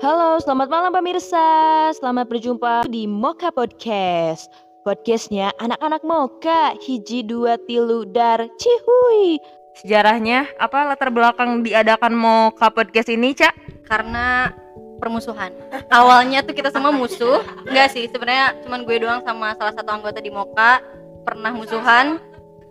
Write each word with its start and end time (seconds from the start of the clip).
Halo, 0.00 0.40
selamat 0.40 0.68
malam 0.72 0.92
pemirsa. 0.96 1.44
Selamat 1.92 2.24
berjumpa 2.24 2.88
di 2.88 3.04
Moka 3.04 3.52
Podcast. 3.52 4.48
Podcastnya 4.80 5.52
anak-anak 5.60 6.00
Moka, 6.08 6.72
hiji 6.80 7.20
dua 7.20 7.60
tilu 7.68 8.08
dar 8.08 8.48
cihui. 8.56 9.36
Sejarahnya 9.76 10.48
apa 10.56 10.88
latar 10.88 11.12
belakang 11.12 11.60
diadakan 11.60 12.16
Moka 12.16 12.72
Podcast 12.72 13.12
ini, 13.12 13.36
Cak? 13.36 13.52
karena 13.90 14.54
permusuhan. 15.02 15.50
Awalnya 15.92 16.46
tuh 16.48 16.56
kita 16.56 16.72
semua 16.72 16.94
musuh. 16.94 17.44
Enggak 17.68 17.92
sih, 17.92 18.08
sebenarnya 18.08 18.56
cuman 18.64 18.86
gue 18.88 18.96
doang 19.02 19.20
sama 19.26 19.52
salah 19.58 19.74
satu 19.76 19.90
anggota 19.90 20.22
di 20.22 20.32
Moka 20.32 20.80
pernah 21.28 21.52
musuhan 21.52 22.16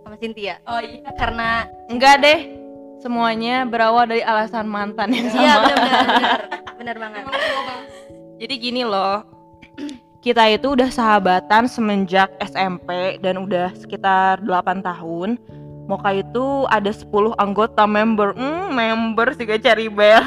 sama 0.01 0.15
Cynthia. 0.17 0.57
Oh 0.65 0.81
iya. 0.81 1.13
Karena 1.13 1.67
Enggak 1.91 2.25
deh. 2.25 2.58
Semuanya 2.99 3.63
berawal 3.63 4.11
dari 4.11 4.19
alasan 4.19 4.67
mantan 4.67 5.15
yang 5.15 5.31
sama. 5.31 5.43
iya 5.43 5.55
benar 5.55 5.89
benar 6.75 6.95
banget. 6.99 7.23
Jadi 8.43 8.53
gini 8.59 8.83
loh, 8.83 9.23
kita 10.19 10.51
itu 10.51 10.75
udah 10.75 10.91
sahabatan 10.91 11.67
semenjak 11.71 12.27
SMP 12.43 13.19
dan 13.23 13.39
udah 13.39 13.71
sekitar 13.75 14.43
8 14.43 14.83
tahun. 14.83 15.39
Moka 15.87 16.11
itu 16.11 16.67
ada 16.67 16.91
10 16.91 17.39
anggota 17.39 17.87
member. 17.87 18.35
Hmm, 18.35 18.75
member 18.75 19.31
sih 19.35 19.47
gak 19.47 19.63
cari 19.63 19.87
bel. 19.87 20.19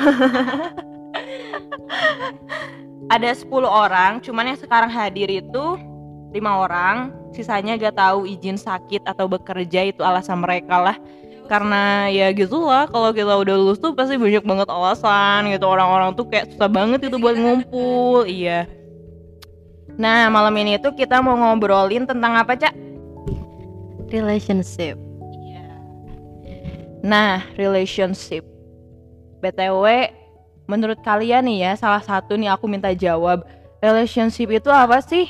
ada 3.15 3.31
10 3.37 3.49
orang, 3.69 4.17
cuman 4.25 4.53
yang 4.53 4.59
sekarang 4.59 4.89
hadir 4.89 5.29
itu 5.29 5.65
lima 6.33 6.57
orang. 6.65 7.13
Sisanya 7.37 7.77
gak 7.77 8.01
tahu 8.01 8.25
izin 8.25 8.57
sakit 8.57 9.05
atau 9.05 9.29
bekerja 9.29 9.93
itu 9.93 10.01
alasan 10.01 10.41
mereka 10.41 10.81
lah. 10.81 10.97
Karena 11.53 12.09
ya 12.09 12.33
gitu 12.33 12.65
lah, 12.65 12.89
kalau 12.89 13.13
kita 13.13 13.37
udah 13.37 13.61
lulus 13.61 13.77
tuh 13.77 13.93
pasti 13.93 14.17
banyak 14.17 14.41
banget 14.41 14.73
alasan 14.73 15.53
gitu. 15.53 15.69
Orang-orang 15.69 16.17
tuh 16.17 16.25
kayak 16.25 16.49
susah 16.57 16.73
banget 16.73 17.13
itu 17.13 17.21
buat 17.21 17.37
ngumpul. 17.37 18.25
Iya. 18.25 18.65
Nah, 20.01 20.33
malam 20.33 20.57
ini 20.57 20.81
tuh 20.81 20.97
kita 20.97 21.21
mau 21.21 21.37
ngobrolin 21.37 22.09
tentang 22.09 22.41
apa, 22.41 22.57
Cak? 22.57 22.73
Relationship. 24.09 24.97
Nah, 27.05 27.45
relationship. 27.61 28.49
BTW, 29.45 29.85
menurut 30.65 30.97
kalian 31.05 31.45
nih 31.45 31.69
ya, 31.69 31.73
salah 31.77 32.01
satu 32.01 32.33
nih 32.41 32.49
aku 32.49 32.65
minta 32.65 32.97
jawab. 32.97 33.45
Relationship 33.85 34.49
itu 34.49 34.73
apa 34.73 35.05
sih? 35.05 35.29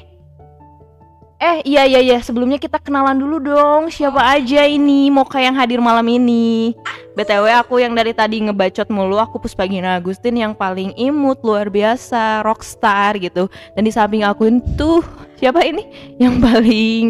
Eh, 1.42 1.74
iya 1.74 1.82
iya 1.82 1.98
iya, 1.98 2.18
sebelumnya 2.22 2.54
kita 2.54 2.78
kenalan 2.78 3.18
dulu 3.18 3.42
dong. 3.42 3.90
Siapa 3.90 4.38
aja 4.38 4.62
ini 4.62 5.10
Moka 5.10 5.42
yang 5.42 5.58
hadir 5.58 5.82
malam 5.82 6.06
ini? 6.06 6.70
BTW 7.18 7.50
aku 7.58 7.82
yang 7.82 7.98
dari 7.98 8.14
tadi 8.14 8.38
ngebacot 8.46 8.86
mulu, 8.86 9.18
aku 9.18 9.42
Puspagina 9.42 9.98
Agustin 9.98 10.38
yang 10.38 10.54
paling 10.54 10.94
imut, 10.94 11.42
luar 11.42 11.66
biasa, 11.66 12.46
rockstar 12.46 13.18
gitu. 13.18 13.50
Dan 13.74 13.82
di 13.82 13.90
samping 13.90 14.22
aku 14.22 14.54
itu 14.54 15.02
siapa 15.42 15.66
ini? 15.66 15.82
Yang 16.22 16.34
paling 16.38 17.04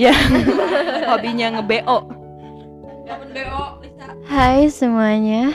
yang 0.00 0.32
hobinya 1.12 1.52
Lisa. 3.84 4.16
Hai 4.32 4.72
semuanya. 4.72 5.52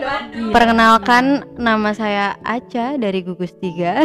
Dong. 0.00 0.50
Perkenalkan 0.50 1.44
nama 1.60 1.90
saya 1.92 2.34
Aca 2.40 2.96
dari 2.96 3.20
Gugus 3.20 3.52
Tiga. 3.60 4.00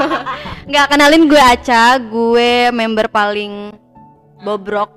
Nggak 0.70 0.86
kenalin 0.92 1.30
gue 1.30 1.40
Aca, 1.40 1.96
gue 2.00 2.72
member 2.74 3.06
paling 3.08 3.72
bobrok. 4.42 4.90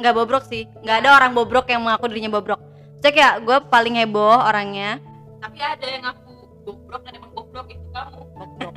Nggak 0.00 0.14
bobrok 0.16 0.44
sih, 0.48 0.66
nggak 0.82 1.04
ada 1.04 1.14
orang 1.14 1.30
bobrok 1.36 1.70
yang 1.70 1.84
mengaku 1.84 2.10
dirinya 2.10 2.32
bobrok. 2.32 2.58
Cek 3.02 3.14
ya, 3.14 3.38
gue 3.38 3.58
paling 3.70 4.02
heboh 4.02 4.34
orangnya. 4.34 4.98
Tapi 5.38 5.58
ada 5.62 5.86
yang 5.86 6.04
aku 6.06 6.32
goblok 6.66 7.02
dan 7.06 7.18
emang 7.18 7.30
goblok 7.34 7.66
itu 7.70 7.86
kamu. 7.94 8.20
Bobrok. 8.38 8.74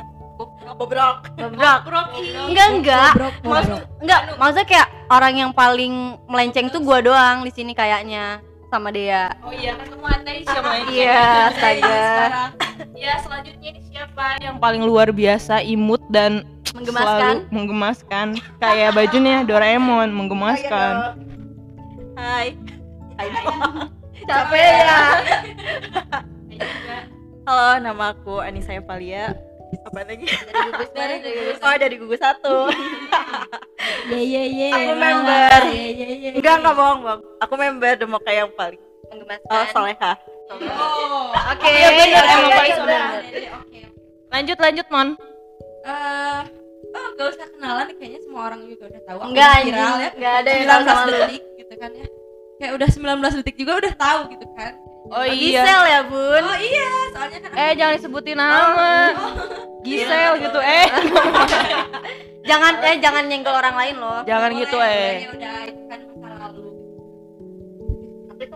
Bobrok. 0.76 1.18
Bobrok. 1.40 1.80
Bobrok. 1.88 2.08
Enggak 2.50 2.68
enggak. 2.74 3.12
Maksud, 3.42 3.80
enggak, 4.04 4.22
maksudnya 4.38 4.68
kayak 4.68 4.88
orang 5.10 5.34
yang 5.34 5.52
paling 5.54 6.20
melenceng 6.30 6.68
tuh 6.70 6.82
gue 6.82 7.10
doang 7.10 7.46
di 7.46 7.52
sini 7.54 7.72
kayaknya 7.74 8.42
sama 8.68 8.90
dia. 8.90 9.32
Oh 9.42 9.52
iya 9.52 9.74
kan 9.74 9.86
kamu 9.88 10.06
andai 10.06 10.38
siapa 10.44 10.70
ini? 10.78 10.92
Iya, 11.00 11.22
astaga. 11.50 12.00
Ya 12.96 13.14
selanjutnya 13.24 13.68
ini 13.70 13.82
siapa? 13.86 14.36
yang 14.40 14.60
paling 14.60 14.84
luar 14.84 15.12
biasa 15.12 15.64
imut 15.64 16.02
dan 16.10 16.44
Menggemaskan. 16.72 17.08
selalu 17.08 17.56
menggemaskan 17.56 18.28
kayak 18.60 18.92
bajunya 18.92 19.48
Doraemon 19.48 20.12
menggemaskan 20.12 21.16
Hai. 22.16 22.52
Hai. 23.16 23.28
Capek 24.28 24.60
ya. 24.82 25.02
Halo, 27.46 27.70
nama 27.78 28.12
aku 28.12 28.42
Anissa 28.42 28.74
Evalia. 28.74 29.36
Apa 29.84 30.00
lagi? 30.04 30.26
Dari 30.26 30.62
gugus 30.72 30.90
dari 30.98 31.16
gugus. 31.20 31.58
Oh, 31.60 31.76
dari 31.76 31.96
gugus 31.98 32.22
satu. 32.22 32.56
Ye 34.08 34.22
ye 34.22 34.44
ye. 34.48 34.70
Aku 34.72 34.94
member. 34.96 35.60
Ye 35.68 35.86
ye 35.92 36.08
ye. 36.22 36.30
Enggak, 36.38 36.62
enggak 36.62 36.76
bohong, 36.76 37.00
Bang. 37.02 37.20
Aku 37.42 37.54
member 37.56 37.92
Demoka 37.96 38.32
yang 38.32 38.50
paling. 38.54 38.80
Menggemaskan. 39.12 39.52
Oh, 39.52 39.66
Soleha. 39.70 40.12
Oh. 40.46 41.34
Oke. 41.52 41.66
Iya, 41.66 41.90
bener, 41.92 42.24
emang 42.24 42.46
Oke, 42.46 42.56
paling 42.56 42.76
soleha. 42.78 43.08
lanjut 44.30 44.58
lanjut 44.60 44.88
mon 44.90 45.10
Eh, 45.86 46.40
oh 46.92 47.08
gak 47.14 47.28
usah 47.30 47.48
kenalan 47.48 47.86
nih, 47.88 47.96
kayaknya 47.96 48.20
semua 48.22 48.42
orang 48.50 48.60
juga 48.66 48.84
udah 48.90 49.02
tahu. 49.06 49.18
Enggak 49.22 49.52
viral 49.62 49.96
ya. 49.96 50.10
enggak 50.12 50.34
ada 50.42 50.50
yang 50.50 50.66
tahu 50.66 50.82
19 50.82 50.90
sama 50.90 51.04
detik 51.08 51.44
gitu 51.56 51.74
kan 51.78 51.90
ya. 51.94 52.08
Kayak 52.56 52.72
udah 52.74 52.88
19 52.90 53.38
detik 53.40 53.56
juga 53.56 53.74
udah 53.80 53.94
tahu 53.96 54.20
gitu 54.34 54.46
kan. 54.54 54.74
Oh 55.10 55.16
Oh, 55.16 55.26
Gisel 55.28 55.82
ya, 55.86 56.02
Bun. 56.04 56.44
Oh 56.44 56.58
iya, 56.58 56.90
soalnya. 57.14 57.38
Kan 57.40 57.52
eh 57.54 57.72
jangan 57.74 57.94
disebutin 57.96 58.36
nama. 58.36 58.94
Gisel 59.82 60.32
gitu 60.42 60.60
eh. 60.60 60.88
Jangan 62.46 62.78
eh 62.80 63.02
jangan 63.02 63.26
nyenggol 63.26 63.58
orang 63.58 63.74
lain 63.74 63.96
loh. 63.98 64.22
jangan 64.22 64.54
Boleh, 64.54 64.62
gitu 64.62 64.78
eh. 64.78 65.14
Ya 65.18 65.30
udah, 65.34 65.56
itu 65.66 65.82
kan 65.90 66.00
masa 66.22 66.38
lalu. 66.46 66.66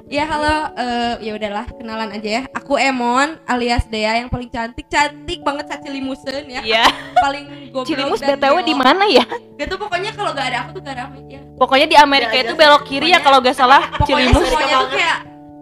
Ya 0.06 0.26
halo, 0.26 0.58
eh, 0.74 1.14
ya 1.22 1.32
udahlah 1.34 1.66
kenalan 1.74 2.10
aja 2.14 2.30
ya. 2.30 2.42
Aku 2.54 2.78
Emon 2.78 3.42
alias 3.46 3.90
Dea 3.90 4.22
yang 4.22 4.30
paling 4.30 4.46
cantik, 4.50 4.86
cantik 4.86 5.42
banget 5.42 5.70
Caci 5.70 5.90
Limusen 5.90 6.50
ya. 6.50 6.62
iya. 6.62 6.86
Paling 7.18 7.74
goblok 7.74 7.90
Cilimus 7.90 8.22
btw 8.22 8.56
di 8.62 8.74
mana 8.74 9.06
ya? 9.06 9.26
Gak 9.58 9.68
tuh 9.70 9.78
pokoknya 9.82 10.14
kalau 10.14 10.38
gak 10.38 10.54
ada 10.54 10.58
aku 10.66 10.78
tuh 10.78 10.82
gak 10.86 10.96
rame 10.98 11.20
ya. 11.26 11.42
pokoknya 11.58 11.88
di 11.90 11.98
Amerika 11.98 12.36
itu 12.38 12.54
belok 12.54 12.86
kiri 12.86 13.10
ya 13.10 13.20
kalau 13.20 13.42
gak 13.42 13.58
salah 13.58 13.90
Pokoknya 13.92 14.30
Cilimus 14.32 14.46
semuanya 14.46 14.76
tuh 14.80 14.90
kayak 14.94 15.18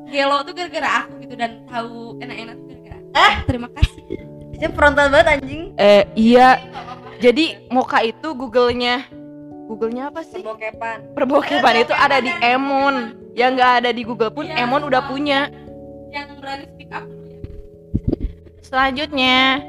gelo 0.08 0.38
tuh 0.42 0.54
gara-gara 0.54 0.90
aku 1.02 1.14
gitu 1.20 1.36
dan 1.36 1.52
tahu 1.66 1.94
enak-enak 2.18 2.56
tuh 2.56 2.66
gara-gara. 2.68 2.98
Eh? 3.14 3.34
terima 3.44 3.68
kasih. 3.70 4.04
Dia 4.54 4.70
frontal 4.72 5.08
banget 5.08 5.28
anjing. 5.36 5.64
eh 5.76 6.04
iya 6.14 6.58
jadi 7.18 7.62
Moka 7.68 8.02
itu 8.02 8.34
Google-nya 8.34 9.06
Google-nya 9.68 10.10
apa 10.10 10.24
sih 10.24 10.42
Bokepan. 10.42 11.14
perbokepan 11.14 11.76
itu 11.78 11.92
ada 11.92 12.18
di 12.18 12.32
Emon 12.40 12.96
yang 13.34 13.54
nggak 13.54 13.74
ada 13.80 13.90
di 13.92 14.02
Google 14.02 14.30
pun 14.30 14.46
Iya. 14.46 14.64
Emon 14.64 14.82
udah 14.82 15.06
punya 15.06 15.52
Yang 16.08 16.28
berani 16.40 16.66
speak 16.68 16.90
up 16.90 17.04
dulu 17.04 17.28
ya. 17.28 17.40
selanjutnya 18.60 19.62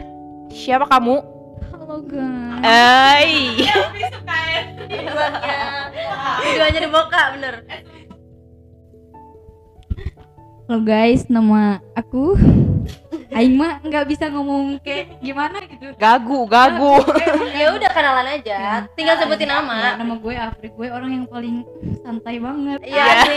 siapa 0.48 0.86
kamu 0.86 1.20
Halo 1.68 2.04
guys. 2.04 2.60
Eh, 2.60 3.64
Tapi 3.64 4.00
suka 4.06 4.36
ya. 4.36 4.60
Videonya 6.38 6.80
di 6.80 6.90
Boka 6.90 7.22
bener. 7.32 7.54
Halo 10.68 10.84
guys, 10.84 11.24
nama 11.26 11.80
aku 11.92 12.36
Aing 13.30 13.56
mah 13.56 13.80
nggak 13.80 14.04
bisa 14.04 14.28
ngomong 14.28 14.80
kayak 14.80 15.16
gimana 15.18 15.60
gitu. 15.62 15.92
gagu 15.96 16.44
gagu 16.44 17.00
Ya 17.60 17.72
udah 17.72 17.88
kenalan 17.88 18.28
aja. 18.30 18.84
Tinggal 18.92 19.16
sebutin 19.16 19.46
Ya, 19.46 19.60
nama. 19.60 19.96
nama 19.96 20.14
gue 20.14 20.34
Afri, 20.34 20.68
gue 20.68 20.88
orang 20.88 21.10
yang 21.10 21.26
paling 21.26 21.64
santai 22.00 22.36
banget. 22.36 22.78
Iya 22.82 23.04
sih. 23.22 23.36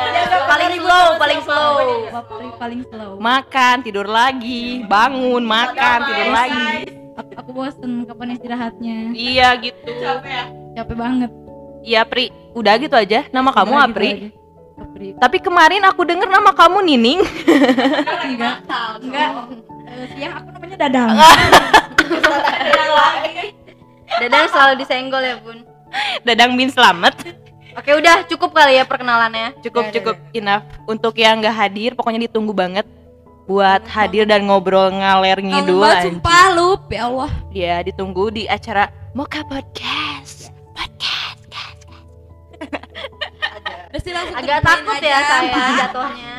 Paling 0.50 0.72
slow, 0.74 1.06
paling 1.16 1.40
slow. 1.42 1.74
Paling 2.12 2.52
paling 2.56 2.80
slow. 2.84 3.12
makan 3.18 3.76
tidur 3.80 4.04
lagi 4.04 4.84
bangun 4.84 5.42
makan 5.42 5.98
tidur 6.04 6.28
lagi 6.30 6.68
Aku, 7.12 7.30
aku 7.36 7.50
bosen 7.52 8.04
kapan 8.04 8.32
istirahatnya. 8.32 8.96
iya 9.12 9.52
gitu 9.54 9.76
Capek 9.92 10.24
ya. 10.26 10.44
Capek 10.74 10.96
banget. 10.96 11.30
iya 11.82 12.00
Pri 12.02 12.28
udah 12.52 12.74
gitu 12.76 12.94
aja 12.94 13.28
nama 13.28 13.48
kamu 13.50 13.68
Udah 13.70 13.80
gitu 13.82 13.92
Apri 13.92 14.08
aja. 14.10 14.28
Tapi 15.18 15.36
kemarin 15.38 15.82
aku 15.84 16.02
denger 16.02 16.26
nama 16.26 16.50
kamu 16.50 16.78
Nining 16.82 17.20
Enggak. 18.24 18.56
Enggak. 18.98 19.28
Eh, 19.86 20.06
siang 20.14 20.32
aku 20.38 20.48
namanya 20.50 20.76
Dadang. 20.82 21.10
Dadang 24.12 24.46
selalu 24.52 24.72
disenggol 24.78 25.22
ya, 25.22 25.36
Bun. 25.40 25.58
Dadang 26.22 26.54
bin 26.54 26.68
Slamet 26.68 27.12
Oke, 27.72 27.88
udah 27.96 28.28
cukup 28.28 28.52
kali 28.52 28.76
ya 28.76 28.84
perkenalannya. 28.84 29.56
cukup 29.64 29.88
Udah, 29.88 29.94
cukup 29.96 30.16
enough 30.32 30.64
untuk 30.84 31.16
yang 31.16 31.40
nggak 31.40 31.56
hadir 31.56 31.96
pokoknya 31.96 32.28
ditunggu 32.28 32.52
banget 32.52 32.84
buat 33.42 33.80
hadir 33.88 34.28
dan 34.28 34.44
ngobrol 34.44 34.92
ngaler 34.92 35.40
ngidul 35.40 35.80
sumpah 35.80 36.52
lu, 36.52 36.76
ya 36.92 37.08
Allah. 37.08 37.30
ya 37.50 37.76
ditunggu 37.80 38.28
di 38.28 38.44
acara 38.44 38.92
Moka 39.12 39.40
podcast 39.44 40.11
Sih 43.94 44.08
langsung 44.08 44.36
Agak 44.36 44.58
takut 44.62 44.96
aja. 44.96 45.04
ya 45.04 45.18
saya 45.20 45.60
jatuhnya. 45.84 46.34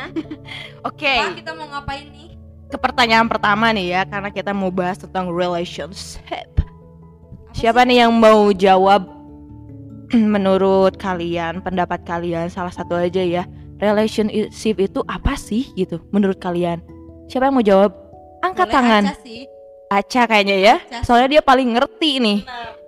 oke 0.82 1.14
Wah, 1.16 1.32
kita 1.32 1.50
mau 1.52 1.66
ngapain 1.68 2.06
nih? 2.08 2.28
ke 2.64 2.76
pertanyaan 2.76 3.28
pertama 3.28 3.70
nih 3.70 3.86
ya 3.88 4.02
karena 4.02 4.28
kita 4.28 4.50
mau 4.50 4.66
bahas 4.68 4.98
tentang 4.98 5.30
relationship. 5.30 6.50
Siapa 7.52 7.86
nih 7.86 8.02
yang 8.02 8.12
mau 8.12 8.50
jawab 8.50 9.06
menurut 10.34 10.98
kalian, 10.98 11.62
pendapat 11.62 12.02
kalian 12.02 12.48
salah 12.48 12.74
satu 12.74 12.94
aja 12.94 13.22
ya. 13.22 13.46
Relationship 13.78 14.50
itu 14.80 15.00
apa 15.06 15.34
sih 15.34 15.70
gitu 15.74 16.02
menurut 16.10 16.38
kalian? 16.38 16.82
Siapa 17.26 17.46
yang 17.46 17.54
mau 17.54 17.62
jawab? 17.62 17.94
Angkat 18.40 18.66
Boleh 18.66 18.74
tangan. 18.74 19.02
Aca 19.06 19.16
sih. 19.22 19.40
Aca 19.86 20.22
kayaknya 20.26 20.56
ya. 20.58 20.74
Aca. 20.80 20.98
Soalnya 21.02 21.28
dia 21.30 21.42
paling 21.42 21.68
ngerti 21.72 22.10
nih. 22.18 22.38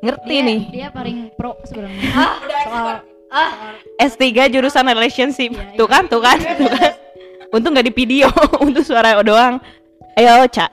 Ngerti 0.02 0.34
dia, 0.34 0.42
nih. 0.42 0.60
dia 0.68 0.88
paling 0.90 1.30
pro 1.34 1.54
sebenarnya 1.62 2.10
soal 2.64 2.96
S3 4.00 4.52
jurusan 4.52 4.84
relationship. 4.86 5.52
Iya, 5.52 5.76
Tuh 5.78 5.88
kan, 5.88 6.08
tuh 6.08 6.20
kan, 6.20 6.38
tuh 6.38 6.68
kan. 6.68 6.92
Untung 7.54 7.72
nggak 7.72 7.86
di 7.88 7.94
video, 7.94 8.28
untuk 8.66 8.82
suara 8.82 9.16
doang. 9.22 9.62
Ayo, 10.16 10.44
Ca. 10.48 10.68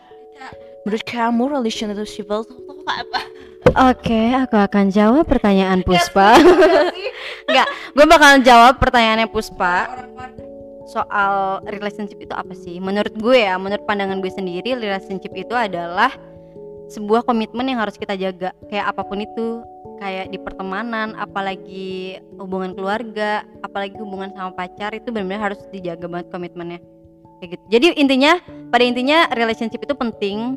Menurut 0.84 1.04
kamu 1.08 1.44
relationship 1.48 2.28
itu 2.28 2.40
apa? 2.84 3.22
Oke, 3.90 4.36
aku 4.36 4.60
akan 4.60 4.92
jawab 4.92 5.24
pertanyaan 5.24 5.80
Puspa. 5.88 6.36
Enggak, 7.48 7.68
gue 7.96 8.06
bakal 8.06 8.44
jawab 8.44 8.76
pertanyaannya 8.84 9.32
Puspa 9.32 9.88
soal 10.92 11.64
relationship 11.72 12.20
itu 12.20 12.36
apa 12.36 12.52
sih? 12.52 12.84
Menurut 12.84 13.16
gue 13.16 13.48
ya, 13.48 13.56
menurut 13.56 13.88
pandangan 13.88 14.20
gue 14.20 14.30
sendiri, 14.30 14.76
relationship 14.76 15.32
itu 15.32 15.56
adalah 15.56 16.12
sebuah 16.92 17.24
komitmen 17.24 17.66
yang 17.72 17.80
harus 17.80 17.96
kita 17.96 18.20
jaga. 18.20 18.52
Kayak 18.68 18.92
apa 18.92 19.02
pun 19.08 19.24
itu, 19.24 19.64
kayak 20.00 20.32
di 20.34 20.38
pertemanan, 20.42 21.14
apalagi 21.18 22.18
hubungan 22.38 22.74
keluarga, 22.74 23.46
apalagi 23.62 23.98
hubungan 24.00 24.32
sama 24.34 24.52
pacar 24.54 24.94
itu 24.96 25.10
benar-benar 25.14 25.54
harus 25.54 25.60
dijaga 25.70 26.06
banget 26.10 26.28
komitmennya. 26.34 26.80
Kayak 27.42 27.50
gitu. 27.58 27.64
Jadi 27.70 27.86
intinya, 28.00 28.34
pada 28.72 28.84
intinya 28.84 29.28
relationship 29.36 29.84
itu 29.84 29.96
penting 29.98 30.56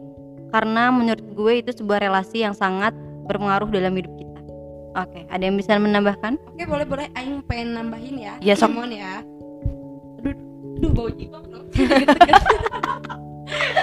karena 0.54 0.88
menurut 0.94 1.26
gue 1.34 1.52
itu 1.60 1.70
sebuah 1.74 1.98
relasi 2.00 2.46
yang 2.46 2.54
sangat 2.54 2.94
berpengaruh 3.26 3.68
dalam 3.68 3.92
hidup 3.98 4.12
kita. 4.14 4.40
Oke, 4.96 5.28
ada 5.28 5.42
yang 5.44 5.60
bisa 5.60 5.76
menambahkan? 5.76 6.40
Oke 6.56 6.64
boleh 6.64 6.86
boleh 6.88 7.06
Aing 7.12 7.44
pengen 7.44 7.76
nambahin 7.76 8.16
ya 8.16 8.34
Ya, 8.40 8.56
sok. 8.56 8.72
Ya 8.88 9.20
Aduh, 10.24 10.32
aduh 10.80 10.90
bau 10.96 11.12
dong 11.12 11.68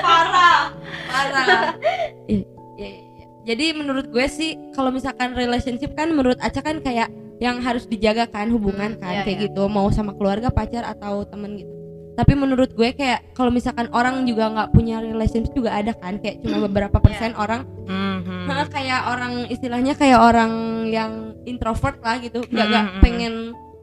Parah 0.03 0.73
Parah 1.05 1.77
iya. 2.33 3.12
Jadi 3.43 3.75
menurut 3.75 4.07
gue 4.07 4.25
sih 4.25 4.55
kalau 4.71 4.89
misalkan 4.89 5.35
relationship 5.35 5.91
kan 5.93 6.11
menurut 6.11 6.39
Aca 6.39 6.63
kan 6.63 6.79
kayak 6.79 7.11
yang 7.43 7.59
harus 7.59 7.83
dijaga 7.83 8.23
kan 8.31 8.47
hubungan 8.47 8.95
kan 9.03 9.19
iya, 9.19 9.23
kayak 9.27 9.37
iya. 9.37 9.45
gitu. 9.51 9.67
Mau 9.67 9.91
sama 9.91 10.15
keluarga 10.15 10.47
pacar 10.47 10.87
atau 10.87 11.27
temen 11.27 11.59
gitu. 11.59 11.71
Tapi 12.13 12.37
menurut 12.37 12.71
gue 12.71 12.93
kayak 12.93 13.33
kalau 13.33 13.49
misalkan 13.49 13.89
orang 13.89 14.21
juga 14.23 14.47
nggak 14.47 14.69
punya 14.71 15.01
relationship 15.01 15.51
juga 15.51 15.73
ada 15.73 15.91
kan 15.97 16.21
kayak 16.21 16.45
cuma 16.45 16.61
beberapa 16.69 17.01
persen 17.01 17.33
orang. 17.35 17.65
Mhm. 17.89 18.47
Heeh, 18.47 18.67
kayak 18.69 19.01
orang 19.09 19.33
istilahnya 19.49 19.93
kayak 19.97 20.21
orang 20.21 20.51
yang 20.87 21.33
introvert 21.43 21.97
lah 21.99 22.21
gitu. 22.21 22.45
Nggak 22.47 22.65
nggak 22.69 22.83
Hmm, 22.85 22.93
hmm, 22.95 23.03
pengen 23.03 23.33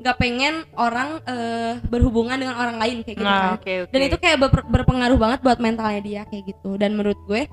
nggak 0.00 0.16
pengen 0.16 0.54
orang 0.80 1.20
eh, 1.28 1.76
berhubungan 1.92 2.40
dengan 2.40 2.56
orang 2.56 2.80
lain 2.80 3.04
kayak 3.04 3.20
gitu 3.20 3.28
Nah, 3.28 3.36
kan. 3.36 3.52
oke 3.60 3.72
oke. 3.84 3.92
dan 3.92 4.00
itu 4.08 4.16
kayak 4.16 4.38
berpengaruh 4.64 5.18
banget 5.20 5.38
buat 5.44 5.58
mentalnya 5.60 6.00
dia 6.00 6.22
kayak 6.24 6.44
gitu. 6.56 6.80
Dan 6.80 6.96
menurut 6.96 7.20
gue 7.28 7.44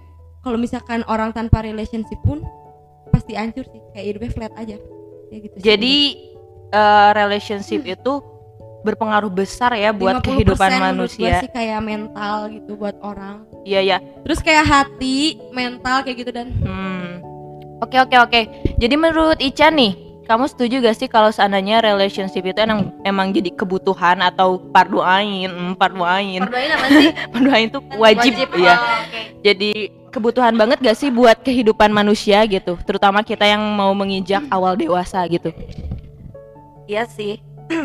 kalau 0.48 0.58
misalkan 0.58 1.04
orang 1.06 1.36
tanpa 1.36 1.60
relationship 1.60 2.18
pun 2.24 2.42
pasti 3.12 3.36
hancur 3.36 3.68
sih 3.68 3.82
kayak 3.92 4.06
hidupnya 4.16 4.32
flat 4.32 4.54
aja 4.56 4.76
kayak 5.28 5.42
gitu 5.44 5.56
sih. 5.60 5.64
Jadi 5.64 5.96
eh, 6.72 7.10
relationship 7.14 7.82
itu 7.84 8.14
berpengaruh 8.78 9.28
besar 9.28 9.76
ya 9.76 9.92
buat 9.92 10.24
50% 10.24 10.28
kehidupan 10.28 10.72
manusia. 10.80 11.44
sih 11.44 11.52
kayak 11.52 11.84
mental 11.84 12.48
gitu 12.48 12.80
buat 12.80 12.96
orang 13.04 13.44
Iya 13.68 13.84
ya. 13.84 13.98
terus 14.24 14.40
kayak 14.40 14.64
hati 14.64 15.36
mental 15.52 16.08
kayak 16.08 16.18
gitu 16.24 16.32
dan 16.32 16.56
Hmm. 16.64 17.20
Oke 17.78 18.00
oke 18.00 18.18
oke. 18.18 18.42
Jadi 18.82 18.96
menurut 18.98 19.38
Ica 19.38 19.70
nih, 19.70 19.94
kamu 20.26 20.50
setuju 20.50 20.82
gak 20.82 20.98
sih 20.98 21.06
kalau 21.06 21.30
seandainya 21.30 21.78
relationship 21.78 22.42
itu 22.42 22.58
emang 22.58 22.90
emang 23.06 23.30
jadi 23.30 23.54
kebutuhan 23.54 24.18
atau 24.18 24.66
fardu 24.74 24.98
ain, 25.06 25.46
hmm, 25.46 25.74
fardu 25.78 26.02
ain. 26.02 26.42
Perdoain 26.42 26.72
apa 26.74 26.86
sih? 26.90 27.08
Fardu 27.36 27.50
ain 27.54 27.68
itu 27.70 27.80
wajib, 28.02 28.34
ya. 28.58 28.74
Oh, 28.74 28.98
oke. 29.06 29.22
Jadi 29.46 29.72
kebutuhan 30.18 30.58
banget 30.58 30.82
gak 30.82 30.98
sih 30.98 31.14
buat 31.14 31.38
kehidupan 31.46 31.94
manusia 31.94 32.42
gitu, 32.50 32.74
terutama 32.82 33.22
kita 33.22 33.46
yang 33.46 33.62
mau 33.62 33.94
menginjak 33.94 34.42
awal 34.50 34.74
dewasa 34.74 35.22
gitu. 35.30 35.54
Iya 36.90 37.06
sih. 37.06 37.38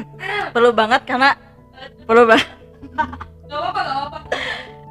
perlu 0.56 0.72
banget 0.72 1.04
karena 1.04 1.36
perlu 2.08 2.24
banget. 2.24 2.48
gak 3.52 3.58
apa-apa 3.60 3.80
gak 3.84 3.96
apa-apa 4.00 4.18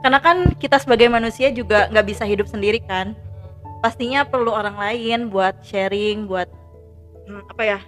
Karena 0.01 0.19
kan 0.21 0.37
kita 0.57 0.77
sebagai 0.81 1.09
manusia 1.09 1.53
juga 1.53 1.89
nggak 1.89 2.05
bisa 2.05 2.23
hidup 2.29 2.45
sendiri 2.45 2.81
kan. 2.85 3.17
Pastinya 3.81 4.21
perlu 4.21 4.53
orang 4.53 4.77
lain 4.77 5.33
buat 5.33 5.57
sharing, 5.65 6.29
buat 6.29 6.49
hmm, 7.25 7.49
apa 7.49 7.63
ya? 7.65 7.79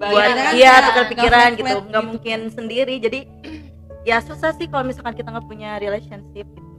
buat 0.00 0.32
kan 0.32 0.56
iya 0.56 0.74
tukar 0.88 1.04
pikiran 1.12 1.48
gitu 1.60 1.76
nggak 1.76 1.84
gitu. 1.84 2.00
mungkin 2.08 2.38
sendiri 2.48 2.96
jadi 2.96 3.20
ya 4.08 4.16
susah 4.24 4.56
sih 4.56 4.64
kalau 4.64 4.88
misalkan 4.88 5.12
kita 5.12 5.28
nggak 5.28 5.44
punya 5.44 5.76
relationship 5.76 6.48
gitu. 6.48 6.69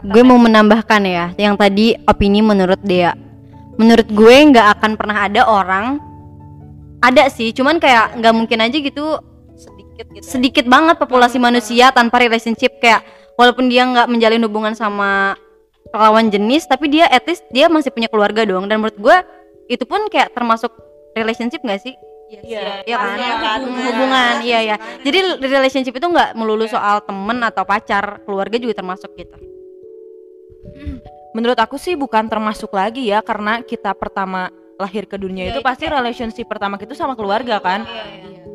Gue 0.00 0.24
mau 0.24 0.40
menambahkan 0.40 1.02
ya, 1.04 1.36
yang 1.36 1.54
tadi 1.60 1.92
opini 2.08 2.40
menurut 2.40 2.80
Dea. 2.80 3.12
Menurut 3.76 4.08
gue 4.08 4.36
nggak 4.48 4.80
akan 4.80 4.92
pernah 4.96 5.28
ada 5.28 5.44
orang 5.44 6.00
ada 7.02 7.28
sih, 7.28 7.52
cuman 7.52 7.76
kayak 7.76 8.16
nggak 8.16 8.34
mungkin 8.34 8.58
aja 8.64 8.78
gitu. 8.78 9.20
Sedikit 9.58 10.06
gitu 10.16 10.24
ya. 10.24 10.32
sedikit 10.32 10.64
banget 10.64 10.96
populasi 10.96 11.36
manusia 11.36 11.92
tanpa 11.92 12.22
relationship 12.22 12.80
kayak 12.80 13.04
walaupun 13.36 13.68
dia 13.68 13.84
nggak 13.84 14.08
menjalin 14.08 14.42
hubungan 14.48 14.72
sama 14.72 15.36
lawan 15.92 16.32
jenis 16.32 16.64
tapi 16.64 16.88
dia 16.88 17.04
at 17.12 17.28
least 17.28 17.44
dia 17.52 17.68
masih 17.68 17.92
punya 17.92 18.08
keluarga 18.08 18.48
dong. 18.48 18.66
Dan 18.70 18.80
menurut 18.80 18.96
gue 18.96 19.16
itu 19.68 19.84
pun 19.84 20.08
kayak 20.08 20.32
termasuk 20.32 20.72
relationship 21.12 21.60
nggak 21.60 21.82
sih? 21.84 21.94
Iya, 22.32 22.80
Iya 22.88 22.96
kan? 22.96 23.16
iya 23.20 23.34
kan? 23.36 23.58
hubungan, 23.60 23.84
hubungan. 23.92 24.34
Iya 24.40 24.58
ya 24.64 24.76
jadi 25.04 25.18
relationship 25.36 25.92
itu 25.92 26.06
nggak 26.08 26.32
melulu 26.32 26.64
soal 26.64 27.04
temen 27.04 27.44
atau 27.44 27.60
pacar 27.68 28.24
keluarga 28.24 28.56
juga 28.56 28.80
termasuk 28.80 29.12
gitu 29.20 29.51
Menurut 31.32 31.56
aku 31.56 31.80
sih 31.80 31.96
bukan 31.96 32.28
termasuk 32.28 32.72
lagi 32.76 33.08
ya 33.08 33.24
karena 33.24 33.64
kita 33.64 33.96
pertama 33.96 34.52
lahir 34.76 35.06
ke 35.06 35.16
dunia 35.16 35.48
itu 35.48 35.62
pasti 35.62 35.86
relationship 35.86 36.50
pertama 36.50 36.76
kita 36.76 36.92
sama 36.92 37.16
keluarga 37.16 37.62
kan. 37.62 37.86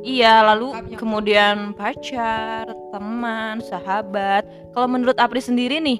Iya, 0.07 0.45
lalu 0.53 0.71
Lengkapnya. 0.71 0.97
kemudian 0.99 1.55
pacar, 1.73 2.63
teman, 2.93 3.59
sahabat. 3.59 4.45
Kalau 4.71 4.87
menurut 4.87 5.17
Apri 5.19 5.41
sendiri 5.43 5.83
nih, 5.83 5.99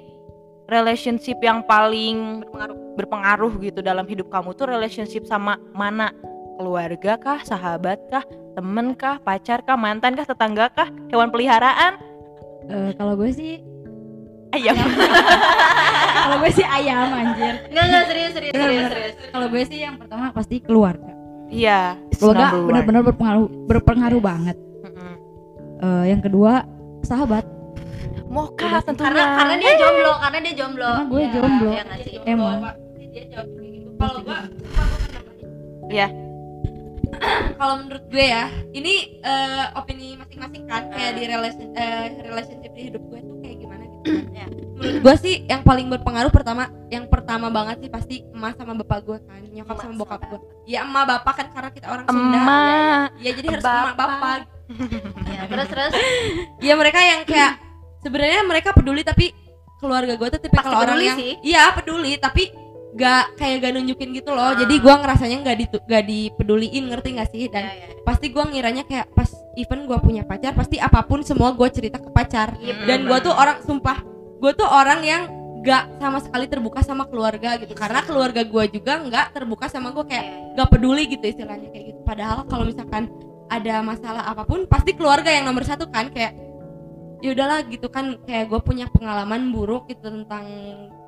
relationship 0.70 1.36
yang 1.44 1.60
paling 1.66 2.40
berpengaruh, 2.40 2.78
berpengaruh 2.96 3.52
gitu 3.60 3.80
dalam 3.84 4.08
hidup 4.08 4.32
kamu 4.32 4.56
tuh 4.56 4.70
relationship 4.70 5.28
sama 5.28 5.60
mana? 5.76 6.14
Keluarga 6.56 7.20
kah, 7.20 7.40
sahabat 7.44 8.00
kah, 8.08 8.24
temen 8.56 8.96
kah, 8.96 9.20
pacar 9.20 9.60
kah, 9.62 9.76
mantan 9.76 10.16
kah, 10.16 10.26
tetangga 10.26 10.72
kah, 10.72 10.88
hewan 11.12 11.28
peliharaan? 11.28 12.00
Eh, 12.68 12.90
kalau 12.96 13.14
gue 13.14 13.30
sih 13.30 13.60
Ayam. 14.48 14.76
kalau 16.58 16.66
gue 16.66 16.66
sih 16.66 16.66
ayam 16.68 17.08
anjir. 17.10 17.54
Nggak 17.70 17.84
nggak 17.84 18.04
serius 18.06 18.32
serius 18.34 18.54
serius 18.54 18.84
serius. 18.88 19.14
Kalau 19.30 19.46
gue 19.46 19.62
sih 19.64 19.78
yang 19.78 19.94
pertama 19.96 20.24
pasti 20.30 20.56
keluarga. 20.58 21.10
Iya, 21.48 21.96
keluarga 22.12 22.46
benar-benar 22.60 23.02
berpengaruh 23.06 23.46
berpengaruh 23.66 24.20
banget. 24.20 24.56
Mm-mm. 24.84 25.14
Eh, 25.80 26.04
yang 26.12 26.20
kedua 26.20 26.66
sahabat. 27.00 27.44
Mocha 28.28 28.84
tentunya. 28.84 29.08
karena 29.08 29.24
karena 29.40 29.54
dia 29.56 29.72
jomblo 29.80 30.12
karena 30.20 30.38
dia 30.44 30.54
jomblo. 30.54 30.90
Karena 30.92 31.08
gue 31.08 31.20
Ya, 31.24 31.30
jomblo. 31.32 31.70
ya 31.72 31.82
emang 32.28 32.56
dia 33.08 33.24
jawab 33.32 33.48
kayak 33.48 33.70
gitu. 33.72 33.90
Kalau 33.96 34.18
gua 34.20 34.38
Iya. 35.88 36.08
kalau 37.58 37.74
menurut 37.80 38.04
gue 38.12 38.20
ya 38.20 38.44
ini 38.76 38.94
eh, 39.24 39.64
opini 39.72 40.20
masing-masing 40.20 40.68
kan 40.68 40.92
kayak 40.92 41.16
di 41.16 41.24
relation 41.24 41.72
eh, 41.72 42.20
relationship 42.20 42.72
di 42.76 42.82
hidup 42.92 43.00
gue 43.08 43.20
tuh 43.24 43.36
kayak 43.40 43.56
gimana 43.56 43.82
gitu 43.88 43.98
kan. 44.04 44.24
Ya. 44.36 44.46
Menurut 44.78 44.98
gue 45.00 45.14
sih 45.18 45.34
yang 45.44 45.60
paling 45.60 45.86
berpengaruh 45.88 46.30
pertama 46.30 46.62
yang 46.88 47.04
pertama 47.04 47.46
banget 47.48 47.82
sih 47.82 47.90
pasti 47.90 48.14
emak 48.28 48.54
sama 48.54 48.72
bapak 48.76 48.98
gue 49.02 49.18
kan 49.20 49.42
nyokap 49.44 49.76
sama 49.76 49.94
bokap 49.96 50.20
gue 50.24 50.38
ya 50.64 50.82
emak 50.82 51.04
bapak 51.04 51.34
kan 51.34 51.46
karena 51.50 51.70
kita 51.70 51.86
orang 51.86 52.04
Sunda. 52.06 52.38
Emak. 52.38 53.06
ya 53.18 53.30
jadi 53.32 53.46
harus 53.50 53.64
bapak. 53.64 53.82
emak 53.82 53.96
bapak. 53.96 54.38
Ya, 55.28 55.42
terus 55.46 55.68
terus. 55.68 55.92
Ya 56.60 56.74
mereka 56.74 57.00
yang 57.00 57.24
kayak 57.24 57.56
sebenarnya 57.98 58.44
mereka 58.44 58.70
peduli 58.70 59.00
tapi 59.00 59.32
keluarga 59.76 60.12
gue 60.12 60.28
tuh 60.28 60.38
tipe 60.38 60.54
kalau 60.54 60.78
orang 60.78 61.00
yang 61.00 61.16
sih. 61.16 61.32
iya 61.40 61.72
peduli 61.72 62.18
tapi 62.18 62.52
gak 62.90 63.36
kayak 63.36 63.56
gak 63.62 63.72
nunjukin 63.74 64.12
gitu 64.12 64.28
loh. 64.28 64.52
Jadi 64.52 64.74
gue 64.76 64.90
ngerasanya 64.92 65.36
gak, 65.40 65.56
ditu- 65.56 65.84
gak 65.84 66.04
dipeduliin 66.04 66.84
ngerti 66.84 67.08
gak 67.14 67.28
sih? 67.30 67.46
Dan 67.46 67.64
Ya, 67.64 67.72
ya. 67.80 67.86
pasti 68.02 68.28
gue 68.28 68.44
ngiranya 68.44 68.82
kayak 68.82 69.08
pas 69.12 69.28
even 69.54 69.84
gue 69.84 69.98
punya 69.98 70.24
pacar 70.24 70.52
pasti 70.52 70.76
apa 70.76 71.00
pun 71.00 71.20
semua 71.20 71.52
gue 71.52 71.68
cerita 71.68 71.96
ke 71.96 72.10
pacar. 72.10 72.56
Iya, 72.58 72.84
dan 72.84 73.04
gue 73.04 73.18
tuh 73.20 73.32
orang 73.32 73.60
sumpah 73.62 74.00
gue 74.38 74.52
tuh 74.54 74.66
orang 74.66 75.00
yang 75.02 75.22
gak 75.58 75.98
sama 75.98 76.22
sekali 76.22 76.46
terbuka 76.46 76.80
sama 76.86 77.04
keluarga 77.10 77.58
gitu. 77.58 77.74
Karena 77.74 78.00
keluarga 78.06 78.46
gue 78.46 78.64
juga 78.70 79.02
nggak 79.02 79.26
terbuka 79.34 79.66
sama 79.66 79.90
gue 79.90 80.06
kayak 80.06 80.54
gak 80.54 80.68
peduli 80.70 81.10
gitu 81.10 81.24
istilahnya 81.26 81.68
kayak 81.74 81.84
gitu. 81.94 82.00
Padahal 82.06 82.46
kalau 82.46 82.64
misalkan 82.64 83.10
ada 83.50 83.80
masalah 83.82 84.22
apa 84.28 84.46
pun 84.46 84.68
pasti 84.70 84.94
keluarga 84.94 85.32
yang 85.32 85.48
nomor 85.48 85.64
satu 85.66 85.88
kan 85.90 86.12
kayak 86.14 86.36
ya 87.18 87.34
udahlah 87.34 87.66
gitu 87.66 87.90
kan. 87.90 88.22
Kayak 88.24 88.54
gue 88.54 88.60
punya 88.62 88.86
pengalaman 88.88 89.50
buruk 89.50 89.90
gitu 89.90 90.06
tentang 90.06 90.46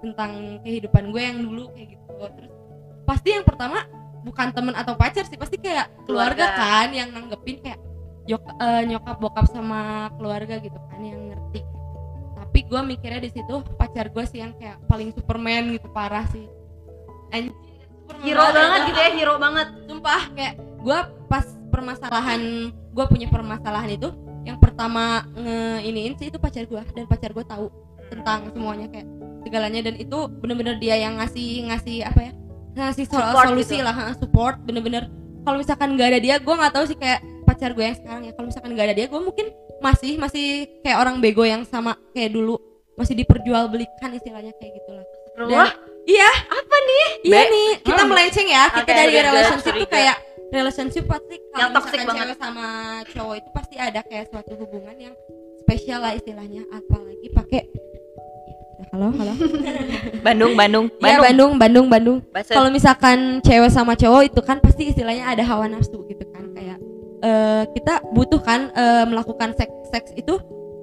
tentang 0.02 0.58
kehidupan 0.66 1.14
gue 1.14 1.22
yang 1.22 1.38
dulu 1.46 1.70
kayak 1.70 1.94
gitu. 1.94 2.12
Terus 2.18 2.52
pasti 3.06 3.28
yang 3.38 3.46
pertama 3.46 3.86
bukan 4.20 4.52
temen 4.52 4.74
atau 4.76 4.98
pacar 4.98 5.24
sih 5.24 5.38
pasti 5.40 5.56
kayak 5.56 5.88
keluarga, 6.04 6.52
Keluarga. 6.52 6.84
kan 6.84 6.88
yang 6.92 7.08
nanggepin 7.14 7.56
kayak 7.64 7.80
yok- 8.28 8.52
eh, 8.60 8.82
nyokap 8.84 9.16
bokap 9.16 9.46
sama 9.48 10.12
keluarga 10.20 10.60
gitu 10.60 10.76
kan 10.76 11.00
yang 11.00 11.32
ngerti 11.32 11.64
gue 12.70 12.80
mikirnya 12.86 13.18
di 13.18 13.30
situ 13.34 13.66
pacar 13.74 14.06
gue 14.08 14.24
sih 14.24 14.38
yang 14.38 14.54
kayak 14.54 14.78
paling 14.86 15.10
superman 15.10 15.74
gitu 15.74 15.90
parah 15.90 16.22
sih. 16.30 16.46
Anjir 17.34 17.50
hero 18.22 18.42
banget. 18.46 18.80
gitu 18.86 18.98
ya 18.98 19.10
hero 19.10 19.34
banget. 19.36 19.68
Sumpah 19.90 20.22
kayak 20.32 20.54
gue 20.80 20.98
pas 21.26 21.46
permasalahan 21.70 22.40
gue 22.70 23.04
punya 23.06 23.26
permasalahan 23.26 23.90
itu 23.90 24.10
yang 24.42 24.56
pertama 24.56 25.26
ngeiniin 25.36 26.14
sih 26.16 26.30
itu 26.30 26.38
pacar 26.38 26.64
gue 26.64 26.82
dan 26.94 27.04
pacar 27.06 27.30
gue 27.30 27.44
tahu 27.44 27.70
tentang 28.10 28.50
semuanya 28.50 28.90
kayak 28.90 29.06
segalanya 29.46 29.80
dan 29.86 29.94
itu 29.94 30.18
bener-bener 30.42 30.80
dia 30.82 30.98
yang 30.98 31.20
ngasih 31.22 31.70
ngasih 31.70 32.02
apa 32.02 32.20
ya 32.26 32.32
ngasih 32.74 33.04
so- 33.06 33.18
Support 33.18 33.46
solusi 33.46 33.76
gitu. 33.78 33.86
lah 33.86 33.96
support 34.14 34.56
bener-bener. 34.62 35.10
Kalau 35.40 35.56
misalkan 35.58 35.94
nggak 35.96 36.08
ada 36.16 36.20
dia 36.20 36.36
gue 36.38 36.54
nggak 36.54 36.72
tahu 36.74 36.84
sih 36.86 36.98
kayak 36.98 37.18
pacar 37.46 37.74
gue 37.74 37.84
yang 37.84 37.96
sekarang 37.98 38.22
ya. 38.26 38.32
Kalau 38.34 38.46
misalkan 38.50 38.70
nggak 38.74 38.86
ada 38.90 38.94
dia 38.96 39.06
gue 39.06 39.20
mungkin 39.20 39.46
masih 39.80 40.16
masih 40.16 40.46
kayak 40.80 40.98
orang 40.98 41.18
bego 41.18 41.42
yang 41.42 41.64
sama 41.64 41.96
kayak 42.12 42.30
dulu. 42.30 42.56
Masih 42.94 43.16
diperjualbelikan 43.16 44.12
istilahnya 44.12 44.52
kayak 44.56 44.72
gitulah. 44.76 45.04
Wah, 45.48 45.72
iya. 46.04 46.28
Apa 46.46 46.76
nih? 46.78 47.06
Iya 47.24 47.32
Be- 47.34 47.48
nih 47.48 47.68
kita 47.80 48.02
Hmm. 48.02 48.10
melenceng 48.12 48.44
ya. 48.46 48.64
Kita 48.68 48.82
Oke, 48.82 48.92
dari 48.92 49.12
udah, 49.14 49.24
relationship 49.26 49.74
tuh 49.74 49.88
kayak 49.88 50.16
relationship 50.50 51.04
pasti 51.06 51.34
kalau 51.46 51.58
Yang 51.58 51.70
toxic 51.72 51.90
misalkan 51.94 52.06
banget. 52.06 52.20
cewek 52.20 52.36
sama 52.36 52.66
cowok 53.08 53.34
itu 53.36 53.48
pasti 53.50 53.74
ada 53.76 54.00
kayak 54.02 54.24
suatu 54.28 54.52
hubungan 54.54 54.96
yang 54.98 55.14
spesial 55.58 55.98
lah 55.98 56.12
istilahnya. 56.12 56.62
Apalagi 56.68 57.28
pakai 57.30 57.62
halo 58.90 59.08
halo. 59.14 59.32
Bandung, 60.26 60.52
Bandung, 60.52 60.86
ya 60.98 61.22
Bandung. 61.22 61.50
Bandung 61.56 61.86
Bandung 61.86 62.18
kalau 62.48 62.68
misalkan 62.68 63.38
cewek 63.40 63.70
sama 63.70 63.94
cowok 63.94 64.22
itu 64.26 64.40
kan 64.42 64.58
pasti 64.58 64.90
istilahnya 64.90 65.30
ada 65.30 65.40
hawa 65.40 65.70
nafsu 65.70 66.04
gitu 66.04 66.26
kan 66.28 66.49
eh, 67.20 67.62
kita 67.72 68.04
butuh 68.10 68.40
kan 68.40 68.72
eh, 68.72 69.04
melakukan 69.06 69.54
seks 69.54 69.74
seks 69.92 70.10
itu 70.16 70.36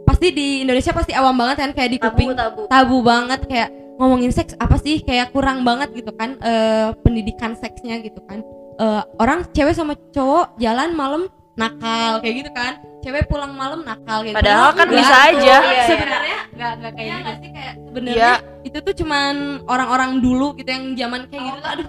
pasti 0.07 0.31
di 0.31 0.63
Indonesia 0.63 0.95
pasti 0.95 1.11
awam 1.11 1.35
banget 1.35 1.57
kan 1.67 1.71
kayak 1.75 1.89
di 1.91 1.99
kuping 1.99 2.31
tabu 2.33 2.65
tabu 2.65 2.71
tabu 2.71 2.97
banget 3.03 3.41
kayak 3.45 3.69
ngomongin 3.97 4.31
seks 4.31 4.53
apa 4.61 4.77
sih 4.79 5.01
kayak 5.01 5.33
kurang 5.33 5.65
banget 5.67 5.91
gitu 5.93 6.13
kan 6.15 6.37
eh, 6.39 6.93
pendidikan 7.01 7.57
seksnya 7.57 7.99
gitu 7.99 8.21
kan 8.25 8.45
Eh, 8.77 9.03
orang 9.17 9.41
cewek 9.57 9.73
sama 9.73 9.97
cowok 10.13 10.53
jalan 10.61 10.93
malam 10.93 11.25
nakal 11.57 12.21
kayak 12.21 12.45
gitu 12.45 12.51
kan 12.53 12.77
cewek 13.01 13.25
pulang 13.25 13.57
malam 13.57 13.81
nakal 13.81 14.21
kayak 14.21 14.37
gitu. 14.37 14.41
Padahal 14.45 14.69
kan 14.77 14.87
bisa 14.93 15.15
aja. 15.33 15.33
Iya, 15.33 15.57
iya. 15.65 15.83
sebenarnya 15.89 16.37
nggak 16.53 16.71
nggak 16.77 16.93
kayak 16.93 17.07
Iya 17.09 17.17
gitu 17.17 17.33
sih 17.41 17.49
kayak 17.57 17.73
sebenarnya 17.81 18.31
itu 18.61 18.77
tuh 18.85 18.93
cuman 19.01 19.33
orang-orang 19.65 20.11
dulu 20.21 20.47
gitu 20.61 20.69
yang 20.69 20.85
zaman 20.93 21.21
kayak 21.25 21.41
gitu 21.49 21.57
tuh 21.57 21.69
aduh 21.73 21.87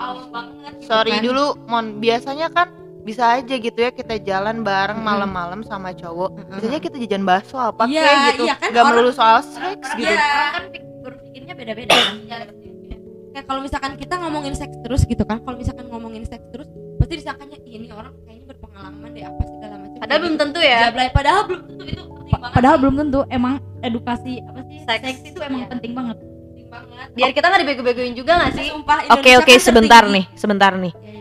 awam 0.00 0.18
banget 0.32 0.72
gitu 0.80 0.88
Sorry 0.88 1.12
kan. 1.12 1.22
dulu, 1.28 1.46
Mon. 1.68 1.86
Biasanya 2.00 2.46
kan 2.48 2.66
bisa 3.10 3.24
aja 3.34 3.54
gitu 3.56 3.74
ya 3.76 3.90
kita 3.90 4.14
jalan 4.20 4.62
bareng 4.62 5.00
malam-malam 5.00 5.60
sama 5.62 5.90
cowok. 5.92 6.30
Bisa 6.52 6.66
aja 6.68 6.78
kita 6.78 6.96
jajan 6.96 7.22
bakso 7.22 7.56
apa 7.56 7.84
Iya, 7.84 8.00
kayak 8.00 8.18
gitu. 8.30 8.42
iya 8.44 8.54
kan, 8.54 8.68
Gak 8.68 8.78
orang- 8.78 8.90
melulu 8.94 9.10
soal 9.12 9.38
seks 9.42 9.88
gitu. 9.92 10.06
Iya. 10.06 10.14
orang 10.14 10.52
kan 10.52 10.64
pik- 10.70 10.88
berpikirnya 11.00 11.54
beda-beda 11.54 11.92
kan 11.92 12.16
kayak 13.32 13.44
kalau 13.44 13.60
misalkan 13.60 13.92
kita 13.94 14.14
ngomongin 14.16 14.54
seks 14.54 14.74
terus 14.80 15.02
gitu 15.04 15.22
kan 15.22 15.38
kalau 15.40 15.56
misalkan 15.56 15.86
ngomongin 15.86 16.22
seks 16.24 16.42
terus 16.50 16.66
pasti 16.96 17.14
disangkanya 17.16 17.56
"Ih, 17.60 17.72
ini 17.76 17.86
orang 17.90 18.10
kayaknya 18.20 18.44
berpengalaman 18.48 19.08
deh 19.08 19.22
apa 19.22 19.42
segala 19.48 19.74
macam 19.76 19.98
padahal 19.98 20.20
belum 20.20 20.36
tentu 20.36 20.60
ya 20.60 20.80
Jablay. 20.84 21.08
padahal 21.10 21.42
belum 21.44 21.62
tentu 21.64 21.82
itu 21.84 22.02
penting 22.02 22.26
Pa- 22.28 22.40
banget 22.40 22.54
padahal 22.54 22.74
sih. 22.74 22.82
belum 22.82 22.94
tentu 22.96 23.20
emang 23.28 23.54
edukasi 23.80 24.32
apa 24.42 24.60
sih 24.64 24.78
Seks. 24.80 25.00
seks, 25.00 25.20
itu 25.24 25.38
emang 25.40 25.60
Iya. 25.60 25.68
penting 25.70 25.92
banget 25.92 26.16
penting 26.20 26.66
banget 26.68 27.06
biar 27.12 27.30
kita 27.32 27.46
nggak 27.46 27.60
dibego-begoin 27.60 28.14
juga 28.14 28.32
nggak 28.36 28.52
sih 28.52 28.66
Sumpah, 28.68 28.98
Oke 29.00 29.08
Indonesia 29.08 29.38
oke 29.38 29.52
kan 29.52 29.62
sebentar 29.62 30.02
tertinggi. 30.02 30.16
nih, 30.18 30.24
sebentar 30.36 30.72
nih. 30.72 30.92
Iya, 30.92 30.98
iya, 30.98 31.06
iya, 31.06 31.14
iya. 31.14 31.19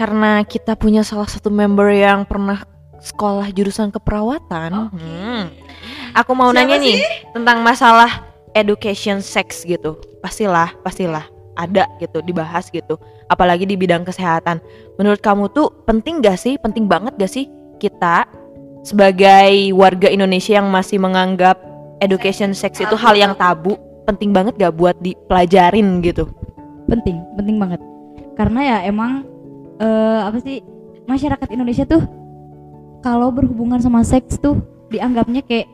Karena 0.00 0.40
kita 0.48 0.80
punya 0.80 1.04
salah 1.04 1.28
satu 1.28 1.52
member 1.52 1.92
yang 1.92 2.24
pernah 2.24 2.64
sekolah 3.04 3.52
jurusan 3.52 3.92
keperawatan. 3.92 4.88
hmm, 4.96 5.42
Aku 6.16 6.32
mau 6.32 6.48
Siapa 6.48 6.64
nanya 6.64 6.80
sih? 6.80 6.96
nih 6.96 6.98
tentang 7.36 7.60
masalah 7.60 8.24
education 8.56 9.20
sex 9.20 9.60
gitu. 9.68 10.00
Pastilah, 10.24 10.72
pastilah 10.80 11.28
ada 11.52 11.84
gitu 12.00 12.24
dibahas 12.24 12.72
gitu. 12.72 12.96
Apalagi 13.28 13.68
di 13.68 13.76
bidang 13.76 14.08
kesehatan. 14.08 14.64
Menurut 14.96 15.20
kamu 15.20 15.52
tuh 15.52 15.68
penting 15.84 16.24
gak 16.24 16.40
sih? 16.40 16.56
Penting 16.56 16.88
banget 16.88 17.20
gak 17.20 17.28
sih 17.28 17.44
kita 17.76 18.24
sebagai 18.80 19.76
warga 19.76 20.08
Indonesia 20.08 20.56
yang 20.56 20.72
masih 20.72 20.96
menganggap 20.96 21.60
education 22.00 22.56
sex 22.56 22.80
itu 22.80 22.96
hal 22.96 23.12
yang 23.12 23.36
tabu? 23.36 23.76
Penting 24.08 24.32
banget 24.32 24.56
gak 24.56 24.72
buat 24.80 24.96
dipelajarin 25.04 26.00
gitu? 26.00 26.24
penting 26.90 27.22
penting 27.38 27.56
banget 27.62 27.78
karena 28.34 28.60
ya 28.66 28.78
emang 28.90 29.22
eh, 29.80 30.20
apa 30.22 30.38
sih 30.38 30.60
masyarakat 31.04 31.48
Indonesia 31.50 31.84
tuh 31.84 32.04
kalau 33.00 33.32
berhubungan 33.32 33.80
sama 33.80 34.04
seks 34.04 34.36
tuh 34.36 34.60
dianggapnya 34.88 35.40
kayak 35.40 35.66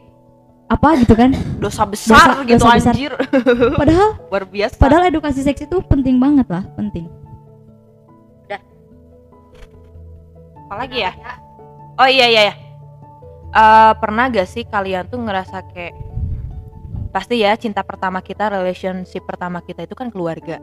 apa 0.66 0.98
gitu 0.98 1.14
kan 1.14 1.30
Dosa 1.62 1.82
besar 1.84 2.14
Dosa- 2.32 2.42
gitu 2.44 2.58
dosa 2.58 2.75
besar. 2.75 2.94
anjir. 2.94 3.12
padahal 3.80 4.08
Luar 4.26 4.44
biasa. 4.44 4.78
padahal 4.78 5.04
edukasi 5.06 5.40
seks 5.40 5.60
itu 5.60 5.76
penting 5.84 6.16
banget 6.16 6.46
lah 6.46 6.62
penting 6.75 7.06
Apalagi 10.66 10.98
ya? 10.98 11.14
Oh 11.94 12.10
iya 12.10 12.26
iya 12.26 12.42
ya. 12.50 12.54
Eh, 13.54 13.92
pernah 14.02 14.26
gak 14.26 14.50
sih 14.50 14.66
kalian 14.66 15.06
tuh 15.06 15.22
ngerasa 15.22 15.62
kayak 15.70 15.94
pasti 17.14 17.38
ya 17.38 17.54
cinta 17.54 17.80
pertama 17.80 18.18
kita, 18.18 18.50
relationship 18.50 19.22
pertama 19.22 19.62
kita 19.62 19.86
itu 19.86 19.94
kan 19.94 20.10
keluarga. 20.10 20.58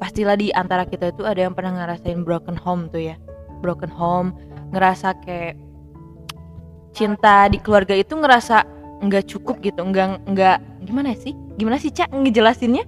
Pastilah 0.00 0.34
di 0.34 0.48
antara 0.50 0.88
kita 0.88 1.12
itu 1.12 1.28
ada 1.28 1.44
yang 1.44 1.52
pernah 1.52 1.76
ngerasain 1.76 2.24
broken 2.24 2.56
home 2.56 2.88
tuh 2.88 3.12
ya. 3.12 3.16
Broken 3.60 3.92
home, 3.92 4.32
ngerasa 4.72 5.12
kayak 5.20 5.60
cinta 6.90 7.46
di 7.46 7.60
keluarga 7.60 7.92
itu 7.94 8.16
ngerasa 8.16 8.64
nggak 9.00 9.24
cukup 9.28 9.60
gitu, 9.60 9.80
nggak 9.84 10.24
nggak 10.26 10.56
gimana 10.84 11.12
sih? 11.14 11.36
Gimana 11.54 11.76
sih 11.76 11.92
Cak 11.92 12.10
ngejelasinnya? 12.10 12.84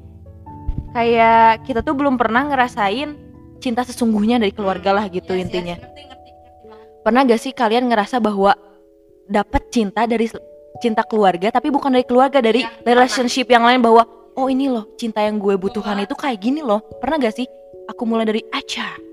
Kayak 0.92 1.64
kita 1.64 1.80
tuh 1.80 1.96
belum 1.96 2.16
pernah 2.16 2.44
ngerasain 2.48 3.16
cinta 3.62 3.80
sesungguhnya 3.86 4.36
dari 4.36 4.52
keluarga 4.52 4.92
lah 4.92 5.06
gitu 5.08 5.32
Yes, 5.32 5.38
yes, 5.38 5.44
intinya 5.48 5.76
ngerti, 5.78 6.02
ngerti, 6.02 6.30
ngerti 6.34 6.62
banget. 6.66 6.86
pernah 7.00 7.20
gak 7.24 7.40
sih 7.40 7.52
kalian 7.54 7.84
ngerasa 7.88 8.16
bahwa 8.18 8.52
dapat 9.24 9.62
cinta 9.70 10.02
dari 10.04 10.26
cinta 10.82 11.06
keluarga 11.06 11.48
tapi 11.48 11.70
bukan 11.70 11.94
dari 11.94 12.02
keluarga 12.04 12.42
dari 12.42 12.66
Iya, 12.66 12.82
relationship 12.84 13.46
yang 13.48 13.62
lain 13.62 13.78
bahwa 13.80 14.02
oh 14.36 14.46
ini 14.48 14.68
loh 14.68 14.88
cinta 14.96 15.20
yang 15.22 15.36
gue 15.38 15.54
butuhkan 15.56 16.00
itu 16.02 16.14
kayak 16.16 16.38
gini 16.40 16.60
loh. 16.64 16.80
Pernah 17.00 17.22
gak 17.22 17.36
sih? 17.36 17.46
Aku 17.90 18.06
mulai 18.06 18.24
dari 18.24 18.42
Aca 18.52 19.12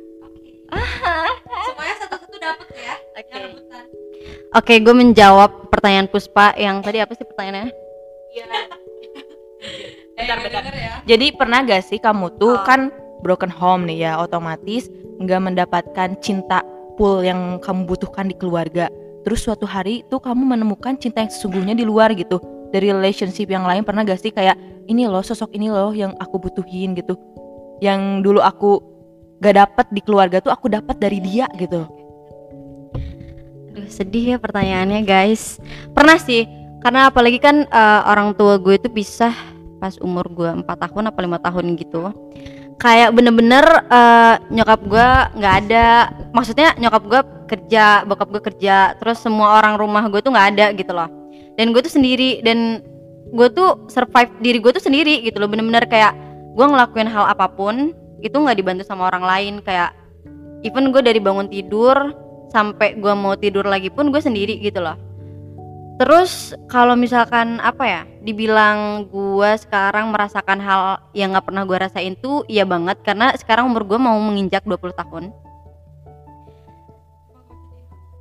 semuanya 0.70 1.96
satu-satu 2.06 2.38
dapet 2.38 2.68
ya 2.76 2.96
Oke. 3.18 3.36
rebutan. 3.40 3.84
Oke, 4.54 4.74
gue 4.82 4.96
menjawab 4.96 5.72
pertanyaan 5.72 6.08
Puspa 6.10 6.54
yang 6.58 6.82
tadi 6.84 7.00
apa 7.02 7.14
sih 7.16 7.26
pertanyaannya? 7.26 7.70
bentar, 10.20 10.38
bentar. 10.44 10.64
ya. 10.76 10.94
Jadi 11.08 11.26
pernah 11.34 11.64
gak 11.64 11.84
sih 11.88 12.00
kamu 12.02 12.36
tuh 12.38 12.60
Oh. 12.60 12.66
kan 12.68 12.92
broken 13.24 13.52
home 13.52 13.88
nih 13.88 14.10
ya 14.10 14.12
otomatis 14.20 14.88
nggak 15.20 15.42
mendapatkan 15.52 16.16
cinta 16.24 16.64
full 16.96 17.24
yang 17.24 17.60
kamu 17.64 17.88
butuhkan 17.88 18.28
di 18.28 18.36
keluarga. 18.36 18.88
Terus 19.24 19.44
suatu 19.44 19.68
hari 19.68 20.04
tuh 20.08 20.20
kamu 20.24 20.56
menemukan 20.56 20.96
cinta 20.96 21.20
yang 21.24 21.32
sesungguhnya 21.32 21.76
di 21.76 21.84
luar 21.84 22.12
gitu 22.16 22.40
dari 22.70 22.94
relationship 22.94 23.50
yang 23.50 23.66
lain 23.66 23.82
pernah 23.86 24.06
gak 24.06 24.22
sih 24.22 24.34
kayak 24.34 24.58
ini 24.90 25.06
loh 25.06 25.22
sosok 25.22 25.54
ini 25.54 25.70
loh 25.70 25.94
yang 25.94 26.14
aku 26.18 26.38
butuhin 26.38 26.98
gitu 26.98 27.18
yang 27.80 28.22
dulu 28.22 28.42
aku 28.42 28.82
gak 29.40 29.56
dapet 29.56 29.86
di 29.94 30.02
keluarga 30.04 30.44
tuh 30.44 30.52
aku 30.54 30.68
dapat 30.70 30.98
dari 31.00 31.20
dia 31.24 31.48
gitu 31.56 31.88
Aduh, 33.80 33.86
sedih 33.88 34.36
ya 34.36 34.38
pertanyaannya 34.42 35.08
guys. 35.08 35.56
Pernah 35.96 36.20
sih, 36.20 36.44
karena 36.84 37.08
apalagi 37.08 37.40
kan 37.40 37.64
eh, 37.64 38.02
orang 38.04 38.36
tua 38.36 38.60
gue 38.60 38.76
itu 38.76 38.92
pisah 38.92 39.32
pas 39.80 39.96
umur 40.04 40.28
gue 40.28 40.52
4 40.52 40.68
tahun 40.68 41.16
apa 41.16 41.20
lima 41.24 41.40
tahun 41.40 41.80
gitu. 41.80 42.12
Kayak 42.76 43.16
bener-bener 43.16 43.64
eh, 43.88 44.36
nyokap 44.52 44.84
gue 44.84 45.08
nggak 45.40 45.56
ada, 45.64 46.12
maksudnya 46.36 46.76
nyokap 46.76 47.04
gue 47.08 47.22
kerja, 47.56 48.04
bokap 48.04 48.28
gue 48.36 48.42
kerja, 48.52 49.00
terus 49.00 49.24
semua 49.24 49.62
orang 49.64 49.80
rumah 49.80 50.04
gue 50.12 50.20
tuh 50.20 50.36
nggak 50.36 50.50
ada 50.58 50.66
gitu 50.76 50.92
loh. 50.92 51.19
Dan 51.60 51.76
gue 51.76 51.84
tuh 51.84 51.92
sendiri 51.92 52.40
dan 52.40 52.80
gue 53.36 53.48
tuh 53.52 53.84
survive 53.92 54.32
diri 54.40 54.64
gue 54.64 54.72
tuh 54.72 54.80
sendiri 54.80 55.28
gitu 55.28 55.44
loh, 55.44 55.52
bener-bener 55.52 55.84
kayak 55.92 56.16
gue 56.56 56.66
ngelakuin 56.66 57.12
hal 57.12 57.28
apa 57.28 57.52
pun 57.52 57.92
itu 58.24 58.32
nggak 58.32 58.56
dibantu 58.56 58.88
sama 58.88 59.12
orang 59.12 59.28
lain. 59.28 59.54
Kayak 59.60 59.92
even 60.64 60.96
gue 60.96 61.04
dari 61.04 61.20
bangun 61.20 61.52
tidur 61.52 62.16
sampai 62.50 62.98
gua 62.98 63.14
mau 63.14 63.38
tidur 63.38 63.64
lagi 63.64 63.94
pun 63.94 64.10
gue 64.10 64.22
sendiri 64.22 64.58
gitu 64.60 64.82
loh. 64.82 64.98
Terus 66.00 66.56
kalau 66.72 66.96
misalkan 66.96 67.60
apa 67.60 67.84
ya 67.84 68.02
dibilang 68.24 69.12
gua 69.12 69.60
sekarang 69.60 70.16
merasakan 70.16 70.64
hal 70.64 71.04
yang 71.12 71.36
nggak 71.36 71.44
pernah 71.52 71.68
gua 71.68 71.86
rasain 71.86 72.16
tuh 72.24 72.48
iya 72.48 72.64
banget. 72.64 73.04
Karena 73.04 73.36
sekarang 73.36 73.68
umur 73.68 73.84
gua 73.84 74.00
mau 74.00 74.16
menginjak 74.18 74.64
20 74.64 74.96
tahun 74.96 75.24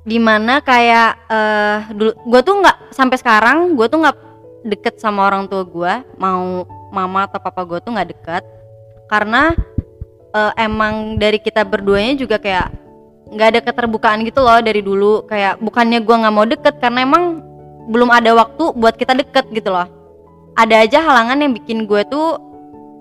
di 0.09 0.17
mana 0.17 0.57
kayak 0.65 1.09
eh 1.29 1.77
dulu 1.93 2.11
gue 2.17 2.41
tuh 2.41 2.55
nggak 2.65 2.77
sampai 2.89 3.17
sekarang 3.21 3.77
gue 3.77 3.85
tuh 3.85 4.01
nggak 4.01 4.17
deket 4.65 4.97
sama 4.97 5.29
orang 5.29 5.45
tua 5.45 5.61
gue 5.63 5.93
mau 6.17 6.65
mama 6.89 7.29
atau 7.29 7.37
papa 7.37 7.61
gue 7.61 7.77
tuh 7.85 7.93
nggak 7.93 8.09
deket. 8.17 8.43
Karena 9.05 9.53
eh, 10.33 10.51
emang 10.57 11.21
dari 11.21 11.37
kita 11.37 11.61
berduanya 11.61 12.17
juga 12.17 12.41
kayak 12.41 12.73
nggak 13.29 13.47
ada 13.53 13.59
keterbukaan 13.61 14.25
gitu 14.25 14.41
loh 14.41 14.57
dari 14.65 14.81
dulu. 14.81 15.29
Kayak 15.29 15.61
bukannya 15.61 16.01
gue 16.01 16.15
nggak 16.25 16.33
mau 16.33 16.45
deket 16.49 16.75
karena 16.81 17.05
emang 17.05 17.45
belum 17.89 18.09
ada 18.09 18.33
waktu 18.33 18.73
buat 18.73 18.97
kita 18.97 19.13
deket 19.13 19.45
gitu 19.53 19.69
loh. 19.69 19.85
Ada 20.57 20.89
aja 20.89 20.99
halangan 21.05 21.37
yang 21.39 21.53
bikin 21.53 21.85
gue 21.85 22.01
tuh 22.09 22.41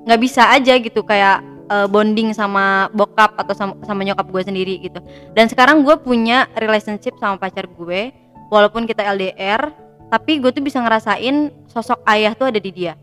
nggak 0.04 0.20
bisa 0.20 0.52
aja 0.52 0.76
gitu. 0.76 1.00
Kayak 1.00 1.40
eh, 1.68 1.87
bonding 1.87 2.32
sama 2.32 2.64
bokap 2.90 3.37
atau 3.37 3.52
sama, 3.52 3.72
sama 3.82 4.00
nyokap 4.02 4.26
gue 4.26 4.42
sendiri 4.44 4.75
gitu 4.80 4.98
dan 5.32 5.46
sekarang 5.46 5.80
gue 5.80 5.94
punya 5.96 6.48
relationship 6.54 7.14
sama 7.16 7.37
pacar 7.37 7.64
gue 7.64 8.10
walaupun 8.48 8.84
kita 8.84 9.04
LDR 9.06 9.70
tapi 10.08 10.40
gue 10.40 10.48
tuh 10.48 10.60
bisa 10.60 10.80
ngerasain 10.80 11.52
sosok 11.66 12.00
ayah 12.06 12.32
tuh 12.32 12.48
ada 12.48 12.56
di 12.56 12.70
dia 12.70 12.96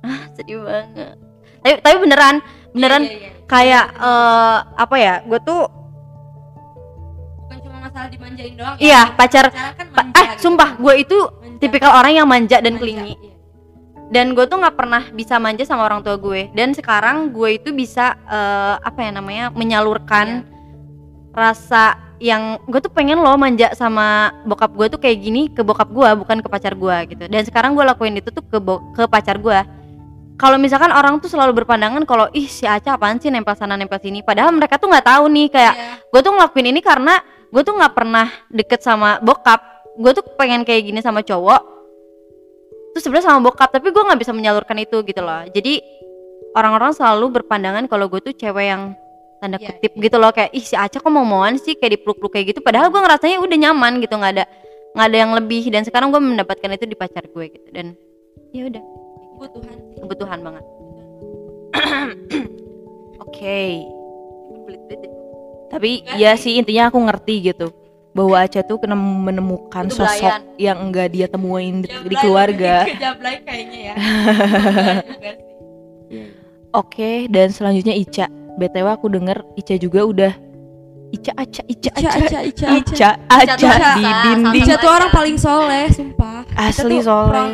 ah 0.00 0.28
sedih 0.32 0.60
banget 0.60 1.16
tapi 1.58 1.74
tapi 1.80 1.96
beneran 1.98 2.36
beneran 2.70 3.02
Iya, 3.02 3.10
iya, 3.10 3.20
iya. 3.26 3.44
kayak 3.44 3.84
eh, 3.96 4.56
apa 4.76 4.96
ya 4.96 5.14
gue 5.22 5.40
tuh 5.40 5.62
bukan 7.40 7.58
cuma 7.60 7.76
masalah 7.80 8.08
dimanjain 8.08 8.52
doang 8.54 8.76
ya. 8.76 8.82
iya 8.82 9.02
pacar 9.10 9.48
Pacaran 9.48 9.72
kan 9.74 9.86
pa- 9.88 10.04
manja 10.04 10.14
ah 10.14 10.26
gitu. 10.28 10.40
sumpah 10.42 10.70
gue 10.76 10.94
itu 10.98 11.18
Manja. 11.18 11.58
tipikal 11.58 11.92
orang 11.94 12.12
yang 12.14 12.26
manja 12.26 12.58
dan 12.58 12.76
Manja, 12.76 12.82
kelingi 12.82 13.14
iya. 13.16 13.32
Dan 14.06 14.38
gue 14.38 14.46
tuh 14.46 14.62
nggak 14.62 14.76
pernah 14.78 15.02
bisa 15.10 15.36
manja 15.42 15.66
sama 15.66 15.82
orang 15.82 16.00
tua 16.06 16.14
gue. 16.14 16.50
Dan 16.54 16.70
sekarang 16.72 17.34
gue 17.34 17.58
itu 17.58 17.74
bisa 17.74 18.14
eh, 18.30 18.74
apa 18.78 18.98
ya 19.02 19.10
namanya 19.10 19.50
menyalurkan 19.50 20.46
rasa 21.34 21.98
yang 22.16 22.56
gue 22.64 22.80
tuh 22.80 22.88
pengen 22.88 23.20
loh 23.20 23.36
manja 23.36 23.76
sama 23.76 24.32
bokap 24.48 24.72
gue 24.72 24.86
tuh 24.88 25.00
kayak 25.02 25.18
gini 25.20 25.42
ke 25.52 25.60
bokap 25.60 25.92
gue 25.92 26.08
bukan 26.16 26.40
ke 26.40 26.48
pacar 26.48 26.72
gue 26.72 26.96
gitu. 27.12 27.24
Dan 27.28 27.42
sekarang 27.44 27.76
gue 27.76 27.84
lakuin 27.84 28.16
itu 28.16 28.32
tuh 28.32 28.46
ke 28.46 28.58
ke 28.96 29.02
pacar 29.10 29.36
gue 29.36 29.58
kalau 30.36 30.60
misalkan 30.60 30.92
orang 30.92 31.16
tuh 31.16 31.32
selalu 31.32 31.64
berpandangan 31.64 32.04
kalau 32.04 32.28
ih 32.36 32.44
si 32.44 32.68
Aca 32.68 33.00
apaan 33.00 33.16
sih 33.16 33.32
nempel 33.32 33.56
sana 33.56 33.72
nempel 33.72 33.96
sini? 34.00 34.20
Padahal 34.20 34.52
mereka 34.52 34.76
tuh 34.76 34.92
nggak 34.92 35.08
tahu 35.08 35.24
nih 35.32 35.48
kayak 35.48 35.74
Iya. 35.76 35.92
gue 36.12 36.20
tuh 36.20 36.32
ngelakuin 36.36 36.66
ini 36.76 36.80
karena 36.84 37.14
gue 37.48 37.62
tuh 37.64 37.74
nggak 37.76 37.92
pernah 37.96 38.28
deket 38.52 38.80
sama 38.84 39.16
bokap. 39.24 39.60
Gue 39.96 40.12
tuh 40.12 40.24
pengen 40.36 40.64
kayak 40.64 40.92
gini 40.92 41.00
sama 41.00 41.24
cowok 41.24 41.75
terus 42.96 43.04
sebenarnya 43.04 43.28
sama 43.28 43.44
bokap 43.44 43.68
tapi 43.76 43.92
gue 43.92 44.00
nggak 44.00 44.20
bisa 44.24 44.32
menyalurkan 44.32 44.80
itu 44.80 45.04
gitu 45.04 45.20
loh. 45.20 45.44
Jadi 45.52 45.84
orang-orang 46.56 46.96
selalu 46.96 47.28
berpandangan 47.36 47.84
kalau 47.92 48.08
gue 48.08 48.24
tuh 48.24 48.32
cewek 48.32 48.72
yang 48.72 48.96
tanda 49.36 49.60
Iya, 49.60 49.76
kutip 49.76 49.92
gitu 50.00 50.16
loh. 50.16 50.32
Kayak 50.32 50.56
ih 50.56 50.64
si 50.64 50.72
Aca 50.72 50.96
kok 50.96 51.12
mau 51.12 51.20
mauan 51.20 51.60
sih? 51.60 51.76
Kayak 51.76 52.00
dipeluk-peluk 52.00 52.32
kayak 52.32 52.56
gitu. 52.56 52.64
Padahal 52.64 52.88
gue 52.88 52.96
ngerasanya 52.96 53.36
udah 53.44 53.58
nyaman 53.68 54.00
gitu 54.00 54.16
nggak 54.16 54.32
ada 54.40 54.44
nggak 54.96 55.06
ada 55.12 55.16
yang 55.20 55.32
lebih. 55.36 55.68
Dan 55.68 55.84
sekarang 55.84 56.08
gue 56.08 56.20
mendapatkan 56.24 56.72
itu 56.72 56.88
di 56.88 56.96
pacar 56.96 57.28
gue 57.28 57.44
gitu. 57.52 57.68
Dan 57.68 57.92
ya 58.56 58.64
udah. 58.64 58.80
Kebutuhan 59.36 59.76
sih. 59.76 60.00
kebutuhan 60.00 60.38
banget. 60.40 60.64
Oke. 63.28 63.60
Tapi 65.68 66.00
ya 66.16 66.32
sih 66.40 66.56
intinya 66.56 66.88
aku 66.88 66.96
ngerti 67.04 67.52
gitu 67.52 67.68
bahwa 68.16 68.40
Aca 68.40 68.64
tuh 68.64 68.80
kena 68.80 68.96
menemukan 68.96 69.92
Itu 69.92 70.00
sosok 70.00 70.24
belayan. 70.24 70.40
yang 70.56 70.78
enggak 70.88 71.12
dia 71.12 71.26
temuin 71.28 71.84
di, 71.84 71.92
di 72.08 72.16
keluarga. 72.16 72.88
kayaknya 73.44 73.92
ya. 73.92 73.94
Oke, 76.72 77.28
dan 77.28 77.52
selanjutnya 77.52 77.92
Ica. 77.92 78.26
BTW 78.56 78.86
aku 78.88 79.12
denger 79.12 79.44
Ica 79.60 79.76
juga 79.76 80.00
udah 80.08 80.32
Ica 81.12 81.32
Aca 81.36 81.62
Ica 81.68 81.90
Aca 81.92 82.08
Ica, 82.08 82.40
Ica, 82.40 82.42
Ica 82.42 82.68
Ica 82.72 83.10
Aca 83.28 83.54
di 83.54 83.68
Ica, 83.68 83.88
dinding. 84.24 84.64
Ica 84.64 84.74
tuh 84.80 84.90
orang 84.90 85.10
paling 85.12 85.36
soleh 85.36 85.86
sumpah 85.92 86.40
Asli 86.56 86.98
soleh. 87.04 87.52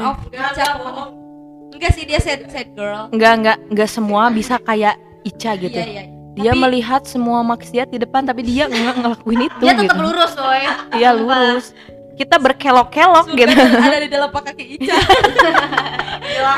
enggak 1.74 1.90
sih 1.92 2.06
dia 2.06 2.22
sad 2.22 2.46
sad 2.48 2.70
girl 2.78 3.10
Enggak 3.10 3.32
enggak 3.42 3.58
enggak 3.66 3.90
semua 3.90 4.30
bisa 4.30 4.62
kayak 4.62 4.94
Ica 5.26 5.58
gitu. 5.58 5.74
iya 5.74 5.86
iya 5.90 6.02
Dia 6.32 6.56
Tapi- 6.56 6.62
melihat 6.64 7.02
semua 7.04 7.44
maksiat 7.44 7.92
di 7.92 8.00
depan 8.00 8.24
tapi 8.24 8.40
dia 8.40 8.64
nggak 8.64 8.94
ngelakuin 8.98 9.40
itu 9.52 9.56
dia 9.60 9.72
tetap 9.76 9.96
gitu. 9.96 10.04
lurus 10.04 10.32
woy 10.36 10.64
Iya 10.96 11.10
lurus. 11.12 11.66
Kita 12.12 12.36
berkelok-kelok 12.36 13.26
gitu. 13.32 13.52
ada 13.88 14.00
di 14.00 14.08
dalam 14.08 14.28
kaki 14.32 14.64
Ica 14.80 14.96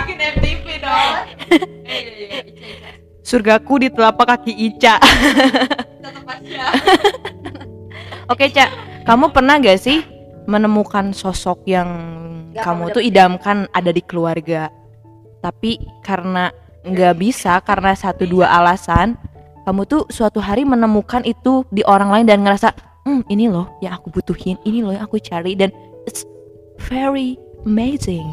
bikin 0.05 0.19
MTV 0.37 0.67
dong 0.79 1.15
iya 1.87 1.99
iya 1.99 2.13
iya 2.15 2.41
Ica 2.45 2.67
Ica 2.71 2.91
Surgaku 3.25 3.75
di 3.81 3.89
telapak 3.89 4.27
kaki 4.37 4.53
Ica. 4.53 5.01
tetap 6.05 6.25
aja 6.29 6.65
Oke, 8.33 8.49
Cak. 8.49 8.71
Kamu 9.05 9.37
pernah 9.37 9.61
gak 9.61 9.77
sih 9.77 10.01
menemukan 10.49 11.13
sosok 11.13 11.65
yang 11.69 11.89
Gak 12.53 12.65
kamu 12.65 12.89
kamu 12.89 12.95
tuh 12.97 13.03
idamkan 13.05 13.57
ada 13.69 13.91
di 13.93 14.01
keluarga? 14.01 14.73
Tapi 15.41 15.77
karena 16.01 16.49
nggak 16.85 17.15
bisa 17.17 17.61
karena 17.61 17.93
satu 17.93 18.25
dua 18.25 18.49
alasan, 18.49 19.17
kamu 19.65 19.89
tuh 19.89 20.05
suatu 20.13 20.45
hari 20.45 20.69
menemukan 20.69 21.25
itu 21.25 21.65
di 21.73 21.81
orang 21.89 22.13
lain 22.13 22.27
dan 22.29 22.45
ngerasa, 22.45 22.77
hmm 23.09 23.25
ini 23.33 23.49
loh 23.49 23.73
yang 23.81 23.97
aku 23.97 24.13
butuhin, 24.13 24.61
ini 24.69 24.85
loh 24.85 24.93
yang 24.93 25.09
aku 25.09 25.17
cari 25.17 25.57
dan 25.57 25.73
it's 26.05 26.29
very 26.85 27.41
amazing. 27.65 28.29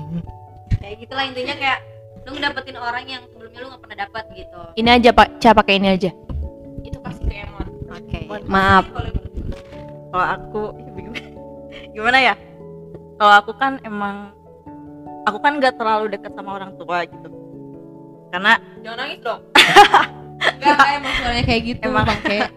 kayak 0.84 1.08
gitulah 1.08 1.24
intinya 1.24 1.56
kayak 1.56 1.80
lu 2.28 2.36
ngedapetin 2.36 2.76
orang 2.76 3.06
yang 3.08 3.24
sebelumnya 3.32 3.60
lu 3.64 3.68
nggak 3.72 3.82
pernah 3.82 3.98
dapat 4.04 4.24
gitu. 4.36 4.60
Ini 4.76 4.90
aja 5.00 5.10
Pak, 5.16 5.28
Cak 5.40 5.54
pakai 5.56 5.74
ini 5.80 5.88
aja. 5.96 6.12
itu 6.82 6.98
pasti 7.00 7.24
ke 7.30 7.36
Emon 7.46 7.68
oke 7.94 8.20
maaf. 8.50 8.86
kalau 10.12 10.28
aku 10.36 10.62
gimana 11.96 12.18
ya? 12.20 12.36
Kalau 13.16 13.34
aku 13.40 13.52
kan 13.56 13.80
emang 13.88 14.36
aku 15.24 15.38
kan 15.40 15.64
nggak 15.64 15.80
terlalu 15.80 16.12
dekat 16.12 16.36
sama 16.36 16.60
orang 16.60 16.76
tua 16.76 17.08
gitu. 17.08 17.30
Karena 18.36 18.60
jangan 18.84 18.98
nangis 19.00 19.20
dong 19.24 19.40
Enggak, 20.42 20.76
kayak 20.78 20.98
emang 20.98 21.14
suaranya 21.22 21.46
kayak 21.46 21.62
gitu 21.70 21.86
Emang. 21.86 22.06
emang 22.06 22.20
kayak 22.26 22.48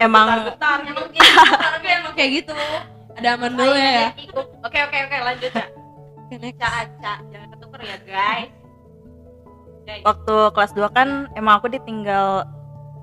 emang. 0.00 0.26
emang 0.32 1.08
gitu. 1.12 1.40
Tapi 1.52 1.88
emang 1.88 2.12
kayak 2.16 2.30
gitu. 2.40 2.54
Ada 3.12 3.28
aman 3.36 3.52
dulu 3.52 3.74
ya. 3.76 4.08
oke 4.64 4.78
oke 4.88 4.96
oke 5.04 5.16
lanjut 5.20 5.52
ya. 5.52 5.66
Aca 6.32 7.12
jangan 7.28 7.48
ketuker 7.52 7.80
ya 7.84 7.96
guys. 8.08 8.50
Waktu 10.06 10.36
kelas 10.56 10.72
2 10.72 10.96
kan 10.96 11.08
emang 11.36 11.60
aku 11.60 11.68
ditinggal 11.68 12.48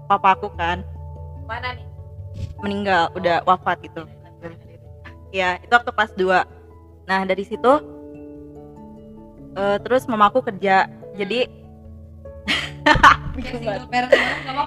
papa 0.09 0.33
aku 0.33 0.49
kan. 0.57 0.81
Mana 1.45 1.77
nih? 1.77 1.85
Meninggal 2.65 3.13
udah 3.13 3.45
wafat 3.45 3.77
gitu. 3.85 4.09
Ya 5.29 5.61
itu 5.61 5.69
waktu 5.69 5.91
kelas 5.93 6.13
2 6.17 6.57
nah 7.09 7.25
dari 7.25 7.41
situ 7.41 7.71
eh, 9.53 9.77
terus 9.85 10.09
mamaku 10.09 10.41
kerja. 10.41 10.89
Jadi 11.13 11.45
Banget, 13.39 13.81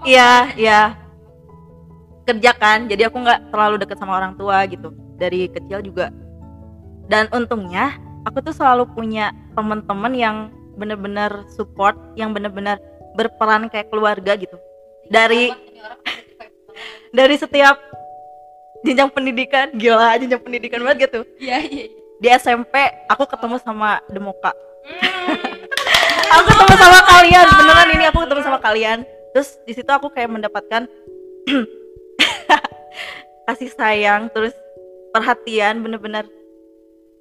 iya 0.08 0.32
iya. 0.56 0.80
Kerja 2.22 2.50
kan 2.54 2.86
jadi 2.86 3.10
aku 3.10 3.18
nggak 3.20 3.50
terlalu 3.50 3.82
deket 3.82 3.98
sama 3.98 4.16
orang 4.16 4.38
tua 4.38 4.64
gitu. 4.68 4.94
Dari 5.18 5.50
kecil 5.50 5.82
juga. 5.84 6.08
Dan 7.10 7.28
untungnya 7.34 7.98
aku 8.24 8.40
tuh 8.40 8.54
selalu 8.54 8.88
punya 8.94 9.34
temen-temen 9.58 10.12
yang 10.14 10.36
bener-bener 10.78 11.44
support 11.52 11.98
yang 12.16 12.32
bener-bener 12.32 12.80
berperan 13.18 13.68
kayak 13.68 13.92
keluarga 13.92 14.38
gitu. 14.38 14.56
Dari 15.12 15.52
dari 17.16 17.36
setiap 17.36 17.76
jenjang 18.82 19.12
pendidikan 19.12 19.68
gila 19.76 20.16
jenjang 20.16 20.40
pendidikan 20.40 20.80
banget 20.80 21.10
gitu. 21.10 21.20
Iya 21.38 21.58
iya 21.66 21.84
iya. 21.90 22.00
di 22.22 22.28
SMP 22.30 22.74
aku 23.10 23.26
ketemu 23.26 23.58
sama 23.58 23.98
Demoka 24.06 24.54
aku 26.30 26.42
ketemu 26.48 26.74
sama 26.76 27.00
kalian 27.04 27.46
beneran 27.52 27.88
ini 27.90 28.04
aku 28.06 28.18
ketemu 28.22 28.40
sama 28.42 28.58
kalian. 28.58 28.98
Terus 29.32 29.48
di 29.62 29.72
situ 29.72 29.88
aku 29.88 30.08
kayak 30.08 30.30
mendapatkan 30.30 30.84
kasih 33.42 33.70
sayang 33.70 34.30
terus 34.30 34.54
perhatian 35.10 35.80
bener-bener. 35.80 36.24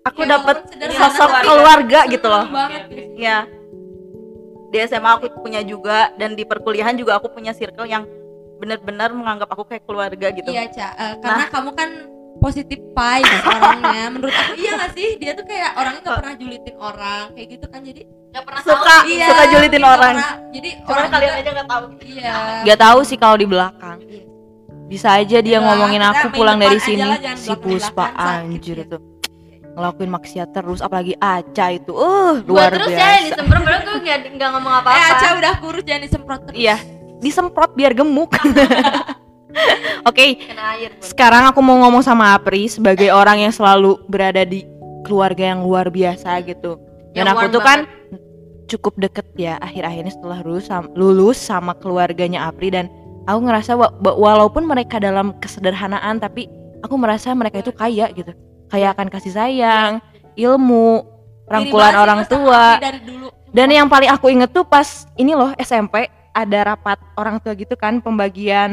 Aku 0.01 0.25
Ya, 0.25 0.33
dapat 0.35 0.65
sosok 0.91 1.29
keluarga. 1.29 1.45
keluarga 1.45 1.99
gitu 2.09 2.25
loh. 2.25 2.45
banget 2.49 2.83
ya 3.15 3.45
di 4.71 4.77
SMA 4.81 5.11
aku 5.11 5.27
punya 5.37 5.61
juga 5.61 6.09
dan 6.15 6.33
di 6.33 6.41
perkuliahan 6.41 6.95
juga 6.95 7.19
aku 7.19 7.29
punya 7.29 7.51
circle 7.51 7.85
yang 7.85 8.07
benar-benar 8.57 9.11
menganggap 9.11 9.51
aku 9.51 9.67
kayak 9.67 9.83
keluarga 9.83 10.31
gitu. 10.31 10.47
Iya, 10.47 10.71
Ca. 10.71 10.87
Eh, 10.95 11.13
karena 11.19 11.45
kamu 11.49 11.69
kan 11.75 11.89
positif 12.41 12.81
vibes 12.81 13.41
orangnya. 13.45 14.03
Menurut 14.09 14.33
aku 14.33 14.53
iya 14.57 14.71
gak 14.75 14.91
sih? 14.91 15.09
Dia 15.15 15.31
tuh 15.31 15.45
kayak 15.45 15.71
orangnya 15.73 16.01
gak 16.01 16.17
pernah 16.17 16.35
julitin 16.35 16.75
orang, 16.75 17.25
kayak 17.31 17.47
gitu 17.51 17.65
kan. 17.67 17.81
Jadi 17.81 18.01
nggak 18.31 18.43
pernah 18.43 18.61
suka 18.63 18.95
iya, 19.05 19.27
suka 19.27 19.43
julitin 19.45 19.83
orang 19.83 20.15
pernah- 20.15 20.39
jadi 20.49 20.69
cuman 20.79 20.87
orang 20.89 21.09
kalian 21.09 21.27
juga- 21.27 21.35
aja 21.37 21.49
nggak 21.51 21.67
tahu 21.67 21.83
Iya. 22.01 22.33
Gak 22.63 22.79
tahu 22.79 22.99
sih 23.03 23.17
kalau 23.17 23.35
di 23.35 23.45
belakang. 23.45 23.97
Bisa 24.87 25.07
aja 25.13 25.37
dia 25.39 25.51
Iya, 25.51 25.59
ngomongin 25.61 26.01
aku 26.01 26.25
pulang 26.33 26.57
dari 26.57 26.79
sini 26.79 27.07
si 27.35 27.51
Puspa 27.53 28.07
sakit 28.07 28.15
anjir 28.17 28.77
ya. 28.77 28.83
itu. 28.85 28.97
Ngelakuin 29.71 30.11
maksiat 30.11 30.49
terus 30.49 30.79
apalagi 30.79 31.15
Aca 31.15 31.65
itu. 31.71 31.91
Uh, 31.91 32.39
Gua 32.41 32.67
luar 32.67 32.71
terus 32.73 32.87
ya 32.89 32.99
biasa. 32.99 33.23
disemprot 33.25 33.61
padahal 33.61 33.81
gue 33.81 33.97
nggak 34.01 34.17
nggak 34.31 34.49
ngomong 34.49 34.73
Eh, 34.73 34.79
apa-apa 34.81 35.11
Aca 35.11 35.27
udah 35.33 35.53
kurus 35.59 35.83
jangan 35.83 36.01
disemprot 36.01 36.39
terus. 36.43 36.57
Iya, 36.57 36.75
disemprot 37.19 37.71
biar 37.73 37.91
gemuk. 37.93 38.31
Oke. 40.09 40.37
Bun. 40.39 40.91
sekarang 41.03 41.43
aku 41.49 41.59
mau 41.59 41.77
ngomong 41.85 42.01
sama 42.01 42.33
Apri 42.33 42.67
sebagai 42.67 43.11
orang 43.11 43.43
yang 43.43 43.53
selalu 43.53 43.99
berada 44.07 44.41
di 44.43 44.63
keluarga 45.03 45.51
yang 45.53 45.65
luar 45.65 45.89
biasa 45.89 46.41
gitu. 46.45 46.77
Dan 47.11 47.27
Yang 47.27 47.35
aku 47.35 47.45
tuh 47.51 47.61
kan 47.61 47.79
cukup 48.71 48.93
deket 48.95 49.27
ya 49.35 49.59
akhir-akhir 49.59 50.07
ini 50.07 50.11
setelah 50.15 50.39
lulus 50.47 50.71
sama, 50.71 50.87
lulus 50.95 51.37
sama 51.37 51.73
keluarganya 51.75 52.47
Apri 52.47 52.71
dan 52.71 52.87
aku 53.27 53.39
ngerasa 53.43 53.75
wa- 53.75 53.91
wa- 53.99 54.17
walaupun 54.17 54.63
mereka 54.63 54.95
dalam 54.97 55.35
kesederhanaan 55.43 56.23
tapi 56.23 56.47
aku 56.79 56.95
merasa 56.95 57.35
mereka 57.35 57.59
itu 57.59 57.75
kaya 57.75 58.07
gitu. 58.15 58.31
Kaya 58.71 58.95
akan 58.95 59.11
kasih 59.11 59.35
sayang, 59.35 59.99
ilmu, 60.39 61.03
rangkulan 61.43 61.91
banget 61.91 62.03
orang 62.07 62.21
tua. 62.31 62.63
Dan 63.51 63.67
yang 63.67 63.91
paling 63.91 64.07
aku 64.07 64.31
inget 64.31 64.55
tuh 64.55 64.63
pas 64.63 65.03
ini 65.19 65.35
loh 65.35 65.51
SMP 65.59 66.07
ada 66.31 66.59
rapat 66.75 66.97
orang 67.19 67.39
tua 67.43 67.53
gitu 67.55 67.75
kan 67.75 67.99
pembagian 67.99 68.71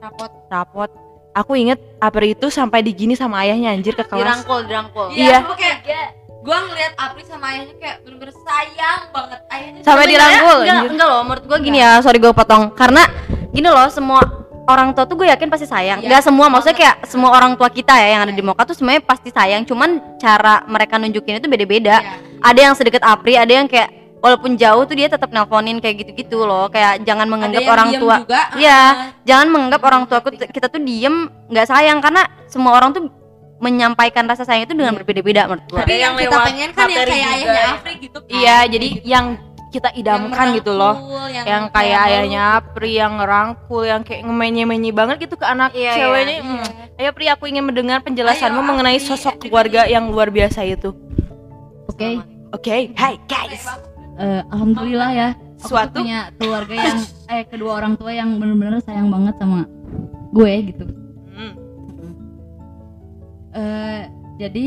rapot 0.00 0.32
rapot. 0.48 0.90
Aku 1.36 1.52
inget 1.52 1.76
Apri 2.00 2.32
itu 2.32 2.48
sampai 2.48 2.80
digini 2.80 3.12
sama 3.12 3.44
ayahnya 3.44 3.76
anjir 3.76 3.92
ke 3.92 4.08
kelas. 4.08 4.24
Dirangkul, 4.24 4.60
dirangkul. 4.64 5.06
Iya. 5.12 5.44
Iya, 5.44 5.76
kayak 5.84 6.08
gua 6.40 6.64
ngeliat 6.64 6.92
Apri 6.96 7.22
sama 7.28 7.52
ayahnya 7.52 7.76
kayak 7.76 7.96
bener-bener 8.08 8.32
sayang 8.40 9.00
banget 9.12 9.40
ayahnya. 9.52 9.80
Sampai 9.84 10.04
dirangkul, 10.08 10.56
Enggak, 10.64 10.72
anjir. 10.80 10.90
enggak 10.96 11.08
loh, 11.12 11.20
menurut 11.28 11.44
gua 11.44 11.58
gini 11.60 11.78
ya, 11.84 12.00
sorry 12.00 12.16
gue 12.16 12.32
potong. 12.32 12.72
Karena 12.72 13.04
gini 13.52 13.68
loh, 13.68 13.84
semua 13.92 14.24
orang 14.64 14.96
tua 14.96 15.04
tuh 15.04 15.20
gue 15.20 15.28
yakin 15.28 15.48
pasti 15.52 15.68
sayang. 15.68 16.00
Iya, 16.00 16.08
Enggak 16.08 16.22
semua, 16.24 16.46
maksudnya 16.48 16.76
kayak 16.80 16.96
semua 17.04 17.30
orang 17.36 17.52
tua 17.54 17.68
kita 17.68 17.92
ya 18.00 18.08
yang 18.16 18.22
ada 18.24 18.32
di 18.32 18.40
Moka 18.40 18.64
tuh 18.64 18.72
semuanya 18.72 19.04
pasti 19.04 19.28
sayang. 19.28 19.68
Cuman 19.68 20.00
cara 20.16 20.64
mereka 20.64 20.96
nunjukin 20.96 21.36
itu 21.36 21.48
beda-beda. 21.52 22.00
Iya. 22.00 22.12
Ada 22.40 22.60
yang 22.64 22.74
sedekat 22.76 23.04
Apri, 23.04 23.36
ada 23.36 23.52
yang 23.52 23.68
kayak 23.68 23.92
walaupun 24.18 24.56
jauh 24.56 24.82
tuh 24.84 24.96
dia 24.96 25.06
tetap 25.06 25.30
nelponin 25.30 25.78
kayak 25.78 26.02
gitu-gitu 26.02 26.42
loh. 26.42 26.66
Kayak 26.68 27.04
jangan 27.04 27.26
Ada 27.26 27.32
menganggap 27.32 27.62
yang 27.62 27.74
orang 27.74 27.90
tua. 27.96 28.16
juga, 28.22 28.40
Iya. 28.56 28.72
ah. 28.74 28.92
Jangan 29.22 29.46
menganggap 29.50 29.82
orang 29.84 30.02
tua 30.06 30.18
kita 30.28 30.66
tuh 30.66 30.80
diem 30.80 31.16
nggak 31.46 31.66
sayang 31.66 31.98
karena 32.00 32.22
semua 32.46 32.72
orang 32.74 32.90
tuh 32.92 33.02
menyampaikan 33.56 34.28
rasa 34.28 34.44
sayang 34.44 34.68
itu 34.68 34.76
dengan 34.76 34.92
berbeda-beda 34.92 35.48
menurut. 35.48 35.64
Tapi 35.80 35.96
yang, 35.96 36.12
yang 36.12 36.28
kita 36.28 36.36
pengen 36.44 36.70
kan 36.76 36.86
yang 36.86 36.92
kayak 36.92 37.06
juga 37.06 37.16
ayahnya 37.16 37.52
ya. 37.52 37.68
Afri 37.72 37.94
gitu 37.98 38.18
kan. 38.20 38.30
Iya, 38.30 38.58
jadi 38.68 38.88
yang 39.02 39.26
kita 39.66 39.88
Yang 39.92 40.00
idamkan 40.00 40.46
gitu 40.56 40.72
loh. 40.72 40.94
merangkul, 40.94 41.24
Yang 41.44 41.64
kayak 41.72 42.00
ayahnya 42.08 42.40
Apri 42.54 42.92
yang 42.94 43.12
ngerangkul, 43.16 43.82
yang 43.84 44.02
kayak 44.04 44.22
ngemenye-menye 44.24 44.92
banget 44.92 45.16
gitu 45.24 45.34
ke 45.36 45.44
anak 45.44 45.70
Iya, 45.72 45.80
iya. 45.82 45.92
ceweknya. 45.96 46.36
Hmm. 46.40 46.64
Ayo 46.96 47.10
Pri, 47.12 47.26
aku 47.28 47.44
ingin 47.44 47.64
mendengar 47.64 48.00
penjelasanmu 48.00 48.56
Ayo, 48.56 48.68
mengenai 48.72 48.96
sosok 48.96 49.36
keluarga 49.42 49.84
yang 49.84 50.08
luar 50.08 50.32
biasa 50.32 50.64
itu. 50.64 50.96
Oke, 51.88 52.20
Oke, 52.52 52.92
hai 52.94 53.20
guys. 53.24 53.68
Eh, 54.16 54.42
alhamdulillah 54.46 55.10
ya. 55.10 55.28
Aku 55.56 55.62
tuh 55.62 55.68
Suatu 55.70 55.98
punya 55.98 56.28
keluarga 56.34 56.74
yang 56.74 56.98
eh 57.32 57.42
kedua 57.44 57.70
orang 57.74 57.94
tua 57.94 58.12
yang 58.12 58.36
bener-bener 58.36 58.76
sayang 58.78 59.08
banget 59.08 59.34
sama 59.36 59.64
gue 60.30 60.52
gitu. 60.66 60.84
Hmm. 61.30 61.54
Eh, 63.52 64.00
jadi 64.38 64.66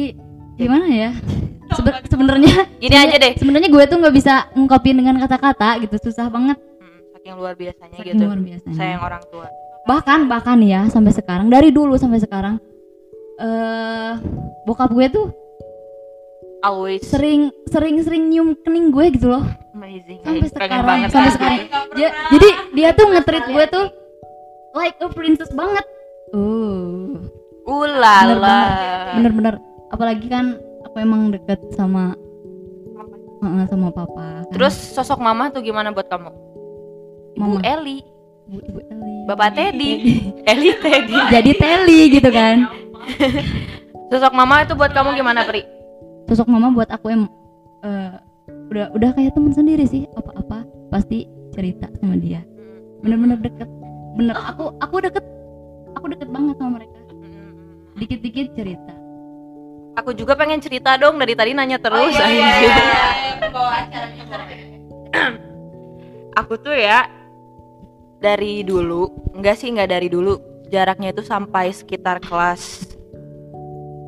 gimana 0.55 0.85
ya? 0.87 1.11
Sebe- 1.69 2.01
sebenarnya 2.03 2.65
Gini 2.81 2.95
aja 2.97 3.15
deh. 3.15 3.37
sebenarnya 3.37 3.69
gue 3.69 3.83
tuh 3.85 4.01
nggak 4.01 4.15
bisa 4.15 4.49
ngungkapin 4.51 4.97
dengan 4.97 5.21
kata-kata 5.21 5.77
gitu, 5.79 6.01
susah 6.01 6.25
banget. 6.27 6.57
Hmm, 6.57 6.99
saking 7.13 7.33
luar 7.37 7.53
biasanya 7.53 7.93
Saking 7.95 8.17
gitu. 8.17 8.23
luar 8.25 8.39
biasanya. 8.39 8.75
Sayang 8.75 9.01
orang 9.01 9.23
tua. 9.29 9.47
bahkan 9.79 10.25
bahkan 10.25 10.59
ya 10.59 10.85
sampai 10.85 11.09
sekarang 11.09 11.49
dari 11.49 11.69
dulu 11.69 11.97
sampai 11.97 12.21
sekarang 12.21 12.61
eh 13.37 14.13
bokap 14.61 14.91
gue 14.91 15.07
tuh 15.09 15.25
Always 16.59 17.01
sering 17.01 17.41
sering 17.65 18.03
sering 18.03 18.27
nyium 18.27 18.51
kening 18.59 18.89
gue 18.89 19.15
gitu 19.15 19.27
loh 19.29 19.47
amazing. 19.71 20.19
sampai 20.19 20.47
sekarang 20.49 20.83
banget 20.83 21.07
sampai 21.09 21.31
sekarang 21.31 21.59
Ja- 21.95 22.15
jadi 22.29 22.49
dia 22.73 22.89
tuh 22.91 23.05
nge-treat 23.07 23.45
gue 23.47 23.65
tuh 23.69 23.85
like 24.73 24.97
a 24.97 25.07
princess 25.07 25.47
banget 25.51 25.85
uh 26.29 27.15
Ulala. 27.63 28.59
bener-bener 29.13 29.55
apalagi 29.87 30.25
kan 30.25 30.57
aku 30.83 30.95
emang 30.97 31.29
deket 31.29 31.61
sama 31.71 32.17
Heeh, 33.39 33.63
sama 33.65 33.87
papa 33.87 34.19
kan. 34.43 34.51
Terus 34.51 34.75
sosok 34.75 35.15
mama 35.17 35.47
tuh 35.47 35.63
gimana 35.63 35.89
buat 35.89 36.05
kamu? 36.05 36.27
Ibu 37.31 37.39
Mama. 37.39 37.63
Eli, 37.63 38.03
Ibu- 38.45 38.65
Ibu 38.67 38.79
Eli. 38.83 39.13
Bapak 39.23 39.55
Teddy, 39.55 39.91
Eli 40.51 40.69
Teddy. 40.75 41.15
jadi 41.31 41.51
Teli 41.55 41.99
gitu 42.11 42.27
kan 42.27 42.67
Sosok 44.11 44.33
mama 44.33 44.59
itu 44.59 44.73
buat 44.73 44.91
kamu 44.91 45.15
gimana, 45.15 45.45
Pri? 45.45 45.63
Sosok 46.29 46.45
mama 46.45 46.69
buat 46.69 46.89
aku 46.93 47.09
em 47.09 47.25
eh, 47.81 48.13
udah 48.69 48.93
udah 48.93 49.09
kayak 49.17 49.33
teman 49.33 49.49
sendiri 49.49 49.89
sih. 49.89 50.05
Apa-apa 50.13 50.61
pasti 50.93 51.25
cerita 51.57 51.89
sama 51.97 52.21
dia. 52.21 52.45
Bener-bener 53.01 53.41
deket. 53.41 53.65
Bener 54.13 54.37
aku 54.37 54.77
aku 54.77 54.95
deket 55.01 55.25
aku 55.97 56.05
deket 56.13 56.29
banget 56.29 56.55
sama 56.61 56.77
mereka. 56.77 56.99
Dikit-dikit 57.97 58.47
cerita. 58.53 58.93
Aku 59.97 60.13
juga 60.13 60.37
pengen 60.37 60.61
cerita 60.61 60.95
dong 61.01 61.17
dari 61.17 61.33
tadi 61.33 61.51
nanya 61.51 61.81
terus. 61.81 61.99
Oh, 61.99 62.07
iya, 62.07 62.29
iya, 62.29 62.47
iya, 62.61 62.75
iya. 63.41 63.49
Bawa 63.49 63.71
acaranya 63.83 64.23
Aku 66.45 66.55
tuh 66.61 66.77
ya 66.77 67.09
dari 68.21 68.61
dulu, 68.61 69.33
enggak 69.33 69.57
sih 69.59 69.73
enggak 69.73 69.91
dari 69.91 70.07
dulu, 70.07 70.37
jaraknya 70.69 71.11
itu 71.11 71.25
sampai 71.25 71.73
sekitar 71.73 72.21
kelas 72.21 72.95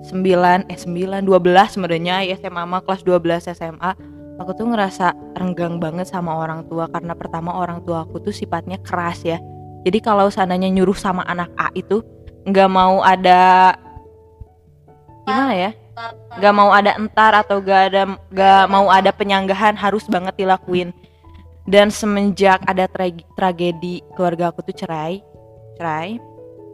9 0.09 0.71
eh 0.71 0.79
9 0.79 1.21
12 1.25 1.73
sebenarnya. 1.77 2.25
Ya 2.25 2.35
SMA 2.37 2.63
mah 2.65 2.81
kelas 2.81 3.05
12 3.05 3.51
SMA 3.53 3.91
aku 4.41 4.57
tuh 4.57 4.73
ngerasa 4.73 5.13
renggang 5.37 5.77
banget 5.77 6.09
sama 6.09 6.33
orang 6.33 6.65
tua 6.65 6.89
karena 6.89 7.13
pertama 7.13 7.53
orang 7.53 7.85
tua 7.85 8.05
aku 8.05 8.17
tuh 8.17 8.33
sifatnya 8.33 8.81
keras 8.81 9.21
ya. 9.21 9.37
Jadi 9.85 9.97
kalau 10.01 10.29
seandainya 10.29 10.69
nyuruh 10.69 10.97
sama 10.97 11.25
anak 11.29 11.49
A 11.57 11.69
itu 11.77 12.01
nggak 12.49 12.69
mau 12.69 13.05
ada 13.05 13.73
gimana 15.29 15.53
ya? 15.53 15.71
Nggak 16.41 16.55
mau 16.55 16.69
ada 16.73 16.97
entar 16.97 17.31
atau 17.45 17.61
gak 17.61 17.93
ada 17.93 18.03
nggak 18.33 18.63
mau 18.71 18.89
ada 18.89 19.13
penyanggahan 19.13 19.77
harus 19.77 20.05
banget 20.09 20.33
dilakuin. 20.41 20.89
Dan 21.69 21.93
semenjak 21.93 22.57
ada 22.65 22.89
tra- 22.89 23.27
tragedi 23.37 24.01
keluarga 24.17 24.49
aku 24.49 24.65
tuh 24.65 24.73
cerai 24.73 25.21
cerai 25.81 26.21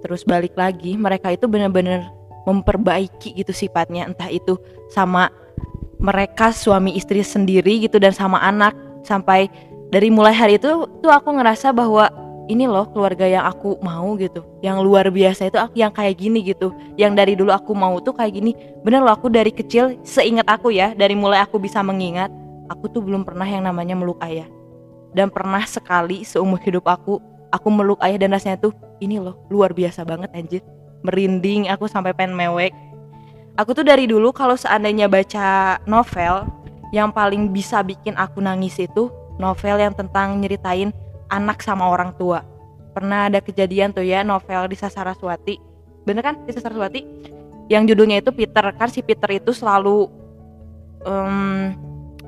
terus 0.04 0.28
balik 0.28 0.52
lagi 0.60 1.00
mereka 1.00 1.32
itu 1.32 1.48
bener-bener 1.48 2.04
memperbaiki 2.48 3.36
gitu 3.36 3.52
sifatnya 3.52 4.08
entah 4.08 4.32
itu 4.32 4.56
sama 4.88 5.28
mereka 6.00 6.56
suami 6.56 6.96
istri 6.96 7.20
sendiri 7.20 7.84
gitu 7.84 8.00
dan 8.00 8.16
sama 8.16 8.40
anak. 8.40 8.72
Sampai 9.04 9.52
dari 9.92 10.08
mulai 10.08 10.32
hari 10.32 10.56
itu 10.56 10.88
tuh 11.04 11.12
aku 11.12 11.36
ngerasa 11.36 11.76
bahwa 11.76 12.08
ini 12.48 12.64
loh 12.64 12.88
keluarga 12.96 13.28
yang 13.28 13.44
aku 13.44 13.76
mau 13.84 14.16
gitu 14.16 14.40
yang 14.64 14.80
luar 14.80 15.12
biasa 15.12 15.52
itu 15.52 15.60
aku 15.60 15.76
yang 15.76 15.92
kayak 15.92 16.16
gini 16.16 16.40
gitu. 16.48 16.72
Yang 16.96 17.12
dari 17.20 17.34
dulu 17.36 17.52
aku 17.52 17.76
mau 17.76 18.00
tuh 18.00 18.16
kayak 18.16 18.40
gini. 18.40 18.56
Bener 18.88 19.04
loh 19.04 19.12
aku 19.12 19.28
dari 19.28 19.52
kecil 19.52 20.00
seingat 20.08 20.48
aku 20.48 20.72
ya 20.72 20.96
dari 20.96 21.20
mulai 21.20 21.44
aku 21.44 21.60
bisa 21.60 21.84
mengingat 21.84 22.32
aku 22.72 22.88
tuh 22.88 23.04
belum 23.04 23.28
pernah 23.28 23.48
yang 23.48 23.68
namanya 23.68 24.00
meluk 24.00 24.20
ayah. 24.24 24.48
Dan 25.12 25.28
pernah 25.32 25.64
sekali 25.68 26.24
seumur 26.24 26.60
hidup 26.64 26.88
aku 26.88 27.20
aku 27.52 27.68
meluk 27.72 28.00
ayah 28.04 28.20
dan 28.20 28.36
rasanya 28.36 28.60
tuh 28.60 28.76
ini 29.00 29.20
loh 29.20 29.40
luar 29.48 29.72
biasa 29.72 30.04
banget 30.04 30.32
anjir 30.36 30.62
merinding 31.02 31.70
aku 31.70 31.86
sampai 31.86 32.14
pengen 32.14 32.38
mewek. 32.38 32.74
Aku 33.58 33.74
tuh 33.74 33.86
dari 33.86 34.06
dulu 34.06 34.30
kalau 34.30 34.54
seandainya 34.54 35.10
baca 35.10 35.82
novel 35.90 36.46
yang 36.94 37.10
paling 37.10 37.50
bisa 37.50 37.82
bikin 37.82 38.14
aku 38.14 38.40
nangis 38.40 38.78
itu 38.78 39.10
novel 39.42 39.82
yang 39.82 39.94
tentang 39.98 40.38
nyeritain 40.38 40.94
anak 41.34 41.66
sama 41.66 41.90
orang 41.90 42.14
tua. 42.16 42.46
Pernah 42.94 43.30
ada 43.30 43.42
kejadian 43.42 43.94
tuh 43.94 44.06
ya 44.06 44.22
novel 44.22 44.70
di 44.70 44.78
Saraswati 44.78 45.58
bener 46.08 46.24
kan? 46.24 46.40
Di 46.48 46.56
Saraswati 46.56 47.02
yang 47.68 47.84
judulnya 47.84 48.24
itu 48.24 48.32
Peter. 48.32 48.64
Kan 48.80 48.88
si 48.88 49.04
Peter 49.04 49.28
itu 49.36 49.52
selalu 49.52 50.08
em, 51.04 51.76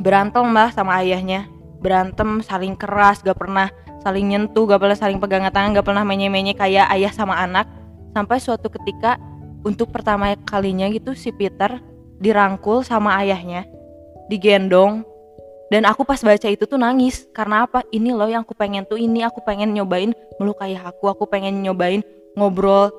berantem 0.01 0.43
lah 0.51 0.69
sama 0.75 0.99
ayahnya. 0.99 1.47
Berantem 1.79 2.43
saling 2.43 2.75
keras 2.75 3.23
gak 3.23 3.39
pernah 3.39 3.71
saling 4.03 4.31
nyentuh 4.31 4.67
gak 4.67 4.83
pernah 4.83 4.97
saling 4.99 5.19
pegangan 5.19 5.51
tangan 5.51 5.75
gak 5.79 5.87
pernah 5.87 6.03
menye-menye 6.03 6.55
kayak 6.55 6.91
ayah 6.91 7.11
sama 7.11 7.39
anak 7.39 7.67
sampai 8.13 8.37
suatu 8.41 8.67
ketika 8.71 9.17
untuk 9.61 9.91
pertama 9.91 10.33
kalinya 10.47 10.87
gitu 10.89 11.13
si 11.13 11.29
Peter 11.35 11.81
dirangkul 12.19 12.83
sama 12.83 13.15
ayahnya 13.23 13.67
digendong. 14.29 15.03
Dan 15.69 15.85
aku 15.85 16.01
pas 16.01 16.17
baca 16.17 16.49
itu 16.49 16.65
tuh 16.65 16.81
nangis 16.81 17.29
karena 17.29 17.69
apa? 17.69 17.85
Ini 17.93 18.09
loh 18.17 18.25
yang 18.25 18.41
aku 18.41 18.57
pengen 18.57 18.89
tuh 18.89 18.97
ini 18.97 19.21
aku 19.21 19.45
pengen 19.45 19.69
nyobain 19.69 20.17
meluk 20.41 20.57
ayah 20.65 20.89
aku 20.89 21.05
aku 21.05 21.29
pengen 21.29 21.61
nyobain 21.61 22.01
ngobrol 22.33 22.89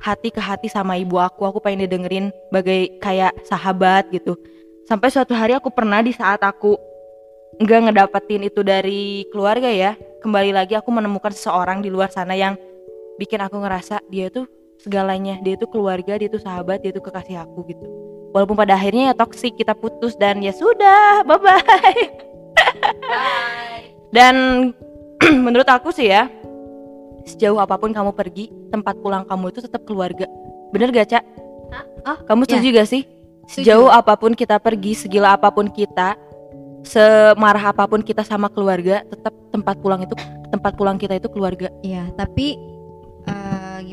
hati 0.00 0.32
ke 0.32 0.40
hati 0.40 0.72
sama 0.72 0.96
ibu 0.96 1.20
aku 1.20 1.44
aku 1.44 1.60
pengen 1.60 1.84
didengerin 1.84 2.32
bagai 2.48 2.96
kayak 3.04 3.36
sahabat 3.44 4.08
gitu. 4.08 4.40
Sampai 4.88 5.12
suatu 5.12 5.36
hari 5.36 5.52
aku 5.52 5.68
pernah 5.68 6.00
di 6.00 6.16
saat 6.16 6.40
aku 6.40 6.80
nggak 7.60 7.80
ngedapetin 7.92 8.42
itu 8.48 8.60
dari 8.64 9.28
keluarga 9.30 9.68
ya 9.68 9.94
kembali 10.24 10.50
lagi 10.50 10.74
aku 10.74 10.90
menemukan 10.90 11.30
seseorang 11.30 11.84
di 11.84 11.92
luar 11.92 12.08
sana 12.10 12.34
yang 12.34 12.56
bikin 13.20 13.40
aku 13.42 13.60
ngerasa 13.62 14.02
dia 14.10 14.30
tuh 14.30 14.46
segalanya 14.82 15.38
dia 15.40 15.54
tuh 15.54 15.70
keluarga 15.70 16.18
dia 16.18 16.28
tuh 16.28 16.42
sahabat 16.42 16.82
dia 16.82 16.90
tuh 16.90 17.02
kekasih 17.02 17.42
aku 17.46 17.64
gitu 17.70 17.86
walaupun 18.34 18.58
pada 18.58 18.74
akhirnya 18.74 19.10
ya 19.10 19.14
toksik 19.14 19.54
kita 19.54 19.72
putus 19.72 20.18
dan 20.18 20.42
ya 20.42 20.50
sudah 20.50 21.22
bye 21.28 21.38
bye 21.38 22.02
dan 24.10 24.34
menurut 25.46 25.66
aku 25.70 25.94
sih 25.94 26.10
ya 26.10 26.26
sejauh 27.24 27.56
apa 27.58 27.80
pun 27.80 27.90
kamu 27.90 28.12
pergi 28.12 28.52
tempat 28.68 28.94
pulang 29.00 29.24
kamu 29.24 29.50
itu 29.50 29.60
tetap 29.64 29.82
keluarga. 29.88 30.28
Bener 30.70 30.92
gak, 30.92 31.14
Cak? 31.14 31.24
Oh, 32.04 32.18
Kamu 32.28 32.44
ya. 32.44 32.48
setuju 32.58 32.68
gak 32.76 32.88
sih? 32.88 33.02
Sejauh 33.48 33.88
apa 33.92 34.16
pun 34.16 34.32
kita 34.32 34.56
pergi, 34.60 34.96
segila 34.96 35.36
apa 35.36 35.52
pun 35.52 35.68
kita, 35.68 36.16
semarah 36.84 37.72
apa 37.72 37.84
pun 37.88 38.00
kita 38.00 38.24
sama 38.24 38.48
keluarga, 38.48 39.04
tetap 39.08 39.32
tempat 39.52 39.76
pulang 39.80 40.04
itu 40.04 40.16
tempat 40.48 40.72
pulang 40.76 40.96
kita 40.96 41.16
itu 41.16 41.28
keluarga. 41.28 41.68
Iya, 41.84 42.08
tapi 42.16 42.56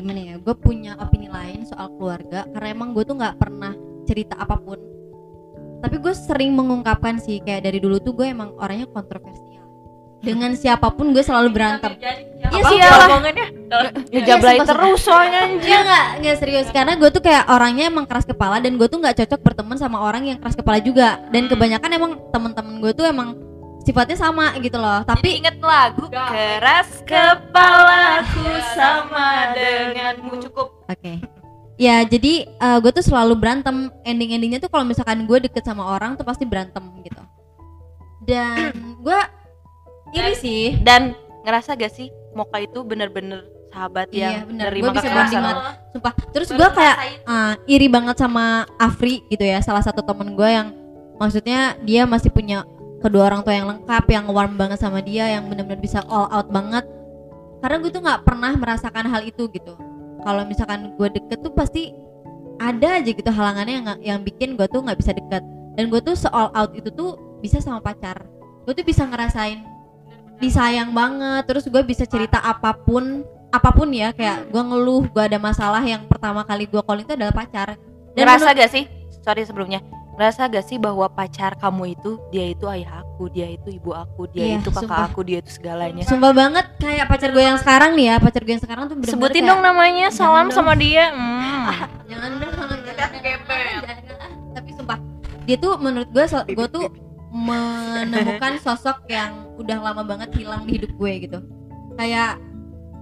gimana 0.02 0.34
ya? 0.34 0.36
Gue 0.42 0.54
punya 0.58 0.98
opini 0.98 1.30
lain 1.30 1.62
soal 1.62 1.94
keluarga 1.94 2.42
karena 2.50 2.68
emang 2.74 2.90
gue 2.90 3.06
tuh 3.06 3.14
nggak 3.14 3.38
pernah 3.38 3.72
cerita 4.02 4.34
apa 4.34 4.58
pun. 4.58 4.78
Tapi 5.78 5.96
gue 6.02 6.14
sering 6.14 6.50
mengungkapkan 6.50 7.22
sih 7.22 7.38
kayak 7.38 7.70
dari 7.70 7.78
dulu 7.78 8.02
tuh 8.02 8.18
gue 8.18 8.26
emang 8.26 8.50
orangnya 8.58 8.90
kontroversial. 8.90 9.62
Dengan 10.22 10.54
siapa 10.54 10.90
pun 10.94 11.10
gue 11.10 11.22
selalu 11.22 11.50
berantem. 11.50 11.94
Iya 11.98 12.62
sih 12.66 12.78
omongannya? 12.78 13.46
Ngejablay 14.10 14.58
terus 14.62 15.00
soalnya 15.02 15.38
anjir. 15.46 15.66
Iya 15.70 15.78
nggak 15.86 16.06
nggak 16.22 16.36
serius 16.38 16.68
karena 16.74 16.92
gue 16.98 17.10
tuh 17.10 17.22
kayak 17.22 17.46
orangnya 17.46 17.90
emang 17.90 18.06
keras 18.06 18.26
kepala 18.26 18.58
dan 18.58 18.74
gue 18.74 18.86
tuh 18.90 18.98
nggak 18.98 19.22
cocok 19.22 19.40
berteman 19.42 19.78
sama 19.78 20.02
orang 20.02 20.26
yang 20.26 20.38
keras 20.42 20.58
kepala 20.58 20.78
juga 20.82 21.22
dan 21.30 21.46
kebanyakan 21.46 21.90
emang 21.94 22.12
temen-temen 22.30 22.74
gue 22.82 22.92
tuh 22.94 23.06
emang 23.06 23.34
sifatnya 23.82 24.14
sama 24.14 24.54
gitu 24.62 24.78
loh 24.78 25.02
tapi 25.02 25.42
inget 25.42 25.58
lagu 25.58 26.06
keras 26.08 27.02
kepalaku 27.02 28.46
sama 28.78 29.52
denganmu 29.54 30.38
cukup. 30.48 30.68
Oke. 30.88 31.18
Ya 31.80 32.04
jadi 32.06 32.46
gue 32.78 32.92
tuh 32.94 33.04
selalu 33.04 33.34
berantem. 33.34 33.90
Ending-endingnya 34.06 34.62
tuh 34.62 34.70
kalau 34.70 34.86
misalkan 34.86 35.26
gue 35.26 35.38
deket 35.50 35.66
sama 35.66 35.82
orang 35.82 36.14
tuh 36.14 36.22
pasti 36.22 36.46
berantem 36.46 36.84
gitu. 37.02 37.22
Dan 38.22 38.96
gue 39.02 39.20
iri 40.14 40.34
sih. 40.38 40.78
Dan 40.78 41.16
ngerasa 41.42 41.74
gak 41.74 41.90
sih 41.90 42.06
Moka 42.38 42.62
itu 42.62 42.80
bener-bener 42.86 43.44
sahabat 43.72 44.12
Iya 44.12 44.44
yang 44.44 44.52
bener. 44.52 44.68
nerima 44.70 44.92
bisa 44.94 45.10
banget. 45.10 45.56
Sumpah. 45.96 46.12
Terus 46.30 46.48
gue 46.54 46.68
kayak 46.70 46.96
uh, 47.26 47.54
iri 47.66 47.88
banget 47.90 48.16
sama 48.20 48.68
Afri 48.78 49.26
gitu 49.26 49.42
ya. 49.42 49.58
Salah 49.64 49.82
satu 49.82 50.04
temen 50.06 50.38
gue 50.38 50.48
yang 50.48 50.70
maksudnya 51.18 51.74
dia 51.82 52.06
masih 52.06 52.30
punya 52.30 52.62
kedua 53.02 53.28
orang 53.28 53.42
tua 53.42 53.54
yang 53.58 53.68
lengkap, 53.68 54.04
yang 54.08 54.24
warm 54.30 54.54
banget 54.54 54.78
sama 54.78 55.02
dia, 55.02 55.26
yang 55.26 55.50
bener-bener 55.50 55.82
bisa 55.82 56.00
all 56.06 56.30
out 56.30 56.48
banget. 56.48 56.86
Karena 57.58 57.76
gue 57.82 57.90
tuh 57.90 58.02
nggak 58.02 58.22
pernah 58.22 58.52
merasakan 58.54 59.06
hal 59.10 59.22
itu 59.26 59.50
gitu. 59.50 59.74
Kalau 60.22 60.42
misalkan 60.46 60.94
gue 60.94 61.08
deket 61.10 61.38
tuh 61.42 61.50
pasti 61.50 61.90
ada 62.62 63.02
aja 63.02 63.10
gitu 63.10 63.26
halangannya 63.26 63.74
yang 63.82 63.86
yang 64.00 64.18
bikin 64.22 64.54
gue 64.54 64.66
tuh 64.70 64.82
nggak 64.82 64.98
bisa 64.98 65.12
deket. 65.14 65.42
Dan 65.74 65.90
gue 65.90 66.00
tuh 66.02 66.14
se 66.14 66.30
all 66.30 66.54
out 66.54 66.72
itu 66.78 66.88
tuh 66.94 67.18
bisa 67.42 67.58
sama 67.58 67.82
pacar. 67.82 68.22
Gue 68.62 68.72
tuh 68.74 68.86
bisa 68.86 69.02
ngerasain 69.02 69.62
disayang 70.38 70.94
banget. 70.94 71.42
Terus 71.50 71.66
gue 71.66 71.82
bisa 71.82 72.06
cerita 72.06 72.38
apa 72.38 72.74
pun 72.74 73.26
apa 73.52 73.68
pun 73.68 73.90
ya 73.92 74.16
kayak 74.16 74.48
gue 74.48 74.62
ngeluh 74.64 75.04
gue 75.12 75.22
ada 75.22 75.36
masalah 75.36 75.84
yang 75.84 76.08
pertama 76.08 76.40
kali 76.40 76.64
gue 76.64 76.80
calling 76.80 77.04
itu 77.04 77.12
adalah 77.12 77.36
pacar 77.36 77.76
dan 78.16 78.24
ngerasa 78.24 78.56
gak 78.56 78.72
sih? 78.72 78.84
Sorry 79.20 79.44
sebelumnya. 79.44 79.84
Ngerasa 80.12 80.44
gak 80.46 80.62
sih 80.62 80.76
bahwa 80.76 81.08
pacar 81.08 81.54
kamu 81.54 81.94
itu 81.94 82.20
dia 82.28 82.44
itu 82.46 82.68
ayah 82.68 83.00
aku, 83.00 83.26
dia 83.28 83.48
itu 83.48 83.72
ibu 83.72 83.90
aku, 83.90 84.28
dia 84.28 84.44
Iya, 84.46 84.54
itu 84.58 84.68
kakak 84.68 84.84
sumpah. 84.84 85.06
aku, 85.06 85.20
dia 85.22 85.38
itu 85.38 85.50
segalanya. 85.50 86.04
sumpah 86.04 86.32
banget 86.32 86.66
kayak 86.76 87.06
pacar 87.06 87.30
gue 87.30 87.40
yang 87.42 87.56
sekarang 87.56 87.90
nih 87.92 88.06
ya 88.06 88.16
pacar 88.18 88.40
gue 88.40 88.52
yang 88.52 88.60
sekarang 88.60 88.84
tuh 88.84 88.94
bener-bener 88.94 89.16
Sebutin 89.18 89.34
kayak- 89.38 89.48
dong 89.48 89.60
namanya, 89.62 90.06
salam 90.10 90.46
dong. 90.46 90.54
sama 90.54 90.72
dia. 90.74 91.08
Hmm. 91.08 91.88
jangan 92.06 92.30
dong 92.34 92.52
jangan, 92.52 92.78
jangan, 92.84 93.08
jangan, 93.18 93.96
jangan. 94.04 94.30
tapi 94.52 94.70
sumpah 94.72 94.98
dia 95.42 95.56
tuh 95.56 95.72
menurut 95.76 96.08
gue 96.08 96.24
so- 96.24 96.44
gue 96.46 96.66
tuh 96.68 96.86
menemukan 97.32 98.52
sosok 98.64 99.08
yang 99.08 99.32
udah 99.54 99.78
lama 99.80 100.02
banget 100.02 100.28
hilang 100.34 100.62
di 100.62 100.76
hidup 100.76 100.92
gue 100.92 101.12
gitu 101.20 101.38
kayak 101.94 102.36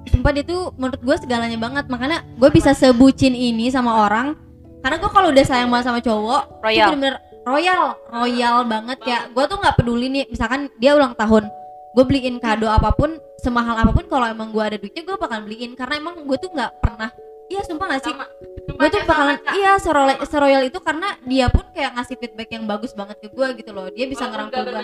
sumpah 0.07 0.31
dia 0.31 0.43
tuh 0.43 0.71
menurut 0.75 0.99
gue 0.99 1.17
segalanya 1.17 1.57
banget 1.57 1.85
makanya 1.87 2.23
gue 2.33 2.49
bisa 2.49 2.71
sebucin 2.73 3.33
ini 3.33 3.69
sama 3.69 4.07
orang 4.07 4.39
karena 4.81 4.97
gue 4.97 5.11
kalau 5.13 5.29
udah 5.29 5.45
sayang 5.45 5.69
banget 5.69 5.87
sama 5.93 6.01
cowok 6.01 6.43
Royal. 6.65 6.89
bener-bener 6.89 7.15
royal 7.45 7.85
royal 8.09 8.57
banget. 8.69 8.99
Kayak 9.01 9.23
gue 9.33 9.45
tuh 9.49 9.59
nggak 9.61 9.75
peduli 9.81 10.07
nih 10.13 10.25
misalkan 10.29 10.69
dia 10.81 10.97
ulang 10.97 11.17
tahun 11.17 11.49
gue 11.91 12.05
beliin 12.07 12.39
kado 12.39 12.71
apa 12.71 12.95
pun 12.95 13.19
semahal 13.41 13.75
apa 13.75 13.91
pun 13.91 14.07
kalau 14.07 14.29
emang 14.29 14.55
gue 14.55 14.63
ada 14.63 14.77
duitnya 14.79 15.03
gue 15.03 15.17
bakalan 15.17 15.45
beliin. 15.49 15.73
Karena 15.77 16.01
emang 16.01 16.23
gue 16.25 16.37
tuh 16.41 16.51
nggak 16.53 16.71
pernah 16.81 17.11
iya 17.51 17.61
sumpah 17.67 17.87
gak 17.91 18.03
sih? 18.07 18.15
Gue 18.71 18.89
tuh 18.95 19.03
bakalan 19.11 19.37
iya 19.59 19.75
seroyal, 19.83 20.23
seroyal 20.23 20.63
itu 20.63 20.79
karena 20.79 21.19
dia 21.27 21.51
pun 21.51 21.67
kayak 21.75 21.99
ngasih 21.99 22.17
feedback 22.23 22.49
yang 22.55 22.65
bagus 22.71 22.95
banget 22.95 23.19
ke 23.19 23.29
gue 23.35 23.47
gitu 23.59 23.71
loh. 23.75 23.91
Dia 23.91 24.07
bisa 24.07 24.31
ngerangkul 24.31 24.71
gue 24.71 24.83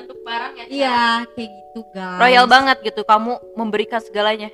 iya 0.69 1.23
kayak 1.31 1.51
gitu 1.51 1.81
guys. 1.95 2.19
Royal 2.19 2.47
banget 2.51 2.83
gitu, 2.83 3.07
kamu 3.07 3.39
memberikan 3.55 4.03
segalanya. 4.03 4.51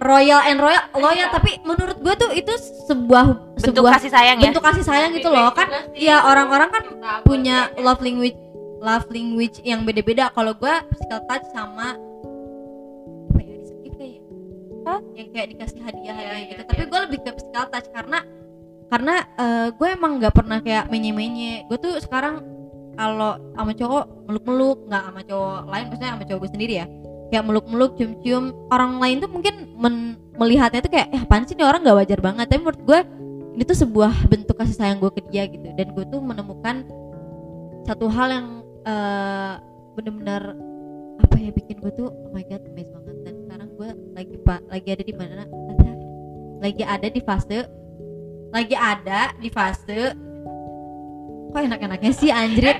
Royal 0.00 0.40
and 0.48 0.58
royal 0.58 0.80
loyal 0.96 1.28
tapi 1.28 1.60
menurut 1.62 2.00
gue 2.00 2.14
tuh 2.16 2.30
itu 2.32 2.52
sebuah 2.88 3.52
Bentuk 3.60 3.76
sebuah 3.76 4.00
kasih 4.00 4.10
sayang 4.10 4.36
ya. 4.40 4.48
bentuk 4.48 4.64
kasih 4.64 4.84
sayang 4.84 5.12
gitu 5.12 5.28
loh. 5.28 5.52
Kan 5.52 5.68
iya 5.92 6.24
orang-orang 6.24 6.72
kan 6.72 6.84
punya 7.22 7.68
love 7.76 8.00
language 8.00 8.36
love 8.80 9.04
language 9.12 9.60
yang 9.60 9.84
beda-beda. 9.84 10.32
Kalau 10.32 10.56
gue 10.56 10.74
physical 10.88 11.20
touch 11.28 11.44
sama 11.52 12.00
apa 13.30 13.38
ya 13.44 13.56
kayak 13.92 15.00
yang 15.12 15.28
kayak 15.36 15.48
dikasih 15.52 15.80
hadiah 15.84 16.14
hadiah 16.16 16.40
gitu. 16.48 16.62
tapi 16.64 16.82
gue 16.88 17.00
lebih 17.04 17.18
ke 17.20 17.30
physical 17.36 17.68
touch 17.68 17.88
karena 17.92 18.18
karena 18.88 19.14
eh, 19.36 19.68
gue 19.76 19.88
emang 19.92 20.16
nggak 20.18 20.34
pernah 20.34 20.58
kayak 20.64 20.88
menye-menye. 20.88 21.68
Gue 21.68 21.76
tuh 21.76 22.00
sekarang 22.00 22.40
kalau 22.96 23.36
sama 23.52 23.72
cowok 23.76 24.04
meluk-meluk. 24.24 24.88
Nggak 24.88 25.02
sama 25.12 25.20
cowok 25.28 25.58
lain 25.68 25.84
maksudnya 25.92 26.10
sama 26.16 26.24
cowok 26.24 26.40
gue 26.40 26.52
sendiri 26.56 26.74
ya 26.80 26.88
kayak 27.30 27.44
meluk-meluk 27.46 27.96
cium-cium. 27.96 28.52
Orang 28.68 28.98
lain 28.98 29.22
tuh 29.22 29.30
mungkin 29.30 29.54
men- 29.78 30.18
melihatnya 30.36 30.84
tuh 30.84 30.92
kayak 30.92 31.08
eh 31.14 31.20
apaan 31.22 31.46
sih 31.46 31.54
ini 31.54 31.64
orang 31.64 31.80
nggak 31.86 31.98
wajar 32.04 32.20
banget. 32.20 32.46
Tapi 32.50 32.60
menurut 32.60 32.82
gue 32.84 32.98
ini 33.54 33.62
tuh 33.66 33.78
sebuah 33.78 34.12
bentuk 34.28 34.54
kasih 34.58 34.76
sayang 34.76 34.98
gue 34.98 35.10
ke 35.14 35.22
dia 35.30 35.46
gitu. 35.48 35.70
Dan 35.74 35.94
gue 35.94 36.04
tuh 36.10 36.20
menemukan 36.20 36.84
satu 37.86 38.10
hal 38.10 38.28
yang 38.28 38.46
eh, 38.84 39.54
bener-bener 39.96 40.54
apa 41.20 41.36
ya 41.36 41.50
bikin 41.52 41.78
gue 41.80 41.92
tuh 41.94 42.10
oh 42.10 42.30
my 42.34 42.44
god 42.44 42.62
amazed 42.68 42.92
banget. 42.92 43.16
Dan 43.24 43.34
sekarang 43.46 43.68
gue 43.78 43.88
lagi 44.18 44.36
pak 44.42 44.60
lagi 44.68 44.88
ada 44.90 45.04
di 45.06 45.14
mana? 45.14 45.44
Lagi 46.60 46.84
ada 46.84 47.08
di 47.08 47.20
fase 47.24 47.64
lagi 48.52 48.76
ada 48.76 49.32
di 49.40 49.48
fase 49.48 50.12
kok 51.50 51.62
enak-enaknya 51.66 52.12
sih 52.12 52.28
anjrit? 52.28 52.76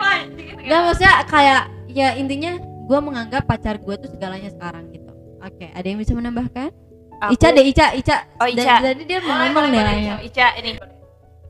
Gak 0.69 0.81
maksudnya 0.85 1.25
kayak 1.27 1.63
ya 1.89 2.15
intinya 2.15 2.61
gue 2.91 2.99
menganggap 2.99 3.47
pacar 3.47 3.79
gue 3.79 3.95
tuh 3.97 4.11
segalanya 4.11 4.51
sekarang 4.51 4.91
gitu 4.91 5.11
oke 5.39 5.67
ada 5.71 5.87
yang 5.87 6.03
bisa 6.03 6.11
menambahkan 6.13 6.75
Aku- 7.21 7.37
Ica 7.37 7.49
deh 7.53 7.63
Ica 7.63 7.87
Ica 7.95 8.17
Oh, 8.41 8.49
Ica. 8.49 8.81
Tadi 8.81 9.05
dia 9.05 9.21
mau 9.21 9.37
ngomong 9.37 9.69
deh. 9.69 9.85
Ica 10.25 10.57
ini. 10.57 10.81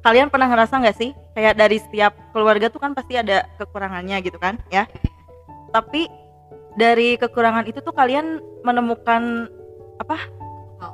Kalian 0.03 0.26
pernah 0.26 0.50
ngerasa 0.50 0.83
nggak 0.83 0.96
sih 0.98 1.14
kayak 1.31 1.55
dari 1.55 1.79
setiap 1.79 2.11
keluarga 2.35 2.66
tuh 2.66 2.83
kan 2.83 2.90
pasti 2.90 3.14
ada 3.14 3.46
kekurangannya 3.55 4.18
gitu 4.18 4.35
kan 4.37 4.59
ya? 4.66 4.90
Tapi 5.70 6.11
dari 6.74 7.14
kekurangan 7.14 7.70
itu 7.70 7.79
tuh 7.79 7.94
kalian 7.94 8.42
menemukan 8.66 9.46
apa? 10.03 10.18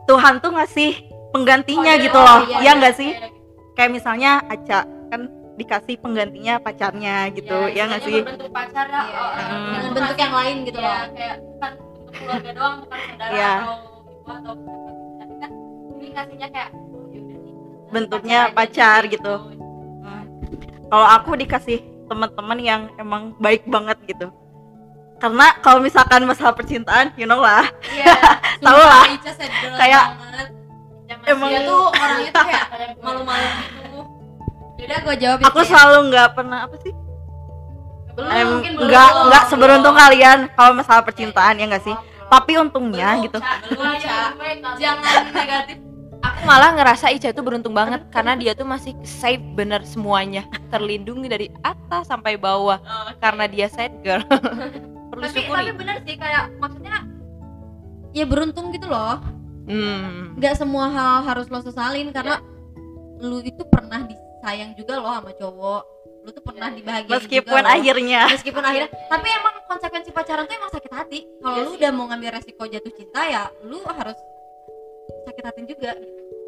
Tuhan 0.05 0.45
tuh 0.45 0.53
ngasih 0.53 0.93
penggantinya 1.33 1.97
gitu 1.97 2.19
loh, 2.21 2.45
ya 2.61 2.77
nggak 2.77 2.95
sih? 3.01 3.17
Kayak 3.73 3.97
misalnya 3.97 4.45
Aca 4.45 4.85
dikasih 5.57 5.97
penggantinya 5.97 6.55
pacarnya 6.59 7.17
gitu, 7.31 7.57
ya 7.71 7.83
nggak 7.85 8.03
sih? 8.03 8.21
bentuk 8.21 8.51
pacar 8.51 8.87
ya, 8.87 9.03
Iya, 9.03 9.17
oh, 9.17 9.31
Hmm. 9.33 9.73
dengan 9.73 9.91
bentuk 9.91 10.17
yang 10.19 10.35
lain 10.35 10.57
gitu 10.63 10.79
ya, 10.79 10.85
loh 10.87 11.09
kayak 11.11 11.37
bukan 11.43 11.73
keluarga 12.13 12.51
doang 12.53 12.75
bukan 12.79 12.99
saudara 13.03 13.31
Iya. 13.31 13.53
atau 13.57 13.75
ibu 14.07 14.29
atau 14.29 14.53
gitu. 14.55 14.91
tapi 15.17 15.35
kan 15.39 15.51
ini 15.91 16.09
kasihnya 16.11 16.49
kayak 16.51 16.71
oh, 16.73 17.05
yaudah 17.07 17.37
nih, 17.39 17.53
Bentuknya 17.89 18.39
aja 18.43 18.53
pacar 18.53 19.01
nih, 19.01 19.11
gitu. 19.11 19.35
Kalau 20.87 21.07
aku 21.11 21.31
dikasih 21.35 21.79
teman-teman 22.07 22.59
yang 22.61 22.83
emang 22.97 23.35
baik 23.37 23.67
banget 23.67 23.99
gitu. 24.07 24.31
Karena 25.17 25.57
kalau 25.59 25.81
misalkan 25.81 26.23
masalah 26.23 26.53
percintaan, 26.53 27.11
you 27.15 27.25
know 27.25 27.41
lah, 27.41 27.65
Iya, 27.89 28.13
Tahu 28.63 28.77
lah. 28.79 29.05
Kayak- 29.75 30.09
banget. 30.15 30.49
Zaman 31.07 31.25
emang- 31.25 31.51
dia 31.51 31.61
tuh 31.65 31.83
orangnya 31.89 32.31
tuh 32.31 32.45
kayak 32.45 32.65
malu-malu 33.05 33.49
gitu. 33.49 33.86
Yaudah 34.77 34.99
gue 35.01 35.15
jawab 35.19 35.39
aku 35.43 35.59
ya. 35.59 35.67
selalu 35.67 35.99
nggak 36.07 36.29
pernah 36.33 36.59
apa 36.63 36.77
sih? 36.79 36.93
Belum, 38.13 38.31
Em, 38.31 38.47
mungkin 38.51 38.73
belum. 38.75 38.89
nggak 38.89 39.09
Belum, 39.09 39.27
nggak 39.27 39.45
seberuntung 39.47 39.95
belum. 39.95 40.05
kalian 40.05 40.39
kalau 40.53 40.73
masalah 40.73 41.03
percintaan 41.03 41.55
ya 41.55 41.65
nggak 41.67 41.85
sih? 41.85 41.97
Tapi 42.27 42.53
untungnya 42.57 43.09
Belum, 43.13 43.25
gitu. 43.25 43.39
Ca, 43.39 43.53
belum, 43.63 43.93
Ca. 44.05 44.19
Jangan 44.77 45.15
negatif. 45.31 45.77
Aku 46.19 46.41
malah 46.43 46.73
ngerasa 46.73 47.07
Ica 47.09 47.29
itu 47.29 47.39
beruntung 47.39 47.71
banget 47.71 48.03
karena 48.09 48.35
dia 48.35 48.51
tuh 48.51 48.65
masih 48.65 48.97
safe 49.03 49.39
bener 49.53 49.85
semuanya, 49.85 50.43
terlindungi 50.67 51.29
dari 51.29 51.47
atas 51.61 52.09
sampai 52.09 52.35
bawah 52.35 52.81
karena 53.17 53.45
dia 53.47 53.69
sad 53.69 53.93
girl. 54.01 54.25
Perlu 55.07 55.23
tapi 55.23 55.39
syukuri. 55.39 55.57
tapi 55.63 55.73
bener 55.77 55.97
sih 56.03 56.17
kayak 56.17 56.51
maksudnya 56.57 57.05
ya 58.11 58.25
beruntung 58.25 58.69
gitu 58.71 58.87
loh 58.87 59.23
Hmm. 59.67 60.35
nggak 60.35 60.55
semua 60.55 60.87
hal 60.87 61.17
harus 61.25 61.47
lo 61.47 61.59
sesalin 61.59 62.11
karena 62.11 62.39
lu 63.19 63.39
itu 63.41 63.67
pernah 63.67 64.07
disayang 64.47 64.79
juga 64.79 64.95
loh 64.95 65.11
sama 65.11 65.35
cowok. 65.35 65.83
Lu 66.23 66.31
tuh 66.31 66.39
pernah 66.39 66.71
dibahagiain 66.71 67.11
Meskipun 67.13 67.51
juga 67.53 67.67
loh. 67.67 67.75
akhirnya. 67.75 68.21
Meskipun 68.31 68.63
akhirnya. 68.63 68.91
Tapi 69.11 69.27
emang 69.29 69.55
konsekuensi 69.67 70.11
pacaran 70.11 70.47
tuh 70.47 70.55
emang 70.55 70.71
sakit 70.71 70.93
hati. 70.93 71.19
Kalau 71.43 71.57
lu 71.61 71.71
udah 71.75 71.91
mau 71.91 72.07
ngambil 72.07 72.31
resiko 72.39 72.63
jatuh 72.65 72.93
cinta 72.95 73.27
ya 73.27 73.43
lu 73.67 73.83
harus 73.83 74.15
sakit 75.27 75.43
hati 75.43 75.61
juga. 75.67 75.99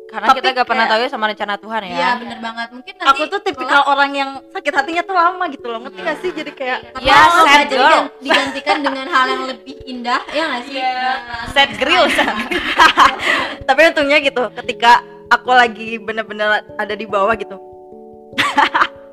Karena 0.09 0.25
Tapi 0.25 0.41
kita 0.41 0.57
gak 0.57 0.65
pernah 0.65 0.87
tahu 0.89 1.01
ya 1.05 1.11
sama 1.11 1.29
rencana 1.29 1.55
Tuhan 1.59 1.81
ya. 1.85 1.93
Iya 1.93 2.11
bener 2.17 2.39
banget. 2.41 2.69
Mungkin 2.73 2.93
nanti 2.97 3.09
aku 3.13 3.23
tuh 3.29 3.41
tipikal 3.45 3.83
orang 3.85 4.11
yang 4.15 4.31
sakit 4.49 4.73
hatinya 4.73 5.03
tuh 5.05 5.13
lama 5.13 5.45
gitu 5.53 5.67
loh. 5.69 5.79
Ngerti 5.85 6.01
gak 6.01 6.17
sih? 6.23 6.31
Jadi 6.33 6.51
kayak 6.55 6.79
Ya, 6.99 7.13
Kalau 7.21 7.45
sad 7.45 7.67
girl. 7.69 7.83
digan- 7.83 8.11
digantikan 8.23 8.77
dengan 8.81 9.07
hal 9.07 9.27
yang 9.29 9.43
lebih 9.45 9.75
indah 9.85 10.23
ya 10.31 10.49
nggak 10.49 10.63
sih? 10.65 10.75
Sad 11.51 11.71
grill 11.77 12.07
tapi 13.69 13.81
untungnya 13.85 14.17
gitu 14.19 14.49
ketika 14.57 15.05
aku 15.29 15.53
lagi 15.53 16.01
bener-bener 16.01 16.65
ada 16.75 16.95
di 16.95 17.05
bawah 17.05 17.37
gitu 17.37 17.61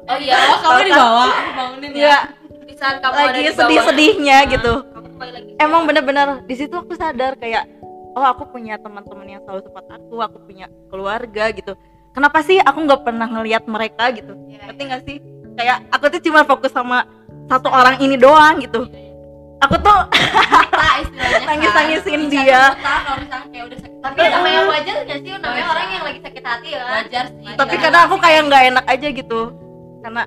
oh 0.06 0.18
iya 0.22 0.36
oh 0.38 0.58
kamu 0.62 0.82
di 0.86 0.94
bawah 0.94 1.30
aku 1.30 1.52
bangunin 1.56 1.92
ya. 1.96 2.04
Ya 2.04 2.18
di 2.66 2.74
saat 2.76 2.98
kamu 3.00 3.16
lagi 3.16 3.42
sedih-sedihnya 3.56 4.38
gitu. 4.52 4.74
Kamu 4.92 5.08
kembali 5.16 5.32
lagi. 5.32 5.52
Emang 5.62 5.82
bener-bener 5.88 6.28
di 6.44 6.56
situ 6.58 6.76
aku 6.76 6.94
sadar 6.98 7.40
kayak 7.40 7.70
oh 8.16 8.26
aku 8.26 8.48
punya 8.52 8.76
teman-teman 8.80 9.40
yang 9.40 9.42
selalu 9.48 9.62
support 9.66 9.88
aku 9.92 10.16
aku 10.20 10.38
punya 10.44 10.66
keluarga 10.92 11.52
gitu. 11.56 11.74
Kenapa 12.16 12.40
sih 12.44 12.60
aku 12.64 12.80
nggak 12.88 13.02
pernah 13.04 13.28
ngelihat 13.28 13.68
mereka 13.68 14.08
gitu? 14.16 14.32
Ngerti 14.48 14.84
gak 14.88 15.04
sih? 15.04 15.18
Kayak 15.60 15.84
aku 15.92 16.08
tuh 16.08 16.22
cuma 16.24 16.48
fokus 16.48 16.72
sama 16.72 17.04
satu 17.52 17.70
orang 17.70 18.00
ini 18.02 18.16
doang 18.18 18.58
gitu 18.64 18.88
aku 19.66 19.76
tuh 19.82 20.00
kan. 20.72 21.02
Nangis-nangisin 21.50 22.22
Di 22.30 22.38
dia. 22.46 22.62
kayak 22.76 23.66
udah 23.66 23.80
sakit 23.82 23.94
tapi 24.06 24.22
namanya 24.22 24.62
wajar 24.70 24.96
nggak 25.02 25.20
sih 25.26 25.32
namanya 25.34 25.50
Wajar. 25.50 25.74
orang 25.74 25.88
yang 25.90 26.04
lagi 26.06 26.20
sakit 26.22 26.44
hati 26.46 26.68
ya 26.70 26.82
wajar 26.86 27.26
sih 27.34 27.54
tapi 27.58 27.76
kadang 27.82 28.02
aku 28.06 28.16
kayak 28.22 28.42
nggak 28.46 28.64
enak 28.70 28.86
aja 28.86 29.08
gitu 29.10 29.42
karena 30.06 30.22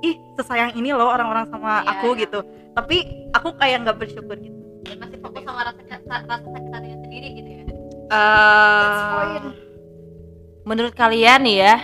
ih 0.00 0.14
sesayang 0.38 0.72
ini 0.78 0.94
loh 0.94 1.10
orang-orang 1.10 1.44
sama 1.50 1.82
Iya, 1.82 1.90
aku 1.90 2.08
iya. 2.14 2.20
gitu 2.22 2.38
tapi 2.70 2.96
aku 3.34 3.48
kayak 3.58 3.76
nggak 3.82 3.98
bersyukur 3.98 4.36
gitu 4.38 4.58
Dan 4.86 4.96
masih 4.96 5.18
fokus 5.20 5.42
sama 5.42 5.60
rasa 5.66 5.80
rasa 5.82 6.34
sakit 6.40 6.70
hatinya 6.72 6.98
sendiri 7.02 7.28
gitu 7.36 7.48
ya 7.50 7.58
Eh, 8.10 9.38
menurut 10.66 10.98
kalian 10.98 11.46
nih 11.46 11.56
ya, 11.62 11.74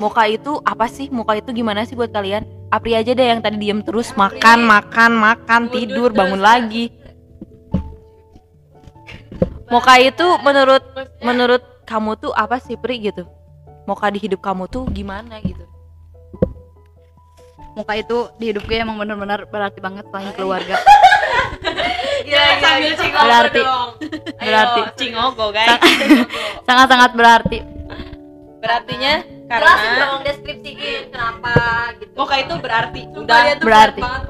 muka 0.00 0.24
itu 0.24 0.56
apa 0.64 0.88
sih? 0.88 1.12
Muka 1.12 1.36
itu 1.36 1.52
gimana 1.52 1.84
sih 1.84 1.92
buat 1.92 2.08
kalian? 2.08 2.48
Apri 2.66 2.92
aja 2.92 3.10
deh 3.10 3.26
yang 3.26 3.38
tadi 3.38 3.56
diem 3.56 3.80
terus 3.80 4.10
makan, 4.12 4.66
makan, 4.66 5.12
makan, 5.14 5.62
tidur, 5.70 6.10
bangun 6.10 6.40
lagi. 6.40 6.90
Muka 9.66 9.98
itu 9.98 10.26
menurut 10.40 10.82
menurut 11.20 11.62
kamu 11.82 12.14
tuh 12.16 12.30
apa 12.30 12.58
sih 12.58 12.74
Pri 12.74 12.98
gitu? 13.00 13.26
Muka 13.84 14.10
di 14.10 14.18
hidup 14.18 14.38
kamu 14.40 14.66
tuh 14.66 14.86
gimana 14.88 15.38
gitu? 15.40 15.62
muka 17.76 17.92
itu 17.92 18.32
di 18.40 18.48
hidup 18.48 18.64
gue 18.64 18.80
emang 18.80 18.96
bener-bener 18.96 19.44
berarti 19.44 19.84
banget 19.84 20.08
selain 20.08 20.32
keluarga 20.32 20.80
Iya, 22.24 22.56
sambil 22.56 22.92
cingogo 22.96 23.20
Berarti- 23.28 23.60
dong. 23.60 23.90
berarti 24.40 24.80
cingogo 24.96 25.46
guys. 25.52 25.76
sangat-sangat 26.66 27.12
berarti 27.12 27.58
Berartinya 28.64 29.12
jelasin 29.46 29.78
karena 29.86 30.02
dong 30.02 30.22
deskripsiin 30.22 31.02
kenapa 31.08 31.54
gitu. 31.96 32.12
Muka 32.18 32.34
itu 32.36 32.54
berarti. 32.58 33.00
Sumpah 33.08 33.38
dia 33.40 33.54
tuh 33.54 33.64
berarti. 33.64 34.00
banget, 34.02 34.22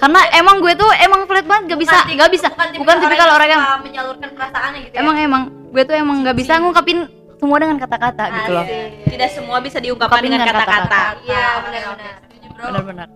karena 0.00 0.20
emang 0.32 0.56
gue 0.58 0.72
tuh 0.74 0.90
emang 0.96 1.20
flat 1.24 1.44
banget 1.44 1.62
gak 1.68 1.80
bisa 1.80 1.98
Bukan 2.00 2.16
gak 2.16 2.30
bisa. 2.32 2.48
bukan 2.80 2.96
tipikal 2.98 3.28
orang 3.30 3.48
yang 3.50 3.62
menyalurkan 3.84 4.28
perasaannya 4.32 4.78
gitu 4.82 4.94
ya. 4.96 5.00
emang 5.00 5.16
emang. 5.16 5.42
Gue 5.68 5.82
tuh 5.84 5.94
emang 5.94 6.16
gak 6.22 6.36
bisa 6.36 6.52
ngungkapin 6.56 6.98
semua 7.36 7.56
dengan 7.58 7.76
kata-kata 7.76 8.24
gitu 8.32 8.50
loh. 8.50 8.64
Tidak 9.04 9.28
semua 9.30 9.58
bisa 9.58 9.78
diungkapkan 9.78 10.18
Ungkapin 10.18 10.32
dengan 10.32 10.48
kata-kata. 10.48 11.00
iya 11.22 11.44
benar-benar 11.60 12.14
benar-benar. 12.62 13.08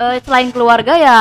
Eh, 0.00 0.16
selain 0.20 0.48
keluarga 0.48 0.94
ya 0.94 1.18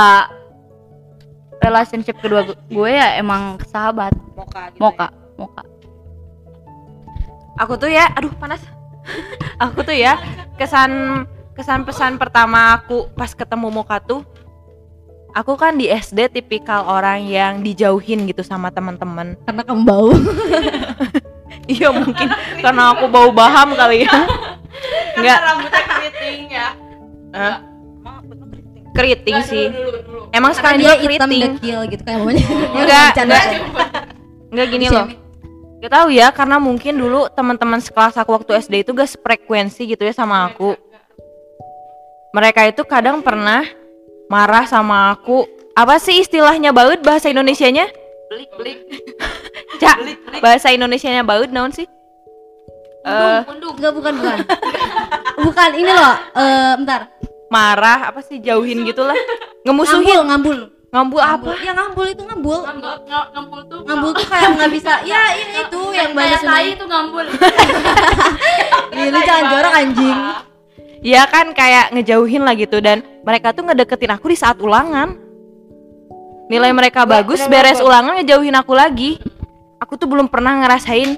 relationship 1.60 2.15
kedua 2.19 2.43
gu- 2.43 2.60
gue 2.67 2.89
ya 2.91 3.15
emang 3.15 3.60
sahabat. 3.65 4.13
Moka 4.36 4.62
gitu 4.69 4.80
moka 4.80 5.08
moka. 5.36 5.63
Aku 7.58 7.76
tuh 7.76 7.88
ya 7.88 8.08
aduh 8.13 8.32
panas 8.36 8.63
aku 9.63 9.84
tuh 9.84 9.95
ya 9.95 10.17
kesan 10.56 11.24
kesan 11.56 11.84
pesan 11.84 12.15
pertama 12.15 12.80
aku 12.80 13.12
pas 13.15 13.32
ketemu 13.36 13.67
muka 13.67 14.00
tuh 14.00 14.24
aku 15.34 15.54
kan 15.60 15.78
di 15.78 15.89
SD 15.89 16.32
tipikal 16.34 16.86
orang 16.88 17.26
yang 17.26 17.62
dijauhin 17.62 18.26
gitu 18.26 18.41
sama 18.41 18.74
teman-teman. 18.74 19.38
Karena 19.45 19.62
kamu 19.65 19.82
bau. 19.86 20.10
Iya 21.69 21.93
mungkin 21.93 22.30
karena 22.65 22.98
aku 22.98 23.06
bau 23.10 23.30
baham 23.30 23.78
kali 23.78 24.02
ya. 24.02 24.10
Nggak. 25.22 25.38
rambutnya 25.38 25.82
keriting 25.86 26.41
ya. 26.50 26.67
Keriting. 27.30 28.89
keriting 28.98 29.38
sih. 29.45 29.65
dulu, 29.69 29.98
dulu. 30.02 30.22
emang 30.34 30.54
karena 30.58 30.58
sekarang 30.58 30.80
dia 30.82 30.93
keriting. 30.98 31.41
dekil 31.45 31.80
gitu 31.93 32.02
kayak 32.06 32.19
Enggak, 32.74 33.12
enggak. 33.22 33.45
nggak 34.50 34.67
gini 34.74 34.86
loh 34.89 35.06
Gak 35.79 35.91
tahu 35.95 36.11
ya 36.11 36.27
karena 36.35 36.59
mungkin 36.59 36.99
dulu 36.99 37.31
teman-teman 37.31 37.79
sekelas 37.79 38.19
aku 38.19 38.35
waktu 38.35 38.59
SD 38.59 38.83
itu 38.83 38.91
gak 38.91 39.15
frekuensi 39.23 39.87
gitu 39.87 40.03
ya 40.03 40.11
sama 40.11 40.51
aku. 40.51 40.75
Mereka 42.35 42.67
itu 42.67 42.83
kadang 42.83 43.23
pernah 43.23 43.63
marah 44.27 44.67
sama 44.67 45.15
aku. 45.15 45.47
Apa 45.71 45.95
sih 45.95 46.19
istilahnya 46.19 46.75
baut 46.75 46.99
bahasa 46.99 47.31
Indonesianya? 47.31 47.87
Belik 48.27 48.51
belik. 48.59 48.77
Cak, 49.81 49.97
bahasa 50.43 50.75
Indonesianya 50.75 51.23
baut 51.23 51.47
naon 51.47 51.71
sih? 51.71 51.87
Eh 53.07 53.41
enggak 53.47 53.95
bukan 53.95 54.13
bukan. 54.19 54.37
Bukan 55.39 55.69
ini 55.79 55.91
loh 55.95 56.15
eh 56.35 56.73
bentar. 56.75 57.07
Marah 57.47 58.11
apa 58.11 58.19
sih 58.19 58.43
jauhin 58.43 58.83
gitulah. 58.83 59.15
Ngemusuhin. 59.63 60.27
Ngambul 60.27 60.27
ngambul 60.27 60.78
ngambul 60.89 61.21
apa? 61.21 61.54
Ya 61.62 61.71
ngambul 61.78 62.06
itu 62.10 62.21
ngambul. 62.25 62.60
Ngambul 62.65 63.62
tuh 63.69 63.80
ngambul 63.86 64.12
tuh 64.17 64.25
kayak 64.25 64.49
nggak 64.58 64.71
bisa 64.73 64.93
ya 65.12 65.21
ini 65.38 65.54
itu 65.65 65.82
yang 65.93 66.12
bahasa 66.17 66.38
Sunda 66.41 66.60
itu 66.65 66.86
ngambul. 66.89 67.25
Ih, 68.97 69.08
lu 69.13 69.19
jangan 69.21 69.45
jorok 69.54 69.73
anjing. 69.73 70.17
Ya 70.99 71.23
kan 71.30 71.54
kayak 71.54 71.93
ngejauhin 71.95 72.41
lah 72.43 72.58
gitu. 72.58 72.82
Dan 72.82 73.06
mereka 73.21 73.54
tuh 73.54 73.63
ngedeketin 73.69 74.12
aku 74.12 74.34
di 74.34 74.38
saat 74.38 74.58
ulangan. 74.58 75.15
Nilai 76.49 76.73
mereka 76.73 77.06
bagus 77.06 77.45
beres 77.45 77.78
ulangan 77.78 78.17
ngejauhin 78.17 78.58
aku 78.58 78.73
lagi. 78.73 79.21
Aku 79.78 79.95
tuh 79.95 80.10
belum 80.10 80.25
pernah 80.28 80.58
ngerasain 80.65 81.15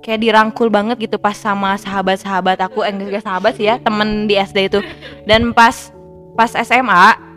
kayak 0.00 0.20
dirangkul 0.24 0.72
banget 0.72 0.96
gitu 0.96 1.20
pas 1.20 1.36
sama 1.36 1.76
sahabat-sahabat 1.76 2.56
aku. 2.64 2.80
Eh 2.80 2.90
enggak 2.96 3.22
sahabat 3.22 3.60
sih 3.60 3.68
ya 3.68 3.76
temen 3.76 4.24
di 4.24 4.40
SD 4.40 4.72
itu. 4.72 4.80
Dan 5.28 5.52
pas 5.52 5.92
pas 6.32 6.48
SMA 6.56 7.29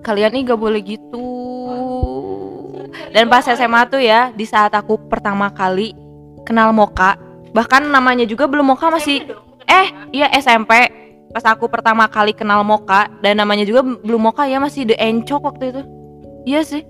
kalian 0.00 0.32
nih 0.34 0.42
gak 0.52 0.60
boleh 0.60 0.80
gitu. 0.84 1.26
Dan 3.10 3.26
pas 3.26 3.42
SMA 3.42 3.86
tuh 3.90 4.02
ya 4.02 4.30
di 4.34 4.46
saat 4.46 4.70
aku 4.74 4.98
pertama 5.10 5.50
kali 5.50 5.94
kenal 6.46 6.70
Moka 6.70 7.18
bahkan 7.50 7.82
namanya 7.82 8.22
juga 8.26 8.46
belum 8.46 8.74
Moka 8.74 8.90
masih 8.90 9.26
eh 9.66 9.86
iya 10.14 10.30
SMP 10.38 10.70
pas 11.30 11.44
aku 11.46 11.70
pertama 11.70 12.06
kali 12.10 12.34
kenal 12.34 12.62
Moka 12.66 13.10
dan 13.22 13.38
namanya 13.38 13.62
juga 13.66 13.82
belum 13.82 14.30
Moka 14.30 14.46
ya 14.46 14.58
masih 14.58 14.86
The 14.86 14.96
Encok 14.98 15.42
waktu 15.46 15.64
itu. 15.74 15.82
Iya 16.46 16.60
sih. 16.66 16.82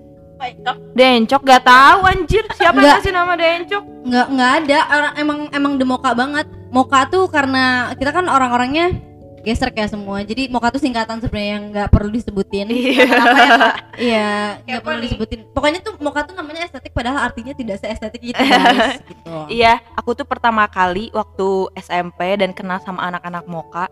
The 0.97 1.05
Encok 1.21 1.41
gak 1.45 1.63
tahu 1.69 1.99
anjir. 2.09 2.45
Siapa 2.57 2.81
yang 2.81 2.97
kasih 2.97 3.13
nama 3.13 3.33
The 3.37 3.47
Encok? 3.61 3.83
Nggak 4.01 4.27
nggak 4.33 4.51
ada. 4.65 4.79
Orang 4.89 5.13
emang 5.21 5.39
emang 5.53 5.73
demoka 5.77 6.09
banget. 6.17 6.49
Moka 6.73 7.05
tuh 7.09 7.29
karena 7.29 7.93
kita 7.99 8.09
kan 8.15 8.25
orang-orangnya 8.25 8.95
geser 9.41 9.69
kayak 9.69 9.89
semua 9.89 10.21
jadi 10.21 10.47
moka 10.47 10.69
tuh 10.69 10.81
singkatan 10.81 11.17
sebenarnya 11.17 11.49
yang 11.51 11.63
nggak 11.73 11.89
perlu 11.89 12.09
disebutin 12.09 12.67
Iya. 12.69 13.05
Kenapa 13.05 13.37
ya, 13.37 13.49
iya 14.07 14.29
nggak 14.63 14.81
perlu 14.81 14.97
nih. 14.97 15.05
disebutin 15.09 15.39
pokoknya 15.51 15.79
tuh 15.81 15.93
moka 15.97 16.21
tuh 16.23 16.35
namanya 16.37 16.65
estetik 16.65 16.93
padahal 16.93 17.25
artinya 17.25 17.53
tidak 17.53 17.77
seestetik 17.77 18.21
itu 18.21 18.37
guys 18.47 19.01
gitu 19.03 19.33
Iya, 19.49 19.81
aku 19.95 20.13
tuh 20.13 20.23
pertama 20.23 20.67
kali 20.67 21.09
waktu 21.11 21.47
SMP 21.75 22.37
dan 22.37 22.51
kenal 22.51 22.79
sama 22.81 23.09
anak-anak 23.09 23.43
Moka. 23.45 23.85